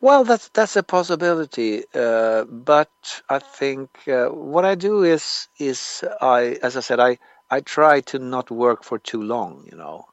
Well, 0.00 0.24
that's 0.24 0.48
that's 0.48 0.76
a 0.76 0.82
possibility, 0.82 1.84
uh, 1.94 2.44
but 2.44 2.90
I 3.28 3.38
think 3.38 3.90
uh, 4.08 4.28
what 4.28 4.64
I 4.64 4.74
do 4.74 5.02
is 5.04 5.48
is 5.58 6.02
I, 6.20 6.58
as 6.62 6.76
I 6.76 6.80
said, 6.80 7.00
I 7.00 7.18
I 7.50 7.60
try 7.60 8.00
to 8.12 8.18
not 8.18 8.50
work 8.50 8.82
for 8.84 8.98
too 8.98 9.22
long, 9.22 9.66
you 9.70 9.76
know. 9.76 10.06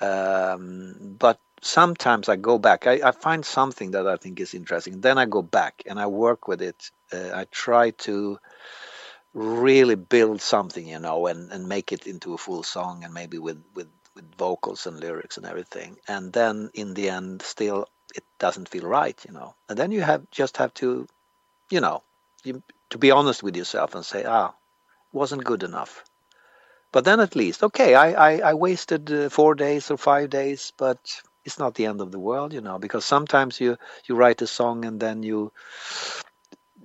Um, 0.00 1.16
but 1.18 1.40
sometimes 1.62 2.28
I 2.28 2.36
go 2.36 2.58
back. 2.58 2.86
I, 2.86 3.00
I 3.04 3.12
find 3.12 3.44
something 3.46 3.92
that 3.92 4.06
I 4.08 4.16
think 4.16 4.40
is 4.40 4.54
interesting, 4.54 5.00
then 5.00 5.18
I 5.18 5.26
go 5.26 5.42
back 5.42 5.82
and 5.86 6.00
I 6.00 6.06
work 6.08 6.48
with 6.48 6.62
it. 6.62 6.90
Uh, 7.12 7.30
I 7.34 7.46
try 7.50 7.90
to 8.06 8.38
really 9.34 9.96
build 9.96 10.40
something, 10.40 10.86
you 10.88 10.98
know, 10.98 11.26
and, 11.26 11.50
and 11.52 11.68
make 11.68 11.92
it 11.92 12.06
into 12.06 12.34
a 12.34 12.38
full 12.38 12.62
song, 12.62 13.04
and 13.04 13.14
maybe 13.14 13.38
with 13.38 13.62
with 13.74 13.88
with 14.14 14.34
vocals 14.36 14.86
and 14.86 15.00
lyrics 15.00 15.36
and 15.36 15.46
everything. 15.46 15.96
And 16.08 16.32
then 16.32 16.70
in 16.74 16.94
the 16.94 17.10
end, 17.10 17.42
still 17.42 17.88
it 18.14 18.24
doesn't 18.38 18.68
feel 18.68 18.86
right, 18.86 19.18
you 19.26 19.32
know. 19.32 19.54
And 19.68 19.78
then 19.78 19.90
you 19.92 20.02
have 20.02 20.30
just 20.30 20.56
have 20.58 20.72
to, 20.74 21.06
you 21.70 21.80
know, 21.80 22.02
you, 22.44 22.62
to 22.90 22.98
be 22.98 23.10
honest 23.10 23.42
with 23.42 23.56
yourself 23.56 23.94
and 23.94 24.04
say, 24.04 24.24
ah, 24.24 24.54
wasn't 25.12 25.44
good 25.44 25.62
enough. 25.62 26.04
But 26.92 27.04
then 27.04 27.20
at 27.20 27.36
least, 27.36 27.62
okay, 27.62 27.94
I 27.94 28.30
I, 28.30 28.50
I 28.50 28.54
wasted 28.54 29.10
uh, 29.12 29.28
four 29.28 29.54
days 29.54 29.90
or 29.90 29.98
five 29.98 30.30
days, 30.30 30.72
but 30.76 30.98
it's 31.44 31.58
not 31.58 31.74
the 31.74 31.86
end 31.86 32.00
of 32.00 32.10
the 32.12 32.18
world, 32.18 32.52
you 32.52 32.60
know, 32.60 32.78
because 32.78 33.04
sometimes 33.04 33.60
you 33.60 33.76
you 34.06 34.14
write 34.14 34.42
a 34.42 34.46
song 34.46 34.84
and 34.84 35.00
then 35.00 35.22
you 35.22 35.52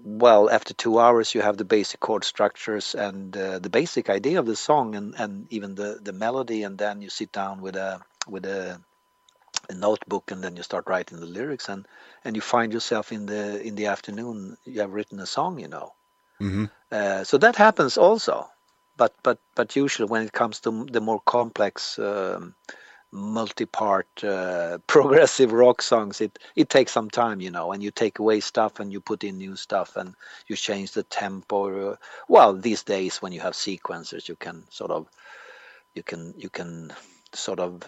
well 0.02 0.50
after 0.50 0.74
two 0.74 1.00
hours 1.00 1.36
you 1.36 1.42
have 1.42 1.58
the 1.58 1.66
basic 1.66 2.00
chord 2.00 2.24
structures 2.24 2.96
and 2.96 3.36
uh, 3.36 3.60
the 3.60 3.70
basic 3.70 4.10
idea 4.10 4.40
of 4.40 4.46
the 4.46 4.56
song 4.56 4.96
and, 4.96 5.14
and 5.16 5.46
even 5.52 5.76
the, 5.76 6.00
the 6.02 6.14
melody 6.14 6.64
and 6.64 6.78
then 6.78 7.02
you 7.02 7.10
sit 7.10 7.32
down 7.32 7.62
with 7.62 7.76
a 7.76 8.00
with 8.28 8.46
a, 8.46 8.82
a 9.70 9.74
notebook 9.74 10.32
and 10.32 10.44
then 10.44 10.56
you 10.56 10.64
start 10.64 10.88
writing 10.88 11.20
the 11.20 11.26
lyrics 11.26 11.70
and 11.70 11.88
and 12.24 12.36
you 12.36 12.42
find 12.42 12.74
yourself 12.74 13.12
in 13.12 13.26
the 13.26 13.62
in 13.62 13.76
the 13.76 13.86
afternoon 13.86 14.58
you 14.66 14.82
have 14.82 14.94
written 14.94 15.20
a 15.20 15.26
song 15.26 15.60
you 15.60 15.68
know 15.68 15.94
mm-hmm. 16.42 16.66
uh, 16.92 17.24
so 17.24 17.38
that 17.38 17.56
happens 17.56 17.98
also 17.98 18.50
but 18.98 19.14
but 19.24 19.40
but 19.56 19.76
usually 19.76 20.08
when 20.08 20.24
it 20.24 20.34
comes 20.34 20.60
to 20.60 20.86
the 20.92 21.02
more 21.02 21.22
complex 21.22 22.00
um, 22.00 22.56
multi-part 23.12 24.08
uh, 24.24 24.78
progressive 24.88 25.52
rock 25.52 25.82
songs 25.82 26.22
it 26.22 26.38
it 26.56 26.70
takes 26.70 26.92
some 26.92 27.10
time 27.10 27.40
you 27.40 27.52
know 27.52 27.72
and 27.72 27.82
you 27.84 27.92
take 27.92 28.20
away 28.20 28.40
stuff 28.40 28.80
and 28.80 28.92
you 28.92 29.00
put 29.00 29.24
in 29.24 29.38
new 29.38 29.56
stuff 29.56 29.96
and 29.96 30.16
you 30.48 30.56
change 30.56 30.92
the 30.92 31.04
tempo 31.04 31.98
well 32.28 32.54
these 32.54 32.84
days 32.84 33.22
when 33.22 33.32
you 33.32 33.40
have 33.40 33.54
sequencers 33.54 34.28
you 34.28 34.36
can 34.36 34.64
sort 34.70 34.92
of 34.92 35.08
you 35.96 36.04
can 36.04 36.34
you 36.38 36.50
can 36.50 36.92
sort 37.34 37.60
of 37.60 37.84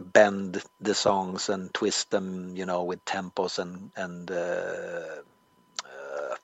bend 0.00 0.62
the 0.80 0.94
songs 0.94 1.48
and 1.48 1.72
twist 1.72 2.10
them 2.10 2.56
you 2.56 2.66
know 2.66 2.84
with 2.84 3.04
tempos 3.04 3.58
and 3.58 3.90
and 3.96 4.30
uh, 4.30 5.22
uh, 5.84 6.34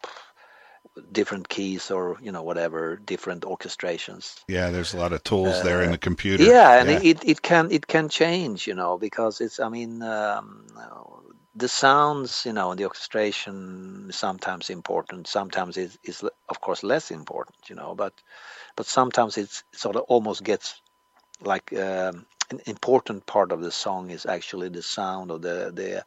different 1.11 1.49
keys 1.49 1.91
or 1.91 2.19
you 2.21 2.33
know 2.33 2.43
whatever 2.43 2.97
different 2.97 3.43
orchestrations 3.45 4.45
Yeah, 4.49 4.71
there's 4.71 4.95
a 4.95 4.99
lot 4.99 5.13
of 5.13 5.23
tools 5.25 5.63
there 5.63 5.83
in 5.83 5.91
the 5.91 5.99
computer. 5.99 6.45
Uh, 6.45 6.47
yeah, 6.49 6.81
and 6.81 6.91
It, 6.91 7.25
it 7.25 7.43
can 7.43 7.71
it 7.71 7.87
can 7.87 8.09
change, 8.09 8.67
you 8.67 8.75
know, 8.75 8.99
because 8.99 9.41
it's 9.41 9.61
I 9.61 9.69
mean 9.69 10.03
um, 10.03 10.67
the 11.55 11.69
sounds, 11.69 12.45
you 12.47 12.53
know, 12.53 12.71
and 12.71 12.79
the 12.81 12.85
orchestration 12.85 14.07
is 14.09 14.17
sometimes 14.17 14.71
important. 14.71 15.27
Sometimes 15.29 15.77
it 15.77 15.97
is 16.03 16.25
of 16.49 16.61
course 16.61 16.83
less 16.83 17.11
important, 17.11 17.69
you 17.69 17.77
know, 17.77 17.95
but 17.95 18.15
but 18.77 18.87
sometimes 18.87 19.37
it's 19.37 19.65
it 19.73 19.79
sort 19.79 19.97
of 19.97 20.03
almost 20.03 20.45
gets 20.45 20.81
like 21.41 21.73
um, 21.73 22.27
important 22.67 23.27
part 23.27 23.53
of 23.53 23.61
the 23.61 23.71
song 23.71 24.11
is 24.11 24.27
actually 24.27 24.69
the 24.69 24.83
sound 24.83 25.31
of 25.31 25.43
the 25.43 25.73
the 25.75 26.05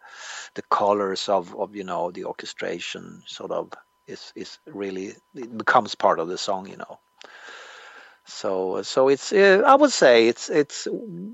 the 0.56 0.62
colors 0.64 1.30
of 1.30 1.56
of 1.56 1.76
you 1.76 1.84
know 1.84 2.12
the 2.12 2.26
orchestration 2.26 3.24
sort 3.26 3.52
of 3.52 3.72
is 4.08 4.32
is 4.36 4.60
really 4.68 5.16
it 5.34 5.58
becomes 5.58 5.96
part 5.96 6.20
of 6.20 6.28
the 6.28 6.38
song, 6.38 6.68
you 6.68 6.78
know. 6.78 7.00
So 8.26 8.82
so 8.82 9.08
it's 9.10 9.32
uh, 9.32 9.62
I 9.66 9.76
would 9.76 9.92
say 9.92 10.28
it's 10.28 10.50
it's 10.50 10.88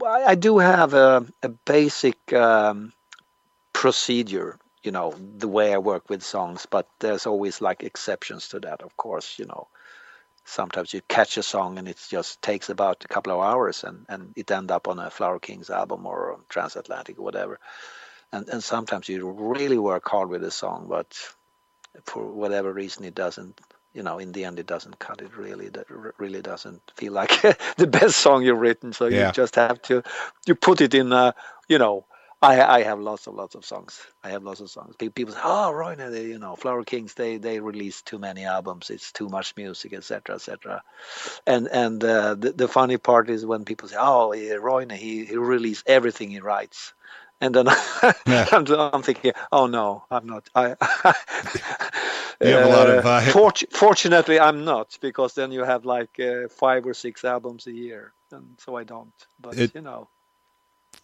I 0.06 0.36
do 0.36 0.58
have 0.60 0.94
a 0.94 1.26
a 1.42 1.50
basic 1.50 2.34
um, 2.34 2.94
procedure, 3.74 4.58
you 4.84 4.92
know, 4.92 5.14
the 5.38 5.48
way 5.48 5.74
I 5.74 5.78
work 5.78 6.10
with 6.10 6.24
songs, 6.24 6.66
but 6.70 6.88
there's 7.00 7.26
always 7.26 7.62
like 7.62 7.84
exceptions 7.84 8.50
to 8.50 8.60
that, 8.62 8.82
of 8.82 8.96
course, 8.98 9.40
you 9.40 9.46
know. 9.46 9.68
Sometimes 10.46 10.94
you 10.94 11.02
catch 11.08 11.38
a 11.38 11.44
song 11.44 11.78
and 11.80 11.88
it 11.88 12.00
just 12.10 12.42
takes 12.42 12.70
about 12.70 13.06
a 13.06 13.08
couple 13.08 13.34
of 13.34 13.40
hours 13.42 13.84
and, 13.84 14.06
and 14.10 14.34
it 14.36 14.52
end 14.52 14.72
up 14.72 14.88
on 14.88 15.00
a 15.00 15.10
Flower 15.10 15.40
Kings 15.40 15.70
album 15.70 16.06
or 16.06 16.34
on 16.34 16.42
Transatlantic 16.50 17.20
or 17.20 17.24
whatever. 17.24 17.60
And 18.32 18.48
and 18.50 18.64
sometimes 18.64 19.10
you 19.10 19.30
really 19.32 19.78
work 19.78 20.08
hard 20.10 20.30
with 20.30 20.44
a 20.44 20.52
song, 20.52 20.88
but 20.90 21.18
for 22.06 22.26
whatever 22.32 22.72
reason 22.74 23.04
it 23.06 23.16
doesn't 23.16 23.60
you 23.94 24.04
know 24.04 24.20
in 24.20 24.32
the 24.32 24.46
end 24.46 24.60
it 24.60 24.68
doesn't 24.68 25.00
cut 25.00 25.22
it 25.22 25.36
really 25.38 25.70
that 25.70 25.86
really 26.18 26.42
doesn't 26.42 26.82
feel 26.96 27.14
like 27.14 27.42
the 27.78 27.88
best 27.88 28.18
song 28.18 28.44
you've 28.44 28.60
written 28.60 28.94
so 28.94 29.08
Yeah. 29.08 29.28
you 29.28 29.32
just 29.32 29.56
have 29.56 29.82
to 29.84 30.04
you 30.48 30.56
put 30.56 30.82
it 30.82 30.94
in 30.94 31.12
a 31.12 31.36
you 31.68 31.78
know 31.78 32.06
I, 32.42 32.62
I 32.62 32.84
have 32.84 33.00
lots 33.00 33.28
of 33.28 33.36
lots 33.36 33.56
of 33.56 33.66
songs. 33.66 34.02
I 34.24 34.30
have 34.32 34.44
lots 34.44 34.62
of 34.62 34.70
songs. 34.70 34.96
People 34.98 35.34
say, 35.34 35.40
"Oh, 35.44 35.72
Roine, 35.72 35.98
they, 35.98 36.26
you 36.26 36.40
know, 36.40 36.56
Flower 36.56 36.84
Kings, 36.84 37.14
they 37.14 37.38
they 37.38 37.60
release 37.60 38.02
too 38.02 38.20
many 38.20 38.46
albums. 38.46 38.90
It's 38.90 39.12
too 39.12 39.30
much 39.30 39.56
music, 39.58 39.94
etc., 39.94 40.36
etc." 40.36 40.84
And 41.48 41.68
and 41.68 42.04
uh, 42.04 42.36
the 42.36 42.52
the 42.54 42.68
funny 42.68 42.98
part 42.98 43.30
is 43.30 43.46
when 43.46 43.66
people 43.66 43.90
say, 43.90 43.98
"Oh, 44.00 44.34
yeah, 44.34 44.54
Roine, 44.56 44.90
he 44.90 45.26
he 45.26 45.38
released 45.38 45.84
everything 45.88 46.30
he 46.32 46.40
writes," 46.40 46.94
and 47.42 47.54
then 47.56 47.68
I'm, 48.52 48.66
I'm 48.74 49.04
thinking, 49.04 49.34
"Oh 49.52 49.68
no, 49.68 50.06
I'm 50.12 50.26
not. 50.28 50.50
I 50.56 50.76
You 52.42 52.54
have 52.54 52.64
a 52.64 52.70
lot 52.70 52.88
of, 52.90 53.06
uh, 53.06 53.22
fort- 53.22 53.64
fortunately, 53.72 54.40
I'm 54.40 54.66
not 54.66 54.98
because 55.02 55.34
then 55.34 55.52
you 55.52 55.64
have 55.64 55.86
like 55.86 56.20
uh, 56.20 56.48
five 56.50 56.86
or 56.86 56.94
six 56.94 57.24
albums 57.24 57.68
a 57.68 57.72
year, 57.74 58.14
and 58.32 58.60
so 58.60 58.76
I 58.76 58.84
don't. 58.84 59.14
But 59.40 59.58
It- 59.58 59.72
you 59.74 59.82
know, 59.82 60.10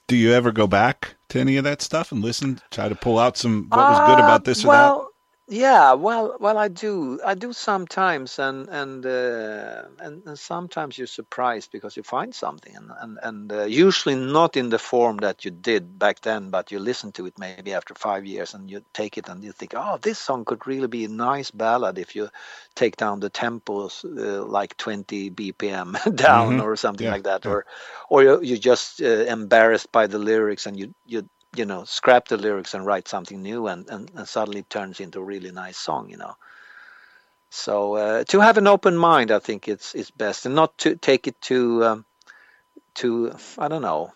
Do 0.07 0.15
you 0.15 0.31
ever 0.33 0.51
go 0.51 0.67
back 0.67 1.15
to 1.29 1.39
any 1.39 1.57
of 1.57 1.63
that 1.65 1.81
stuff 1.81 2.11
and 2.11 2.21
listen, 2.21 2.61
try 2.71 2.87
to 2.87 2.95
pull 2.95 3.19
out 3.19 3.37
some 3.37 3.67
what 3.69 3.77
was 3.79 3.99
good 4.09 4.19
Uh, 4.21 4.23
about 4.23 4.45
this 4.45 4.63
or 4.63 4.69
well, 4.69 5.09
Yeah, 5.49 5.93
well, 5.93 6.37
well, 6.39 6.57
I 6.57 6.67
do. 6.67 7.19
I 7.25 7.33
do 7.35 7.53
sometimes, 7.53 8.37
and 8.39 8.67
and 8.69 9.05
uh, 9.05 9.83
and, 9.99 10.21
and 10.25 10.37
sometimes 10.37 10.97
you're 10.97 11.07
surprised 11.07 11.71
because 11.71 11.95
you 11.95 12.03
find 12.03 12.33
something, 12.35 12.75
and 12.75 12.91
and 13.01 13.19
and 13.23 13.51
uh, 13.53 13.63
usually 13.63 14.15
not 14.15 14.57
in 14.57 14.69
the 14.69 14.79
form 14.79 15.17
that 15.19 15.45
you 15.45 15.51
did 15.51 15.99
back 15.99 16.21
then, 16.21 16.49
but 16.49 16.71
you 16.71 16.79
listen 16.79 17.11
to 17.13 17.27
it 17.27 17.39
maybe 17.39 17.65
after 17.65 17.85
five 17.87 18.17
years, 18.17 18.45
and 18.45 18.63
you 18.63 18.75
take 18.85 19.09
it 19.11 19.21
and 19.21 19.37
you 19.37 19.45
think, 19.45 19.67
oh, 19.75 19.97
this 20.01 20.17
song 20.17 20.43
could 20.43 20.65
really 20.65 20.87
be 20.87 21.05
a 21.05 21.09
nice 21.09 21.49
ballad 21.51 21.97
if 21.97 22.15
you 22.15 22.29
take 22.75 22.97
down 22.97 23.19
the 23.19 23.29
tempos 23.29 24.03
uh, 24.03 24.43
like 24.45 24.75
20 24.77 25.29
BPM 25.29 25.95
down 26.15 26.59
Mhm. 26.59 26.61
or 26.61 26.75
something 26.75 27.07
Yeah, 27.07 27.09
like 27.09 27.23
that, 27.23 27.45
yeah. 27.45 27.47
or 27.47 27.65
or 28.09 28.23
you 28.23 28.41
you're 28.41 28.57
just 28.57 29.01
uh, 29.01 29.05
embarrassed 29.05 29.91
by 29.91 30.07
the 30.07 30.19
lyrics 30.19 30.65
and 30.65 30.77
you 30.79 30.93
you 31.05 31.27
you 31.55 31.65
know 31.65 31.83
scrap 31.85 32.27
the 32.27 32.37
lyrics 32.37 32.73
and 32.73 32.85
write 32.85 33.07
something 33.07 33.41
new 33.41 33.67
and, 33.67 33.89
and, 33.89 34.11
and 34.15 34.27
suddenly 34.27 34.59
it 34.59 34.69
turns 34.69 34.99
into 34.99 35.19
a 35.19 35.23
really 35.23 35.51
nice 35.51 35.77
song 35.77 36.09
you 36.09 36.17
know 36.17 36.35
so 37.49 37.95
uh, 37.95 38.23
to 38.25 38.39
have 38.39 38.57
an 38.57 38.67
open 38.67 38.97
mind 38.97 39.31
i 39.31 39.39
think 39.39 39.67
it's 39.67 39.95
it's 39.95 40.11
best 40.11 40.45
and 40.45 40.55
not 40.55 40.77
to 40.77 40.95
take 40.95 41.27
it 41.27 41.39
to 41.41 41.83
um, 41.85 42.05
to 42.95 43.33
i 43.57 43.67
don't 43.67 43.81
know 43.81 44.11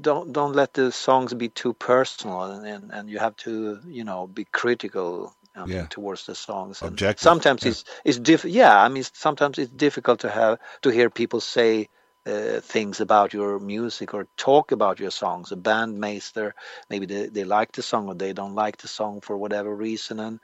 don't 0.00 0.32
don't 0.32 0.54
let 0.54 0.74
the 0.74 0.92
songs 0.92 1.32
be 1.32 1.48
too 1.48 1.72
personal 1.72 2.42
and, 2.42 2.66
and, 2.66 2.90
and 2.92 3.10
you 3.10 3.18
have 3.18 3.36
to 3.36 3.80
you 3.86 4.04
know 4.04 4.26
be 4.26 4.44
critical 4.44 5.32
um, 5.56 5.70
Yeah. 5.70 5.86
towards 5.88 6.26
the 6.26 6.34
songs 6.34 6.82
and 6.82 6.90
Objective, 6.92 7.22
sometimes 7.22 7.64
yeah. 7.64 7.70
it's 7.70 7.84
it's 8.04 8.18
diff 8.18 8.44
yeah 8.44 8.78
i 8.80 8.88
mean 8.88 9.04
sometimes 9.12 9.58
it's 9.58 9.70
difficult 9.70 10.20
to 10.20 10.28
have 10.30 10.58
to 10.82 10.90
hear 10.90 11.08
people 11.10 11.40
say 11.40 11.88
uh, 12.28 12.60
things 12.60 13.00
about 13.00 13.32
your 13.32 13.58
music 13.58 14.14
or 14.14 14.26
talk 14.36 14.72
about 14.72 15.00
your 15.00 15.10
songs 15.10 15.52
a 15.52 15.56
bandmaster 15.56 16.52
maybe 16.90 17.06
they, 17.06 17.26
they 17.26 17.44
like 17.44 17.72
the 17.72 17.82
song 17.82 18.08
or 18.08 18.14
they 18.14 18.32
don't 18.32 18.54
like 18.54 18.76
the 18.76 18.88
song 18.88 19.20
for 19.20 19.36
whatever 19.36 19.74
reason 19.74 20.20
and 20.20 20.40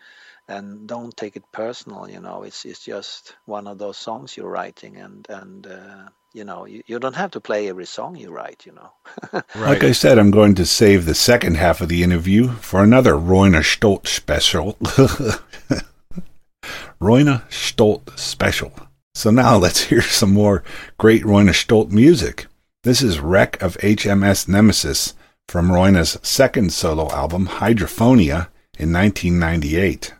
and 0.49 0.87
don't 0.87 1.17
take 1.17 1.37
it 1.37 1.53
personal 1.53 2.09
you 2.09 2.21
know 2.21 2.43
it's 2.43 2.65
it's 2.65 2.85
just 2.85 3.37
one 3.47 3.67
of 3.67 3.79
those 3.79 3.97
songs 3.97 4.37
you're 4.37 4.51
writing 4.51 4.97
and 4.97 5.27
and 5.29 5.67
uh, 5.67 6.09
you 6.33 6.45
know 6.45 6.65
you, 6.67 6.83
you 6.87 6.99
don't 6.99 7.17
have 7.17 7.31
to 7.31 7.41
play 7.41 7.69
every 7.69 7.87
song 7.87 8.17
you 8.17 8.31
write 8.31 8.67
you 8.67 8.73
know 8.73 8.91
Like 9.57 9.85
I 9.85 9.93
said, 9.93 10.19
I'm 10.19 10.31
going 10.31 10.55
to 10.57 10.67
save 10.67 11.07
the 11.07 11.15
second 11.15 11.57
half 11.57 11.81
of 11.81 11.89
the 11.89 12.03
interview 12.03 12.49
for 12.49 12.83
another 12.83 13.17
Roine 13.17 13.63
Stolt 13.63 14.09
special. 14.09 14.77
Roine 17.01 17.43
Stolt 17.49 18.11
special. 18.17 18.73
So 19.15 19.31
now 19.31 19.57
let's 19.65 19.85
hear 19.85 20.03
some 20.03 20.33
more 20.33 20.63
great 20.99 21.25
Roine 21.25 21.53
Stolt 21.53 21.91
music. 21.91 22.47
This 22.83 23.03
is 23.03 23.21
Wreck 23.21 23.61
of 23.63 23.79
HMS 23.79 24.49
Nemesis 24.49 25.15
from 25.49 25.71
Roine's 25.71 26.19
second 26.27 26.73
solo 26.73 27.11
album, 27.11 27.47
Hydrophonia, 27.47 28.51
in 28.79 28.93
1998. 28.93 30.15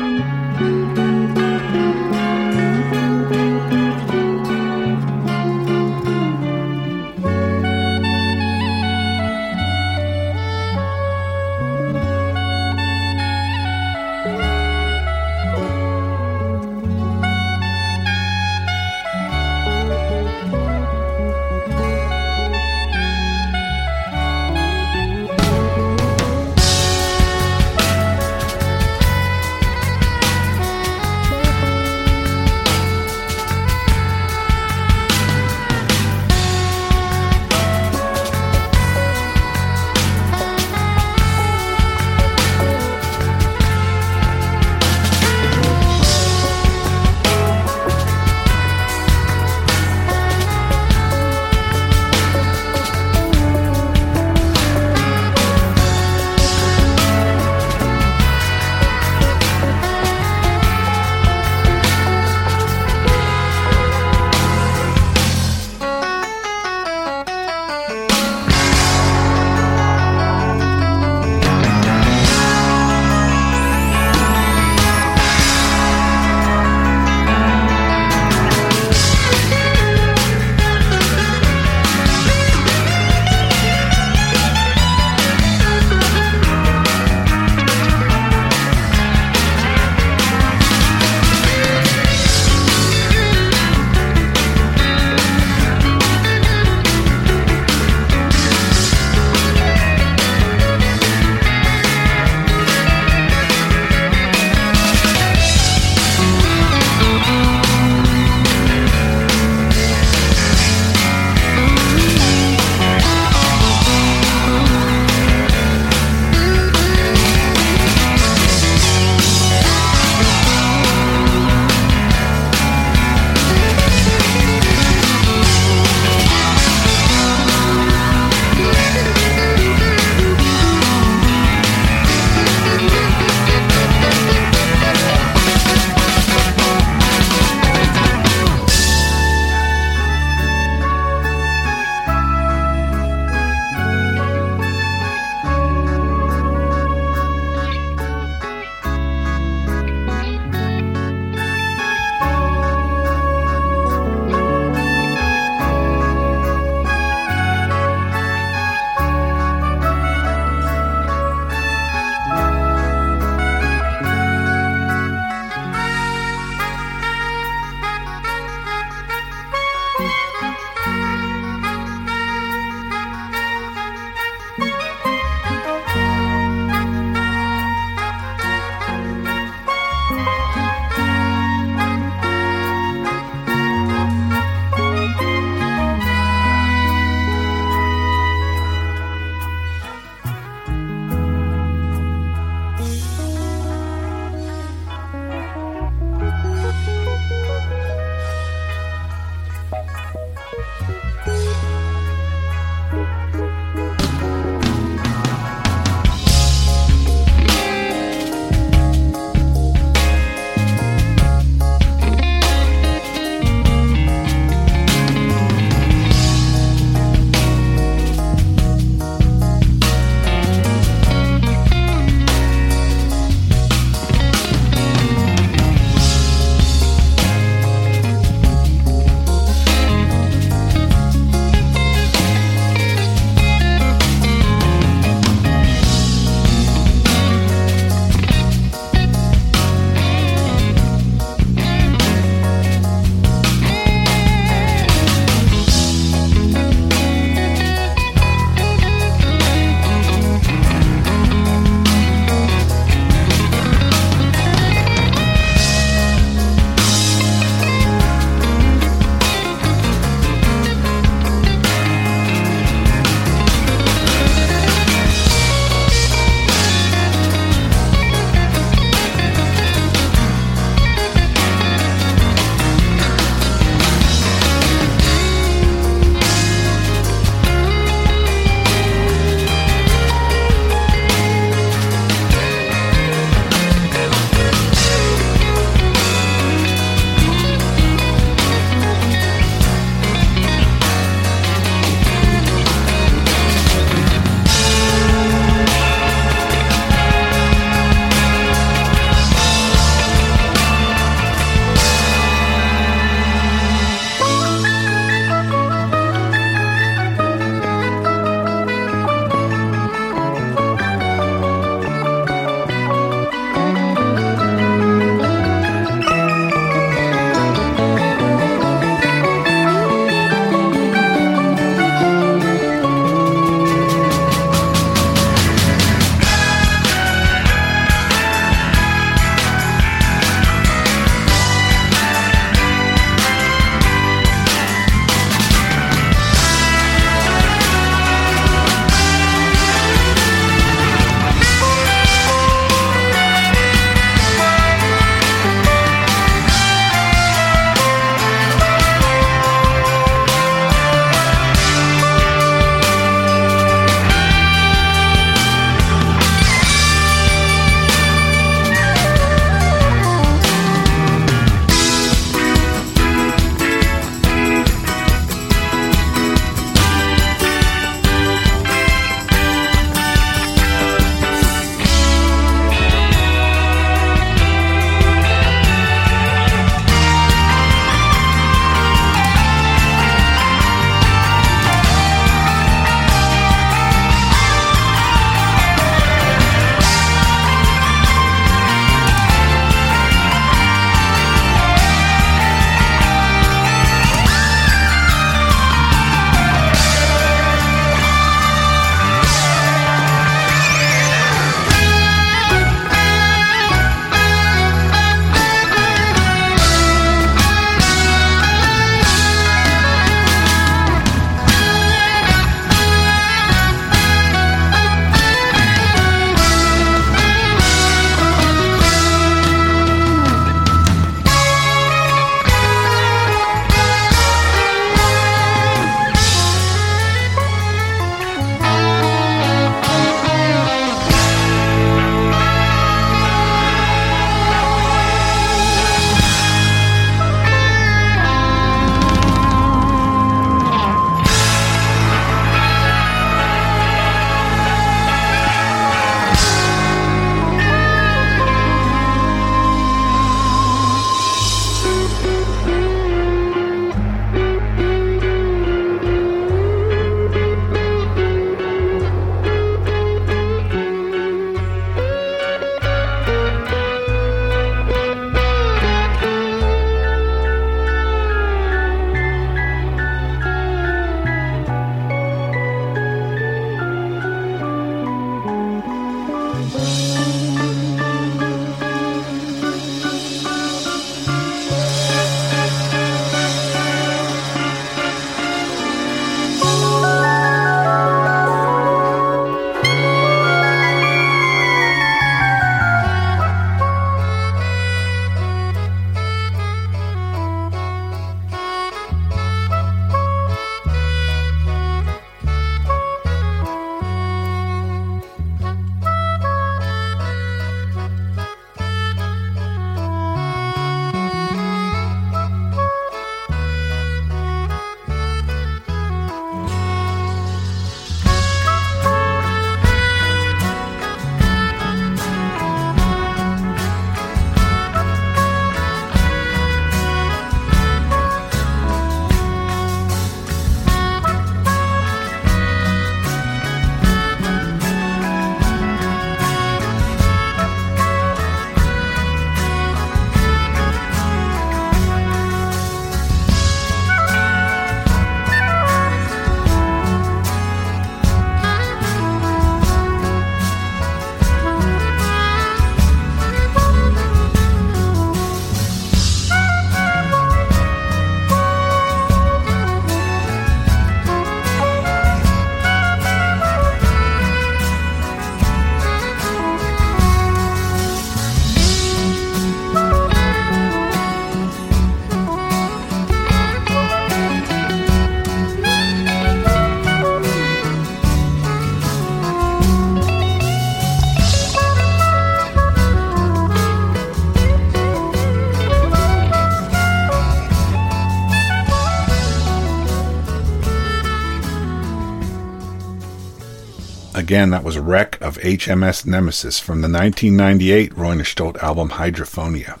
Again, 594.58 594.70
that 594.70 594.82
was 594.82 594.98
Wreck 594.98 595.40
of 595.40 595.56
HMS 595.58 596.26
Nemesis 596.26 596.80
from 596.80 597.00
the 597.00 597.08
1998 597.08 598.12
Roine 598.18 598.42
Stolt 598.42 598.76
album 598.78 599.10
Hydrophonia. 599.10 600.00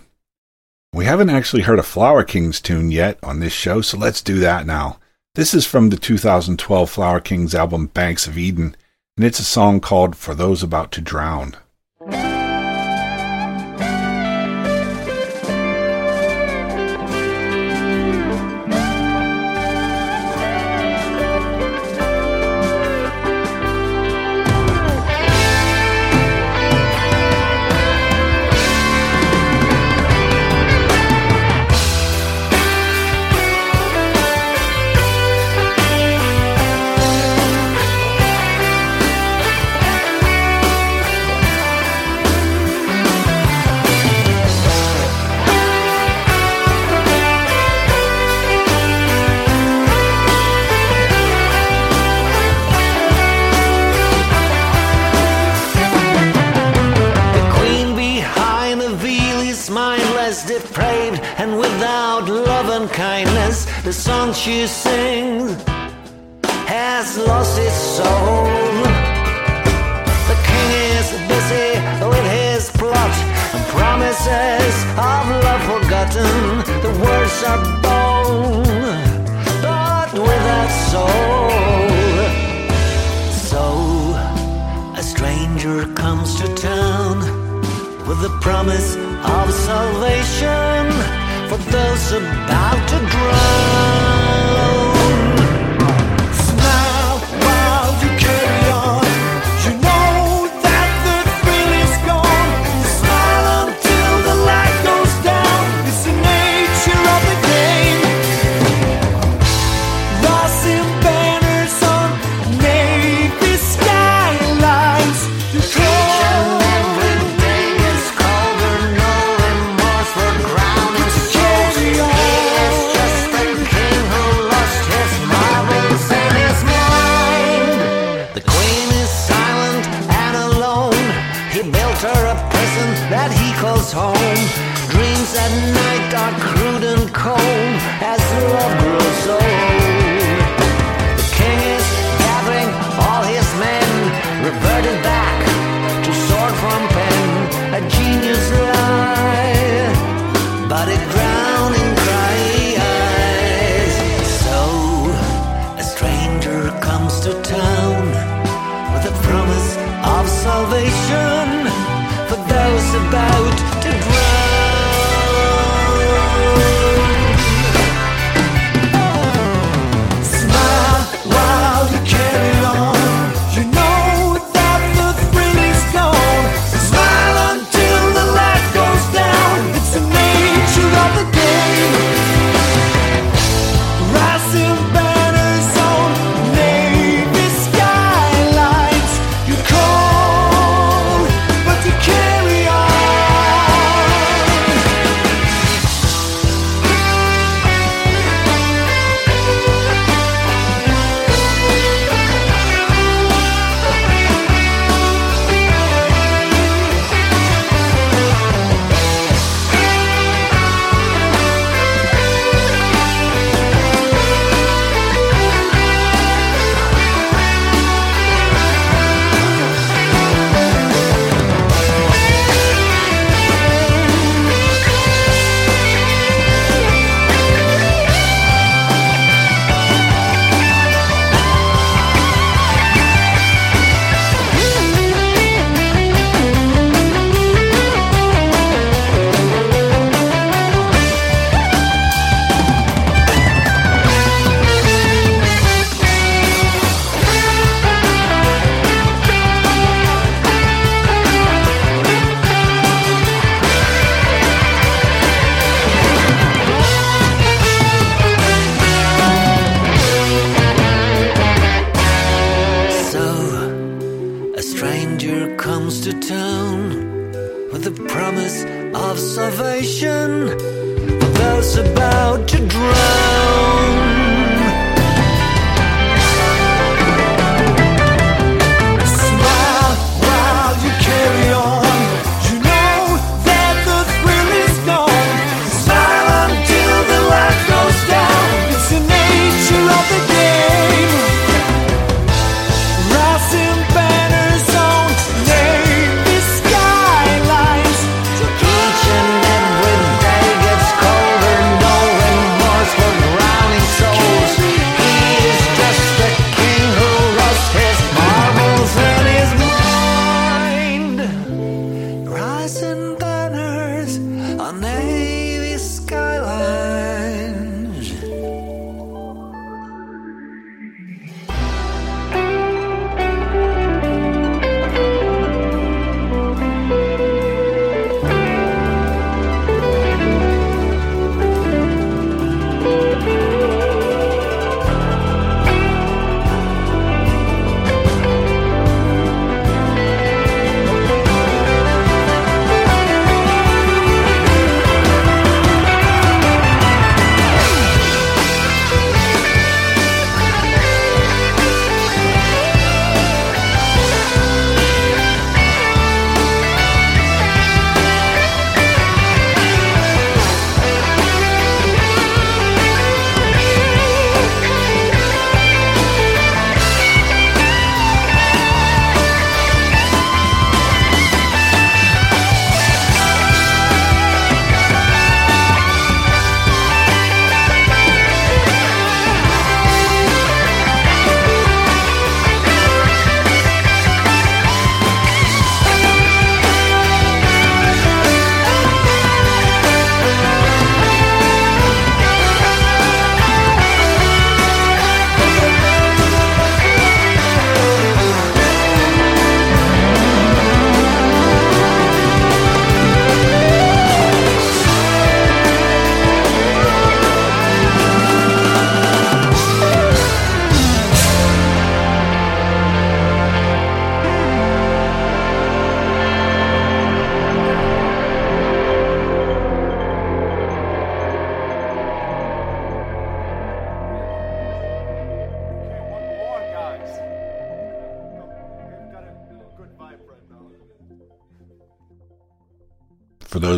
We 0.92 1.04
haven't 1.04 1.30
actually 1.30 1.62
heard 1.62 1.78
a 1.78 1.84
Flower 1.84 2.24
Kings 2.24 2.60
tune 2.60 2.90
yet 2.90 3.20
on 3.22 3.38
this 3.38 3.52
show, 3.52 3.82
so 3.82 3.96
let's 3.96 4.20
do 4.20 4.40
that 4.40 4.66
now. 4.66 4.98
This 5.36 5.54
is 5.54 5.64
from 5.64 5.90
the 5.90 5.96
2012 5.96 6.90
Flower 6.90 7.20
Kings 7.20 7.54
album 7.54 7.86
Banks 7.86 8.26
of 8.26 8.36
Eden, 8.36 8.74
and 9.16 9.24
it's 9.24 9.38
a 9.38 9.44
song 9.44 9.78
called 9.78 10.16
For 10.16 10.34
Those 10.34 10.64
About 10.64 10.90
to 10.90 11.00
Drown. 11.00 11.54
The 63.88 63.94
song 63.94 64.34
she 64.34 64.66
sings 64.66 65.56
has 66.68 67.16
lost 67.16 67.58
its 67.58 67.80
soul. 67.96 68.44
The 70.28 70.38
king 70.48 70.70
is 70.92 71.08
busy 71.32 71.70
with 72.06 72.26
his 72.36 72.70
plot 72.72 73.14
and 73.54 73.64
promises 73.72 74.74
of 74.92 75.22
love 75.44 75.62
forgotten. 75.72 76.32
The 76.84 76.92
words 77.00 77.38
are 77.50 77.62
bold, 77.80 78.66
but 79.64 80.12
without 80.12 80.72
soul. 80.92 81.48
So 83.48 83.64
a 84.98 85.02
stranger 85.02 85.86
comes 85.94 86.38
to 86.42 86.54
town 86.56 87.20
with 88.06 88.20
the 88.20 88.36
promise 88.42 88.96
of 88.96 89.50
salvation 89.50 91.27
for 91.48 91.56
those 91.56 92.12
about 92.12 92.88
to 92.90 92.98
drown. 93.06 94.07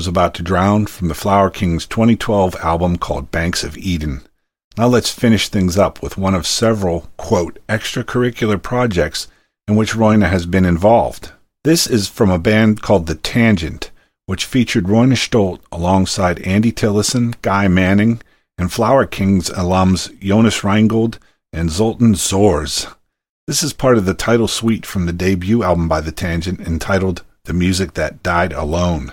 was 0.00 0.06
about 0.06 0.32
to 0.32 0.42
drown 0.42 0.86
from 0.86 1.08
the 1.08 1.14
Flower 1.14 1.50
Kings 1.50 1.84
2012 1.84 2.56
album 2.62 2.96
called 2.96 3.30
Banks 3.30 3.62
of 3.62 3.76
Eden. 3.76 4.22
Now 4.78 4.86
let's 4.86 5.12
finish 5.12 5.50
things 5.50 5.76
up 5.76 6.02
with 6.02 6.16
one 6.16 6.34
of 6.34 6.46
several, 6.46 7.10
quote, 7.18 7.58
extracurricular 7.68 8.62
projects 8.62 9.28
in 9.68 9.76
which 9.76 9.94
Roine 9.94 10.22
has 10.22 10.46
been 10.46 10.64
involved. 10.64 11.32
This 11.64 11.86
is 11.86 12.08
from 12.08 12.30
a 12.30 12.38
band 12.38 12.80
called 12.80 13.08
The 13.08 13.14
Tangent, 13.14 13.90
which 14.24 14.46
featured 14.46 14.88
Roine 14.88 15.14
Stolt 15.16 15.62
alongside 15.70 16.40
Andy 16.46 16.72
Tillison, 16.72 17.34
Guy 17.42 17.68
Manning, 17.68 18.22
and 18.56 18.72
Flower 18.72 19.04
Kings 19.04 19.50
alums 19.50 20.18
Jonas 20.18 20.60
Reingold 20.60 21.18
and 21.52 21.68
Zoltan 21.68 22.14
Csörsz. 22.14 22.90
This 23.46 23.62
is 23.62 23.74
part 23.74 23.98
of 23.98 24.06
the 24.06 24.14
title 24.14 24.48
suite 24.48 24.86
from 24.86 25.04
the 25.04 25.12
debut 25.12 25.62
album 25.62 25.88
by 25.88 26.00
The 26.00 26.10
Tangent 26.10 26.60
entitled 26.60 27.22
The 27.44 27.52
Music 27.52 27.92
That 27.92 28.22
Died 28.22 28.54
Alone. 28.54 29.12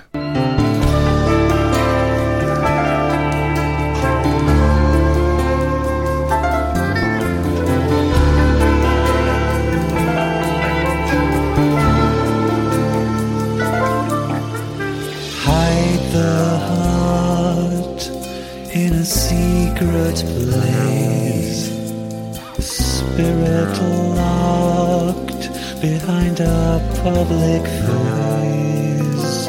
public 27.13 27.63
face. 27.63 29.47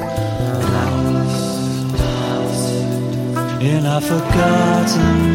lost 2.01 2.71
In 3.61 3.85
our 3.85 4.01
forgotten 4.01 5.28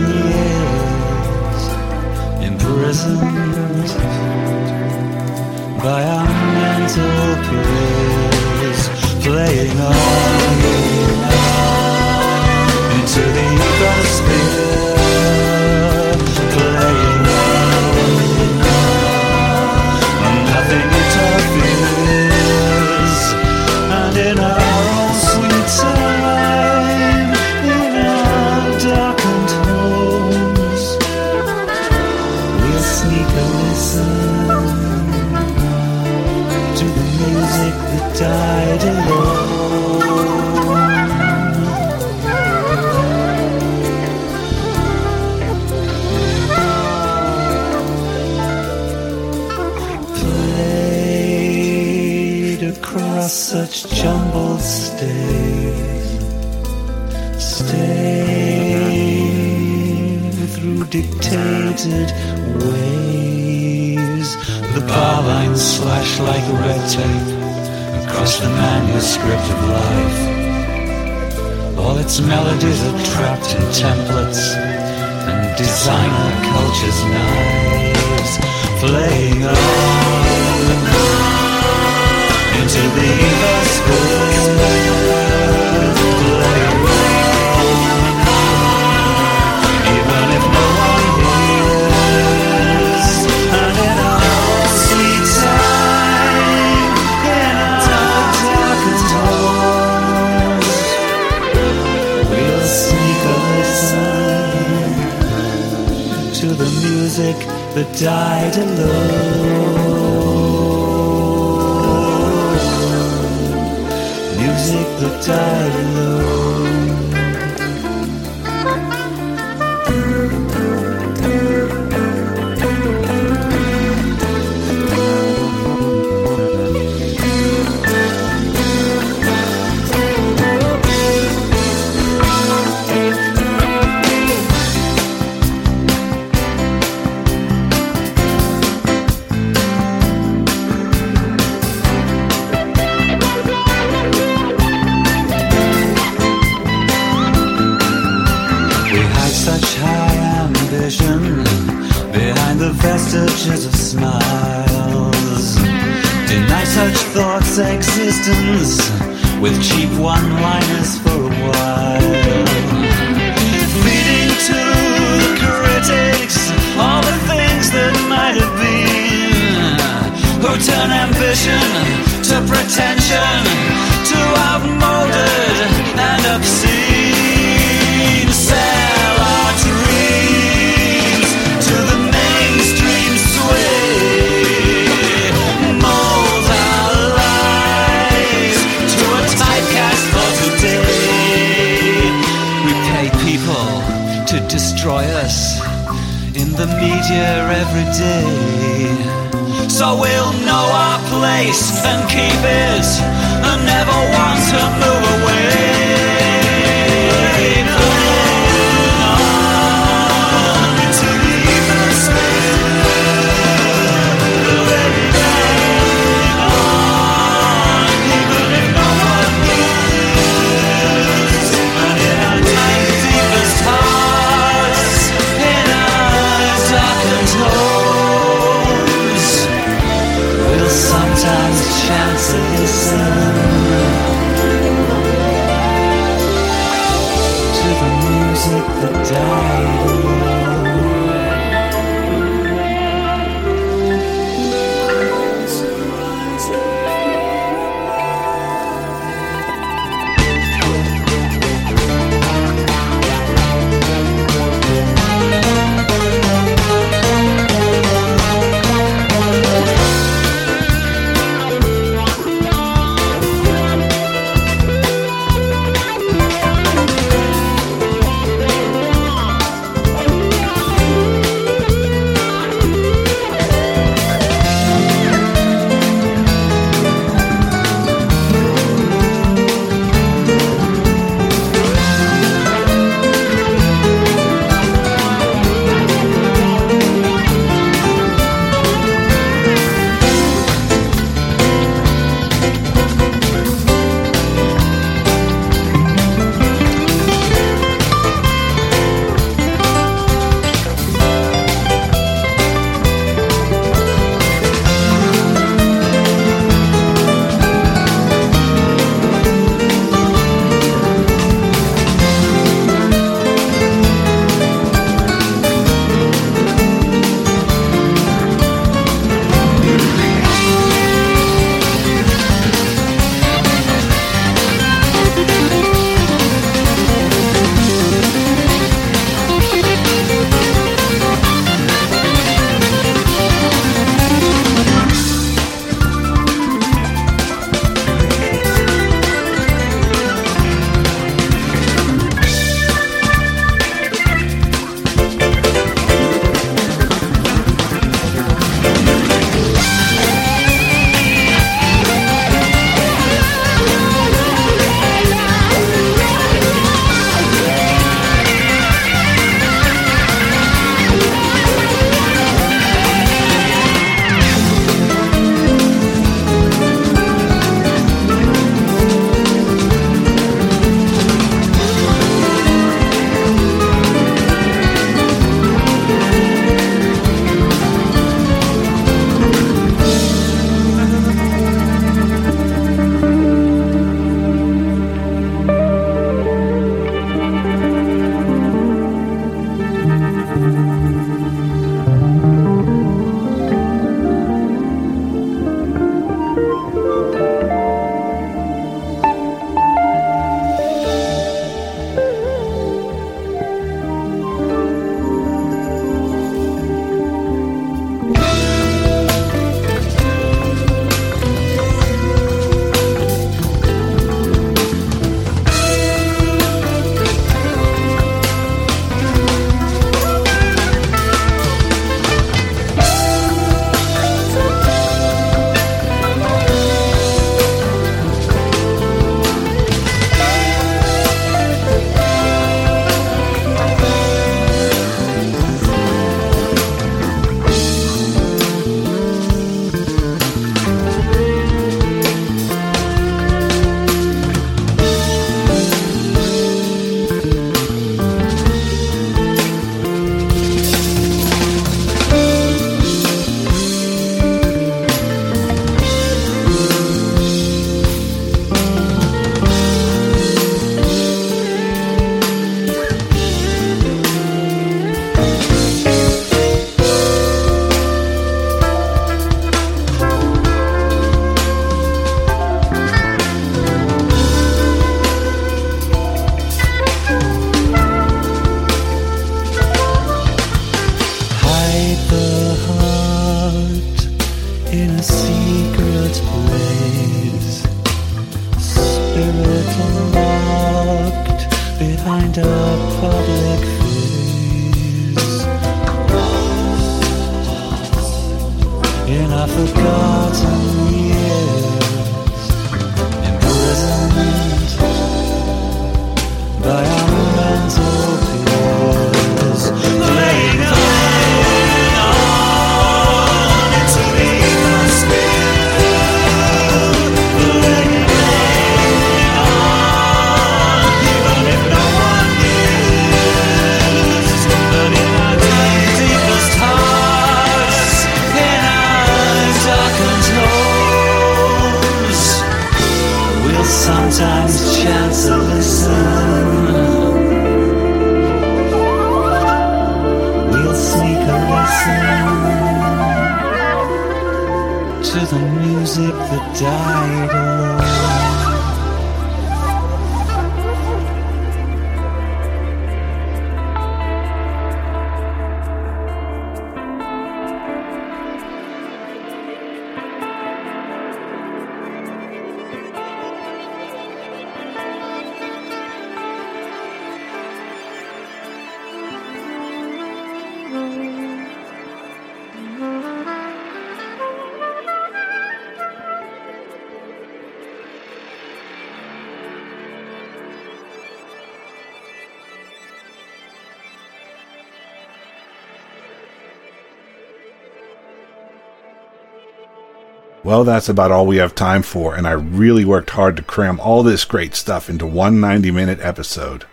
That's 590.64 590.90
about 590.90 591.11
all 591.11 591.26
we 591.26 591.38
have 591.38 591.56
time 591.56 591.84
for, 591.84 592.15
and 592.15 592.27
I 592.27 592.31
really 592.31 592.85
worked 592.85 593.11
hard 593.11 593.35
to 593.38 593.44
cram 593.44 593.80
all 593.80 594.03
this 594.03 594.26
great 594.26 594.56
stuff 594.56 594.90
into 594.90 595.06
one 595.06 595.40
90 595.40 595.72
minute 595.72 595.99
episode. 596.02 596.65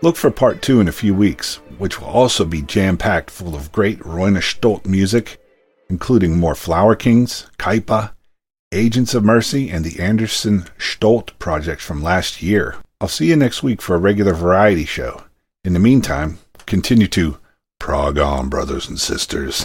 Look 0.00 0.16
for 0.16 0.30
part 0.30 0.62
two 0.62 0.80
in 0.80 0.88
a 0.88 0.92
few 0.92 1.14
weeks, 1.14 1.56
which 1.78 2.00
will 2.00 2.08
also 2.08 2.44
be 2.44 2.62
jam 2.62 2.96
packed 2.96 3.30
full 3.30 3.56
of 3.56 3.72
great 3.72 4.04
Roine 4.04 4.40
Stolt 4.40 4.86
music, 4.86 5.40
including 5.90 6.38
more 6.38 6.54
Flower 6.54 6.94
Kings, 6.94 7.46
Kaipa, 7.58 8.12
Agents 8.72 9.14
of 9.14 9.24
Mercy, 9.24 9.70
and 9.70 9.84
the 9.84 10.00
Anderson 10.00 10.66
Stolt 10.78 11.38
projects 11.38 11.84
from 11.84 12.02
last 12.02 12.42
year. 12.42 12.76
I'll 13.00 13.08
see 13.08 13.26
you 13.26 13.36
next 13.36 13.62
week 13.62 13.80
for 13.80 13.96
a 13.96 14.00
regular 14.00 14.34
variety 14.34 14.84
show. 14.84 15.24
In 15.64 15.72
the 15.72 15.78
meantime, 15.78 16.38
continue 16.66 17.08
to 17.08 17.38
prog 17.78 18.18
on, 18.18 18.48
brothers 18.48 18.88
and 18.88 19.00
sisters. 19.00 19.64